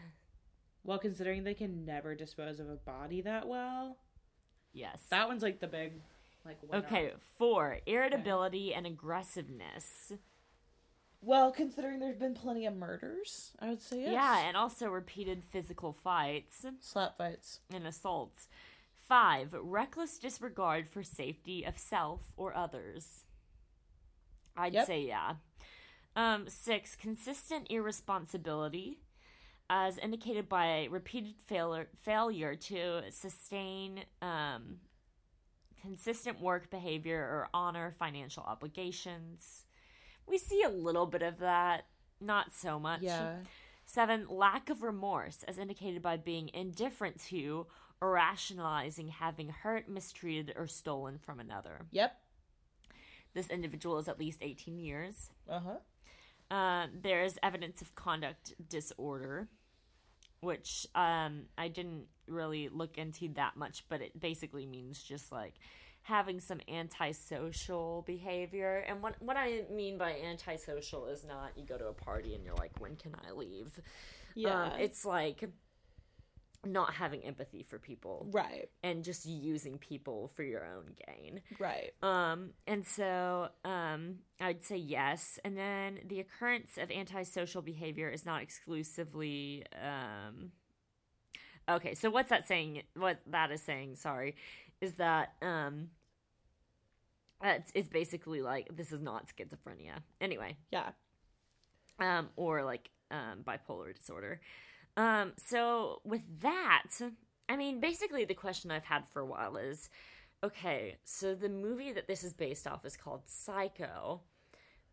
[0.84, 3.96] Well, considering they can never dispose of a body that well,
[4.72, 5.02] Yes.
[5.10, 5.94] that one's like the big,
[6.44, 6.84] like, winner.
[6.86, 10.12] Okay, four, irritability and aggressiveness.
[11.20, 14.12] Well, considering there's been plenty of murders, I would say yes.
[14.12, 17.58] Yeah, and also repeated physical fights slap fights.
[17.74, 18.46] and assaults.
[19.06, 23.24] Five, reckless disregard for safety of self or others.
[24.56, 24.86] I'd Yep.
[24.86, 25.34] say yeah.
[26.16, 28.98] Um, six, consistent irresponsibility,
[29.68, 34.80] as indicated by repeated failure failure to sustain um,
[35.80, 39.66] consistent work behavior or honor financial obligations.
[40.26, 41.86] We see a little bit of that,
[42.20, 43.02] not so much.
[43.02, 43.36] Yeah.
[43.84, 47.66] Seven, lack of remorse, as indicated by being indifferent to or
[48.00, 51.86] rationalizing having hurt, mistreated, or stolen from another.
[51.90, 52.16] Yep.
[53.34, 55.30] This individual is at least 18 years.
[55.48, 56.54] Uh huh.
[56.54, 59.48] Uh, there is evidence of conduct disorder,
[60.40, 65.54] which um, I didn't really look into that much, but it basically means just like
[66.02, 68.84] having some antisocial behavior.
[68.88, 72.44] And what what I mean by antisocial is not you go to a party and
[72.44, 73.80] you're like, when can I leave?
[74.36, 74.66] Yeah.
[74.66, 75.48] Um, it's like
[76.64, 78.68] not having empathy for people right.
[78.82, 81.40] and just using people for your own gain.
[81.58, 81.92] Right.
[82.02, 85.38] Um, and so um, I'd say yes.
[85.44, 89.64] And then the occurrence of antisocial behavior is not exclusively.
[89.82, 90.52] Um,
[91.68, 92.82] okay, so what's that saying?
[92.94, 94.36] What that is saying, sorry,
[94.80, 95.88] is that um,
[97.42, 99.98] it's, it's basically like this is not schizophrenia.
[100.20, 100.90] Anyway, Yeah.
[101.98, 104.40] um, or like um, bipolar disorder.
[104.96, 106.84] Um, so with that,
[107.48, 109.90] I mean, basically the question I've had for a while is,
[110.42, 114.22] okay, so the movie that this is based off is called Psycho,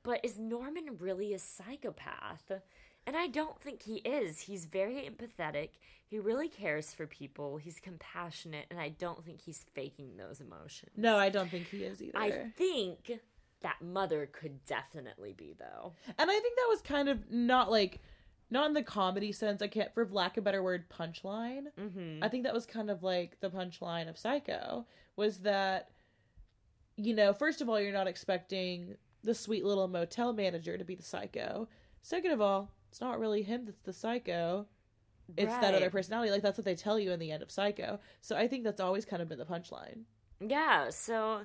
[0.03, 2.51] but is Norman really a psychopath?
[3.05, 4.41] And I don't think he is.
[4.41, 5.71] He's very empathetic.
[6.05, 7.57] He really cares for people.
[7.57, 10.91] He's compassionate, and I don't think he's faking those emotions.
[10.95, 12.17] No, I don't think he is either.
[12.17, 13.19] I think
[13.61, 15.93] that mother could definitely be though.
[16.17, 17.99] and I think that was kind of not like,
[18.49, 19.61] not in the comedy sense.
[19.61, 21.65] I can't, for lack of a better word, punchline.
[21.79, 22.23] Mm-hmm.
[22.23, 25.89] I think that was kind of like the punchline of Psycho was that,
[26.95, 30.95] you know, first of all, you're not expecting the sweet little motel manager to be
[30.95, 31.67] the psycho.
[32.01, 34.67] Second of all, it's not really him that's the psycho.
[35.37, 36.31] It's that other personality.
[36.31, 37.99] Like that's what they tell you in the end of Psycho.
[38.21, 40.01] So I think that's always kind of been the punchline.
[40.39, 41.41] Yeah, so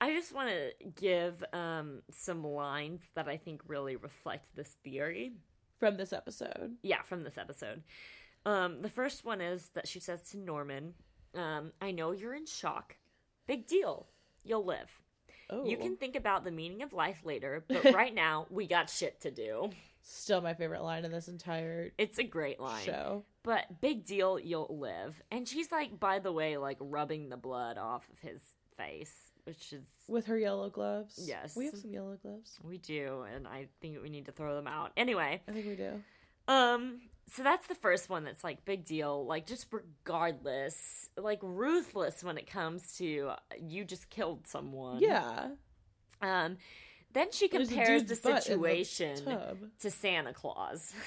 [0.00, 5.32] I just want to give um, some lines that I think really reflect this theory.
[5.78, 6.76] From this episode.
[6.82, 7.82] Yeah, from this episode.
[8.46, 10.94] Um, the first one is that she says to Norman,
[11.34, 12.96] um, I know you're in shock.
[13.46, 14.06] Big deal.
[14.44, 14.90] You'll live.
[15.50, 15.64] Oh.
[15.64, 19.20] You can think about the meaning of life later, but right now, we got shit
[19.22, 19.70] to do.
[20.02, 22.84] still my favorite line in this entire It's a great line.
[22.84, 23.24] show.
[23.42, 25.22] But big deal, you'll live.
[25.30, 28.40] And she's like, by the way, like rubbing the blood off of his
[28.76, 31.18] face, which is With her yellow gloves.
[31.22, 31.56] Yes.
[31.56, 32.58] We have some yellow gloves.
[32.62, 34.92] We do, and I think we need to throw them out.
[34.94, 36.02] Anyway, I think we do.
[36.46, 37.00] um,
[37.30, 42.36] so that's the first one that's like big deal, like just regardless, like ruthless when
[42.38, 45.00] it comes to you just killed someone.
[45.00, 45.48] Yeah.
[46.20, 46.58] Um,
[47.14, 49.16] then she compares the in the situation
[49.80, 50.92] to Santa Claus.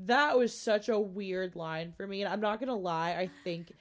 [0.00, 3.12] That was such a weird line for me, and I'm not gonna lie.
[3.12, 3.72] I think,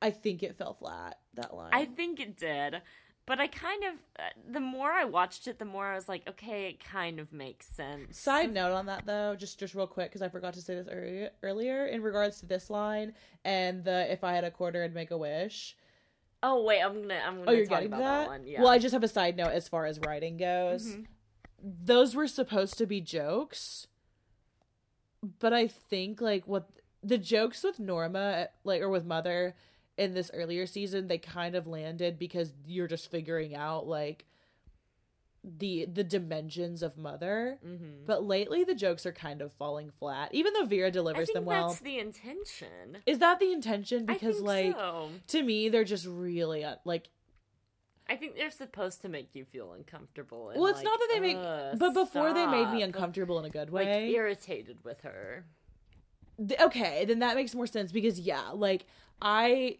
[0.00, 1.18] I think it fell flat.
[1.36, 1.70] That line.
[1.72, 2.80] I think it did.
[3.26, 6.28] But I kind of, uh, the more I watched it, the more I was like,
[6.28, 8.18] okay, it kind of makes sense.
[8.18, 10.88] Side note on that though, just just real quick because I forgot to say this
[10.90, 11.30] earlier.
[11.42, 15.10] Earlier in regards to this line and the if I had a quarter, I'd make
[15.10, 15.74] a wish.
[16.42, 18.18] Oh wait, I'm gonna, I'm gonna Oh, you're talk getting about that?
[18.24, 18.46] that one.
[18.46, 18.60] Yeah.
[18.60, 20.96] Well, I just have a side note as far as writing goes.
[20.96, 21.06] Mhm.
[21.62, 23.86] Those were supposed to be jokes,
[25.40, 26.68] but I think like what
[27.02, 29.54] the jokes with Norma, like or with Mother,
[29.96, 34.26] in this earlier season, they kind of landed because you're just figuring out like
[35.44, 37.58] the the dimensions of Mother.
[37.64, 38.06] Mm-hmm.
[38.06, 41.68] But lately, the jokes are kind of falling flat, even though Vera delivers them well.
[41.68, 42.98] that's the intention.
[43.06, 44.06] Is that the intention?
[44.06, 45.10] Because like so.
[45.28, 47.08] to me, they're just really uh, like.
[48.06, 50.50] I think they're supposed to make you feel uncomfortable.
[50.50, 53.38] and Well, it's like, not that they make, "Ugh, but before they made me uncomfortable
[53.38, 55.46] in a good way, like irritated with her.
[56.60, 58.86] Okay, then that makes more sense because yeah, like
[59.22, 59.78] I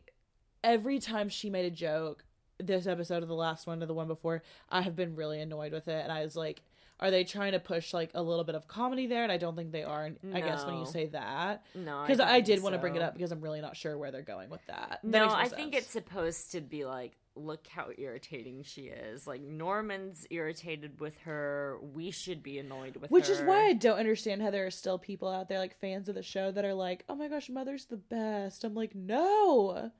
[0.65, 2.25] every time she made a joke,
[2.59, 5.73] this episode of the last one or the one before, I have been really annoyed
[5.73, 6.63] with it and I was like
[7.01, 9.25] are they trying to push like a little bit of comedy there?
[9.25, 10.05] And I don't think they are.
[10.05, 12.95] And I guess when you say that, No, because I, think did want to bring
[12.95, 15.01] it up because I'm really not sure where they're going with that.
[15.03, 19.27] That No, I think it's supposed to be like, look how irritating she is.
[19.27, 21.79] Like Norman's irritated with her.
[21.93, 23.33] We should be annoyed with Which her.
[23.33, 26.09] Which is why I don't understand how there are still people out there, like fans
[26.09, 29.91] of the show, that are like, "Oh my gosh, Mother's the best." I'm like, no,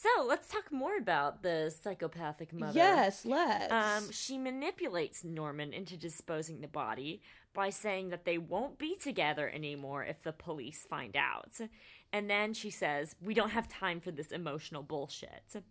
[0.00, 2.78] So let's talk more about the psychopathic mother.
[2.78, 3.72] yes, let's.
[3.72, 7.20] Um, she manipulates Norman into disposing the body
[7.52, 11.58] by saying that they won't be together anymore if the police find out.
[12.12, 15.64] And then she says, We don't have time for this emotional bullshit.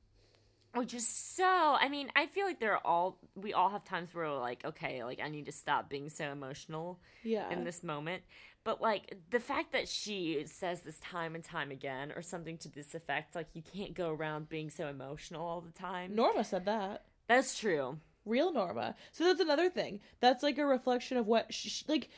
[0.73, 4.13] Which is so, I mean, I feel like there are all, we all have times
[4.13, 7.81] where we're like, okay, like I need to stop being so emotional yeah, in this
[7.81, 8.23] moment.
[8.67, 12.69] But like the fact that she says this time and time again, or something to
[12.69, 16.13] this effect, like you can't go around being so emotional all the time.
[16.13, 17.05] Norma said that.
[17.29, 17.99] That's true.
[18.25, 18.95] real Norma.
[19.13, 20.01] So that's another thing.
[20.19, 22.09] That's like a reflection of what she, like.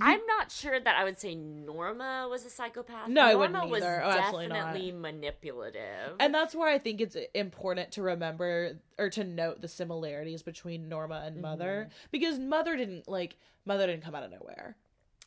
[0.00, 3.08] I'm not sure that I would say Norma was a psychopath.
[3.08, 4.02] No, I Norma wouldn't was either.
[4.04, 4.54] Oh, absolutely not.
[4.66, 6.14] definitely manipulative.
[6.20, 10.88] And that's why I think it's important to remember or to note the similarities between
[10.88, 12.06] Norma and Mother Mm-hmm.
[12.12, 14.76] because Mother didn't like Mother didn't come out of nowhere.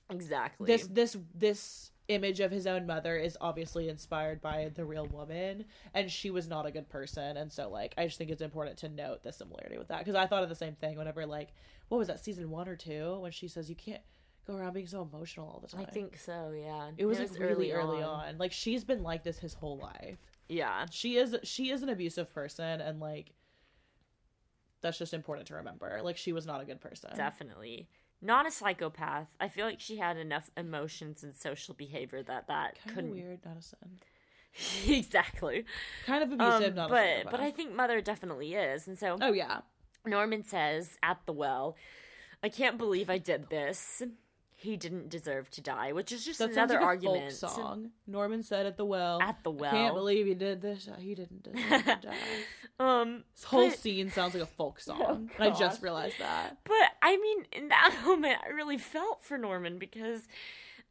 [0.09, 0.67] Exactly.
[0.67, 5.63] This this this image of his own mother is obviously inspired by the real woman
[5.93, 8.77] and she was not a good person and so like I just think it's important
[8.80, 11.53] to note the similarity with that because I thought of the same thing whenever like
[11.88, 14.01] what was that season 1 or 2 when she says you can't
[14.45, 15.85] go around being so emotional all the time.
[15.88, 16.51] I think so.
[16.53, 18.38] Yeah, It was, like really early, on.
[18.38, 20.17] Like she's been like this his whole life.
[20.49, 23.34] Yeah, She is she is an abusive person and like
[24.81, 26.01] that's just important to remember.
[26.03, 27.11] Like she was not a good person.
[27.15, 27.88] definitely
[28.23, 29.27] not a psychopath.
[29.39, 33.11] I feel like she had enough emotions and social behavior that that Kind of couldn't
[33.11, 33.99] weird, not a son.
[34.87, 35.65] exactly.
[36.05, 37.31] Kind of Um, abusive, not a but psychopath.
[37.31, 39.61] but I think Mother definitely is, and so Oh yeah.
[40.05, 41.75] Norman says at the well,
[42.41, 44.01] "I can't believe I did this."
[44.64, 47.34] He didn't deserve to die, which is just That another like a argument.
[47.34, 47.91] folk song.
[48.07, 49.22] Norman said at the well.
[49.22, 50.88] At the well, I can't believe he did this.
[50.99, 52.15] He didn't deserve to die.
[52.80, 55.30] Um, This whole but- scene sounds like a folk song.
[55.38, 56.60] Oh, I just realized that.
[56.64, 60.27] But I mean, in that moment, I really felt for Norman because,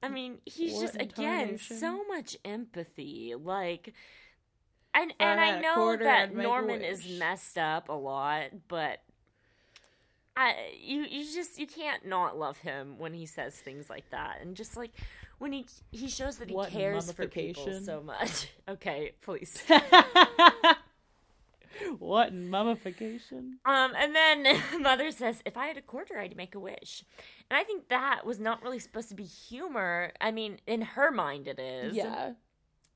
[0.02, 3.34] I mean, he's What just again so much empathy.
[3.40, 3.94] Like,
[4.92, 8.98] and and I know that I'd make a Norman is messed up a lot, but.
[10.36, 14.38] I, you you just you can't not love him when he says things like that
[14.40, 14.92] and just like
[15.38, 18.48] when he he shows that he What cares for people so much.
[18.68, 19.62] Okay, please.
[21.98, 23.58] what mummification?
[23.64, 27.04] Um, and then Mother says, "If I had a quarter, I'd make a wish."
[27.50, 30.12] And I think that was not really supposed to be humor.
[30.20, 31.96] I mean, in her mind, it is.
[31.96, 32.32] Yeah.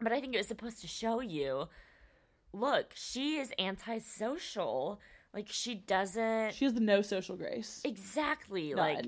[0.00, 1.68] But I think it was supposed to show you,
[2.52, 5.00] look, she is antisocial.
[5.36, 7.82] Like she doesn't She has no social grace.
[7.84, 9.04] exactly like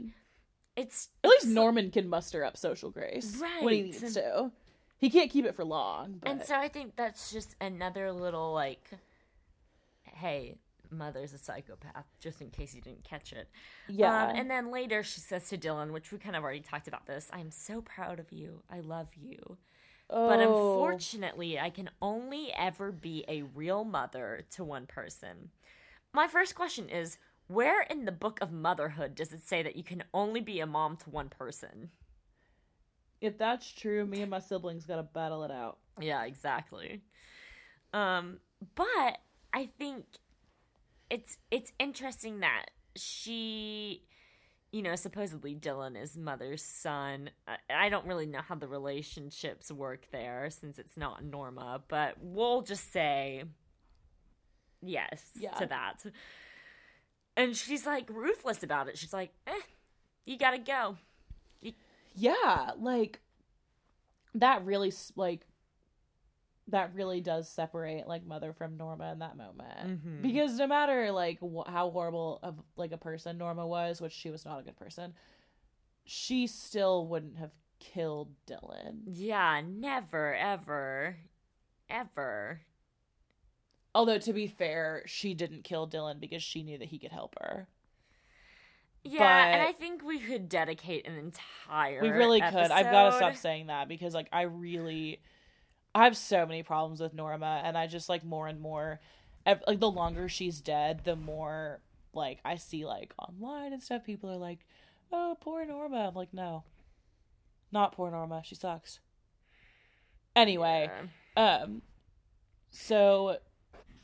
[0.77, 3.85] it's At least it's- Norman can muster up social grace when he Right.
[3.87, 4.53] needs to.
[4.99, 8.53] He can't keep it for long, but And so I think that's just another little
[8.53, 8.91] like,
[10.05, 10.57] hey,
[10.91, 13.49] mother's a psychopath, just in case you didn't catch it.
[13.89, 14.25] yeah.
[14.29, 17.07] Um, and then later she says to Dylan, which we kind of already talked about
[17.07, 18.63] this, I am so proud of you.
[18.71, 19.57] I love you.
[20.09, 20.73] But Oh.
[20.75, 25.51] unfortunately, I can only ever be a real mother to one person.
[26.19, 27.17] My first question is
[27.47, 30.67] where in the book of motherhood does it say that you can only be a
[30.67, 31.91] mom to one person?
[33.21, 35.79] if that's true, me and my siblings gotta battle it out.
[36.01, 37.03] Yeah, exactly.
[37.93, 38.41] Um,
[38.75, 39.19] but
[39.53, 40.07] I think
[41.09, 42.67] it's it's interesting that
[42.97, 44.03] she,
[44.73, 47.31] you know, supposedly Dylan is mother's son.
[47.47, 52.17] I, I don't really know how the relationships work there since it's not Norma, but
[52.21, 53.45] we'll just say
[54.83, 55.53] yes Yeah.
[55.55, 56.05] to that.
[57.37, 58.99] And she's like ruthless about it.
[58.99, 59.61] She's like, eh,
[60.25, 60.97] you gotta go.
[62.15, 63.21] Yeah, like
[64.35, 65.47] that really s- like
[66.67, 70.05] that really does separate like mother from Norma in that moment.
[70.05, 70.23] Mhm.
[70.23, 74.31] Because no matter like wh- how horrible of like a person Norma was, which she
[74.31, 75.15] was not a good person,
[76.05, 79.03] she still wouldn't have killed Dylan.
[79.07, 81.17] Yeah, never, ever,
[81.89, 82.61] ever.
[83.95, 87.35] Although to be fair, she didn't kill Dylan because she knew that he could help
[87.41, 87.69] her.
[89.05, 92.03] Yeah, and I think we could dedicate an entire.
[92.03, 92.55] We really could.
[92.71, 95.21] I've got to stop saying that because like I really
[95.95, 99.01] I have so many problems with Norma and I just like more and more
[99.67, 101.81] like the longer she's dead, the more
[102.13, 104.59] like I see like online and stuff people are like,
[105.11, 106.65] "Oh, poor Norma." I'm like, "No.
[107.73, 108.43] Not poor Norma.
[108.45, 109.01] She sucks."
[110.37, 110.91] Anyway,
[111.37, 111.63] Yeah.
[111.63, 111.83] um
[112.71, 113.39] so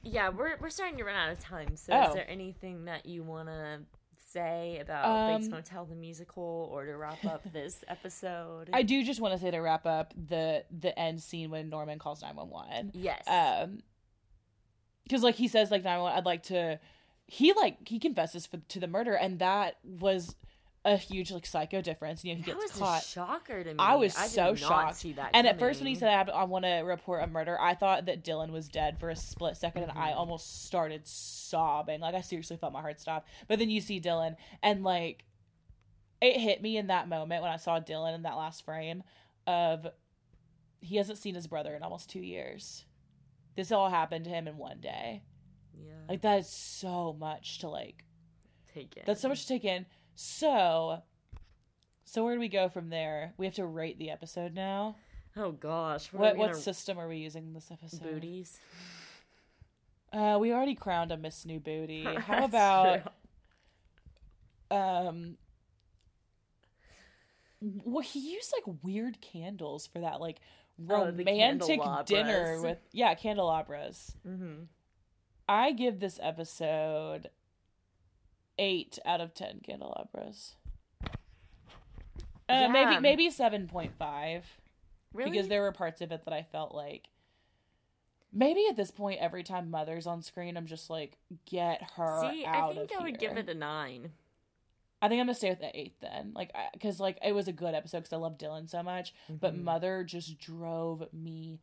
[0.04, 1.76] Yeah, we're we're starting to run out of time.
[1.76, 2.08] So, Oh.
[2.08, 3.80] is there anything that you want to
[4.16, 8.70] say about Bates Um, Motel the musical, or to wrap up this episode?
[8.72, 11.98] I do just want to say to wrap up the the end scene when Norman
[11.98, 12.90] calls 911.
[12.94, 13.24] yes.
[13.28, 13.78] um
[15.04, 16.80] because like he says like 911 i'd like to
[17.26, 20.34] he like he confesses for, to the murder and that was
[20.86, 23.76] a huge like psycho difference you know he that gets was caught shocker to me.
[23.78, 24.96] I was did so shocked.
[24.96, 27.58] See that and at first when he said i, I want to report a murder
[27.58, 29.98] i thought that dylan was dead for a split 2nd and Mm-hmm.
[29.98, 33.98] i almost started sobbing like i seriously thought my heart stopped but then you see
[33.98, 35.24] dylan and like
[36.20, 39.02] it hit me in that moment when i saw dylan in that last frame
[39.46, 39.86] of
[40.80, 42.84] he hasn't seen his brother in almost two years
[43.56, 45.22] this all happened to him in one day
[45.76, 48.04] yeah, like that is so much to like.
[48.72, 49.04] take it.
[49.06, 49.86] That's so much to take in.
[50.14, 51.02] So,
[52.04, 53.32] so where do we go from there?
[53.36, 54.96] We have to rate the episode now.
[55.36, 58.02] Oh gosh, what, What what system are we using this episode?
[58.02, 58.60] booties?
[60.12, 62.04] Uh, we already crowned a Miss New Booty.
[62.18, 63.12] How about
[64.70, 65.36] um?
[67.60, 70.40] Well, he used like weird candles for that, like
[70.90, 74.16] Oh, romantic dinner with yeah candelabras.
[74.26, 74.64] mm-hmm.
[75.48, 77.30] I give this episode
[78.58, 80.54] eight out of ten candelabras.
[82.48, 83.00] Uh, maybe Yeah.
[83.00, 84.44] maybe seven point five
[85.12, 85.30] Really?
[85.30, 87.08] because there were parts of it that I felt like
[88.32, 91.16] maybe at this point every time Mother's on screen I'm just like
[91.46, 94.12] get her See, out I think I would give it a nine.
[95.00, 97.52] I think I'm gonna stay with the eight then, like because like it was a
[97.52, 99.62] good episode because I love Dylan so much, but Mhm.
[99.62, 101.60] Mother just drove me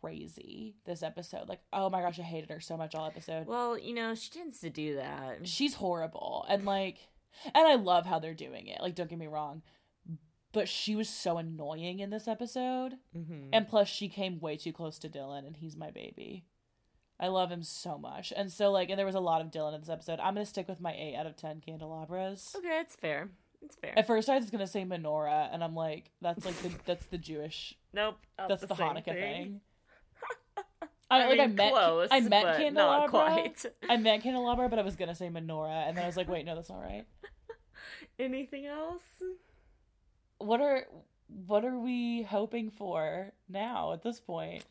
[0.00, 1.48] crazy this episode.
[1.48, 3.46] Like oh my gosh, I hated her so much all episode.
[3.46, 5.46] Well, you know, she tends to do that.
[5.46, 6.98] she's horrible and like
[7.54, 9.60] and i love how they're doing it like don't get me wrong
[10.52, 13.48] but she was so annoying in this episode Mhm.
[13.52, 16.44] and plus she came way too close to dylan and he's my baby
[17.18, 19.74] i love him so much and so like and there was a lot of dylan
[19.74, 22.94] in this episode i'm gonna stick with my 8 out of 10 candelabras Okay, it's
[22.94, 23.28] fair.
[23.62, 23.98] It's fair.
[23.98, 27.18] at first i was gonna say menorah and i'm like that's like the, that's the
[27.18, 28.16] jewish nope.
[28.38, 29.60] that's the, same hanukkah thing,
[31.22, 32.74] I, like mean, I close, I but candelabra.
[32.74, 33.66] Not quite.
[33.88, 36.44] I met candelabra, but I was gonna say menorah, and then I was like, wait,
[36.44, 37.04] no, that's not right.
[38.18, 39.02] Anything else?
[40.38, 40.84] what are
[41.46, 44.64] what are we hoping for now at this point?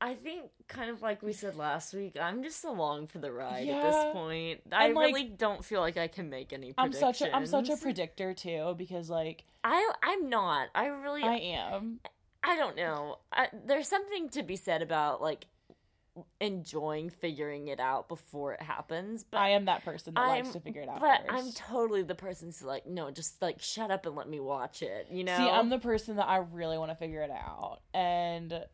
[0.00, 3.68] I think, kind of like we said last week, I'm just along for the ride
[3.68, 4.60] at this point.
[4.70, 7.46] I And, like, really don't feel like I can make any I'm such a I'm
[7.46, 10.68] such a predictor too because like I I'm not.
[10.74, 11.36] I really I
[12.44, 13.18] I, don't know.
[13.32, 15.46] I, there's something to be said about like
[16.40, 20.52] enjoying figuring it out before it happens, but I am that person that likes I'm-
[20.52, 21.00] to figure it out.
[21.00, 21.32] But first.
[21.32, 24.82] I'm totally the person who's like, no, just like shut up and let me watch
[24.82, 25.08] it.
[25.10, 25.36] You know?
[25.36, 28.64] See, I'm the person that I really want to figure it out, and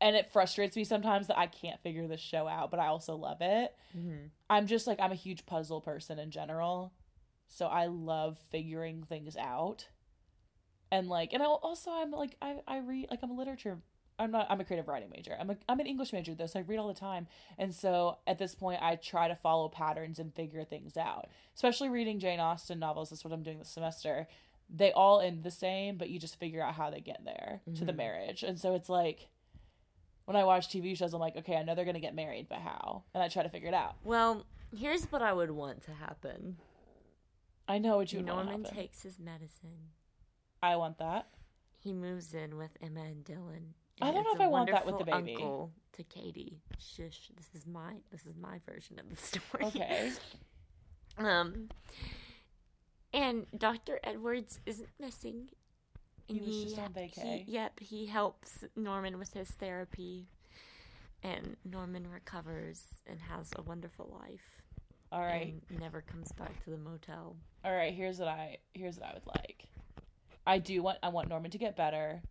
[0.00, 3.16] and it frustrates me sometimes that I can't figure this show out, but I also
[3.16, 3.74] love it.
[3.96, 4.30] Mhm.
[4.48, 6.92] I'm just like I'm a huge puzzle person in general,
[7.48, 9.88] so I love figuring things out,
[10.90, 13.78] and like, and I also I'm like I I read like I'm a literature.
[14.20, 14.48] I'm not.
[14.50, 15.36] I'm a creative writing major.
[15.38, 15.56] I'm a.
[15.68, 17.28] I'm an English major though, so I read all the time.
[17.56, 21.28] And so at this point, I try to follow patterns and figure things out.
[21.54, 23.10] Especially reading Jane Austen novels.
[23.10, 24.26] That's what I'm doing this semester.
[24.68, 27.84] They all end the same, but you just figure out how they get there to
[27.84, 27.96] the Mhm.
[27.96, 28.42] marriage.
[28.42, 29.28] And so it's like,
[30.24, 32.58] when I watch TV shows, I'm like, okay, I know they're gonna get married, but
[32.58, 33.04] how?
[33.14, 33.94] And I try to figure it out.
[34.04, 34.44] Well,
[34.76, 36.56] here's what I would want to happen.
[37.68, 39.90] I know what you want Norman takes his medicine.
[40.62, 41.28] I want that.
[41.78, 43.72] He moves in with Emma and Dylan.
[44.00, 45.34] I don't know if I want that with the baby.
[45.34, 46.60] Uncle to Katie.
[46.78, 47.30] Shush.
[47.36, 49.64] This is my this is my version of the story.
[49.64, 50.12] Okay.
[51.16, 51.68] Um.
[53.12, 55.48] And Doctor Edwards isn't missing.
[56.28, 60.28] He was just on he- yep, he helps Norman with his therapy,
[61.24, 64.62] and Norman recovers and has a wonderful life.
[65.10, 65.54] All right.
[65.70, 67.34] and never comes back to the motel.
[67.64, 67.94] All right.
[67.94, 69.64] Here's what I here's what I would like.
[70.48, 72.22] I do want I want Norman to get better,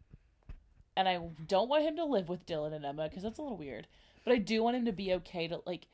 [0.98, 3.58] and I don't want him to live with Dylan and Emma because that's a little
[3.58, 3.88] weird.
[4.26, 5.88] But I do want him to be okay to like.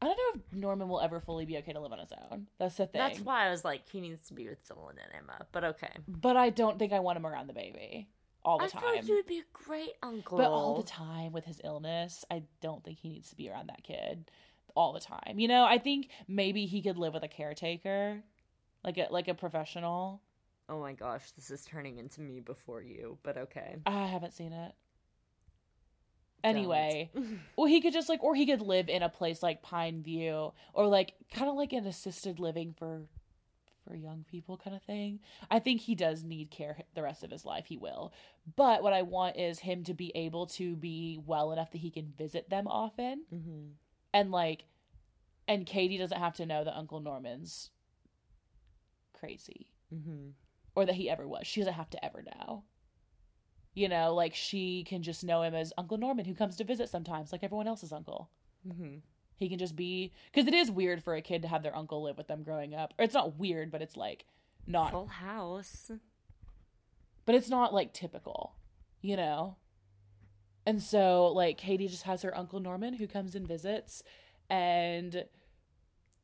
[0.00, 2.46] I don't know if Norman will ever fully be okay to live on his own.
[2.58, 3.00] That's the thing.
[3.00, 5.46] That's why I was like, he needs to be with Dylan and Emma.
[5.52, 5.90] But okay.
[6.06, 8.06] But I don't think I want him around the baby
[8.44, 8.82] all the I time.
[8.84, 10.36] I thought you would be a great uncle.
[10.36, 13.70] But all the time with his illness, I don't think he needs to be around
[13.70, 14.30] that kid
[14.74, 15.38] all the time.
[15.38, 18.22] You know, I think maybe he could live with a caretaker,
[18.84, 20.20] like a like a professional.
[20.68, 23.18] Oh my gosh, this is turning into me before you.
[23.22, 23.76] But okay.
[23.86, 24.72] I haven't seen it.
[26.44, 27.10] Anyway,
[27.56, 30.52] well, he could just like, or he could live in a place like Pine View,
[30.74, 33.02] or like kind of like an assisted living for
[33.86, 35.20] for young people kind of thing.
[35.50, 37.66] I think he does need care the rest of his life.
[37.66, 38.12] He will.
[38.56, 41.90] But what I want is him to be able to be well enough that he
[41.90, 43.22] can visit them often.
[43.30, 43.66] hmm
[44.12, 44.64] and like
[45.48, 47.70] and Katie doesn't have to know that Uncle Norman's
[49.12, 50.30] crazy hmm
[50.76, 51.46] or that he ever was.
[51.46, 52.62] She doesn't have to ever know.
[53.74, 56.88] You know, like she can just know him as Uncle Norman who comes to visit
[56.88, 58.30] sometimes like everyone else's uncle.
[58.66, 58.96] hmm
[59.36, 62.02] He can just be cuz it is weird for a kid to have their uncle
[62.02, 62.94] live with them growing up.
[62.98, 64.24] Or it's not weird, but it's like
[64.66, 65.90] not Full house.
[67.24, 68.54] but it's not like typical,
[69.02, 69.56] you know?
[70.68, 74.02] And so, like, Katie just has her Uncle Norman who comes and visits,
[74.50, 75.26] and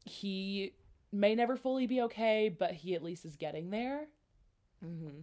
[0.05, 0.73] he
[1.13, 4.09] may never fully be okay, but he at least is getting there,
[4.83, 5.21] hmm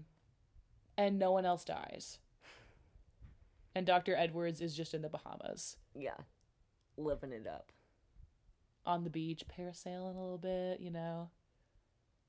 [0.98, 2.20] and no one else dies.
[3.76, 4.16] And Dr.
[4.16, 6.18] Edwards is just in the Bahamas Yeah.
[6.98, 7.72] Living it up.
[8.86, 11.30] on the beach, parasailing a little bit, you know,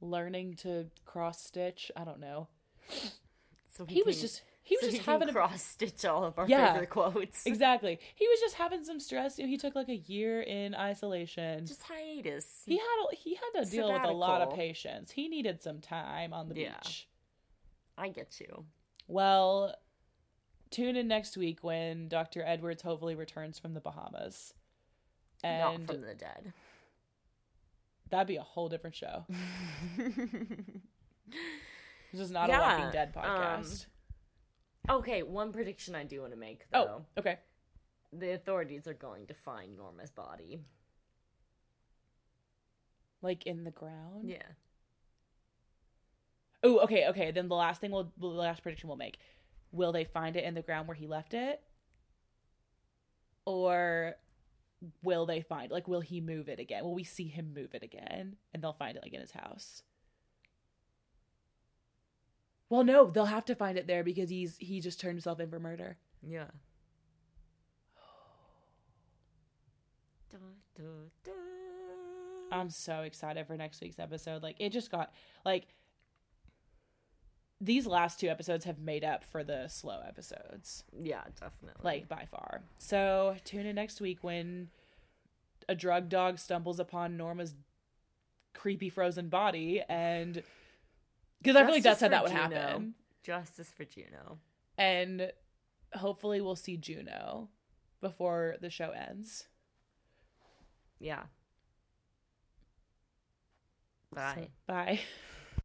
[0.01, 1.91] learning to cross stitch.
[1.97, 2.49] I don't know.
[3.77, 6.37] So He was can- just, he was so just having a cross stitch all of
[6.39, 6.73] our Yeah.
[6.73, 7.47] favorite quotes.
[7.47, 7.99] Exactly.
[8.17, 9.39] He was just having some stress.
[9.39, 11.65] You know, he took like a year in isolation.
[11.67, 12.63] Just hiatus.
[12.67, 14.57] he had a, he had to deal with a lot of Sabbatical.
[14.57, 15.11] patience.
[15.13, 16.75] He needed some time on the Yeah.
[16.83, 17.09] beach.
[18.01, 18.65] I get you.
[19.07, 19.75] Well,
[20.71, 22.43] tune in next week when Dr.
[22.45, 24.55] Edwards hopefully returns from the Bahamas.
[25.45, 26.53] Not And from the dead.
[28.11, 29.27] that'd be a whole different show.
[32.13, 33.87] This is not Yeah, a Walking Dead um, podcast.
[34.89, 37.05] okay, one prediction I do want to make oh, though.
[37.21, 37.39] okay.
[38.13, 40.65] The authorities are going to find Norma's body.
[43.23, 44.29] Like in the ground?
[44.29, 44.43] Yeah.
[46.63, 47.31] Oh, okay, okay.
[47.31, 49.19] Then the last thing we'll, the last prediction we'll make:
[49.73, 51.63] Will they find it in the ground where he left it,
[53.45, 54.15] or
[55.03, 56.85] will they find like will he move it again?
[56.85, 59.83] Will we see him move it again, and they'll find it like in his house?
[62.69, 65.51] Well, no, they'll have to find it there because he's he just turned himself in
[65.51, 65.97] for murder.
[66.23, 66.47] Yeah.
[70.31, 70.39] Da,
[70.77, 70.85] da,
[71.25, 71.33] da.
[72.53, 74.43] I'm so excited for next week's episode.
[74.43, 75.13] Like it just got
[75.45, 75.67] like
[77.61, 80.85] these last two episodes have made up for the slow episodes.
[80.99, 81.83] yeah, definitely.
[81.83, 82.63] like by far.
[82.79, 84.69] So tune in next week when
[85.69, 87.55] a drug dog stumbles upon Norma's
[88.55, 90.43] creepy frozen body, and
[91.43, 92.43] because I feel like that's how that would Juno.
[92.43, 94.39] happen, Justice for Juno.
[94.79, 95.31] and
[95.95, 97.49] hopefully we'll see Juno
[98.01, 99.47] before the show ends.
[100.99, 101.25] Yeah.
[104.13, 104.35] Bye.
[104.37, 105.01] So, bye.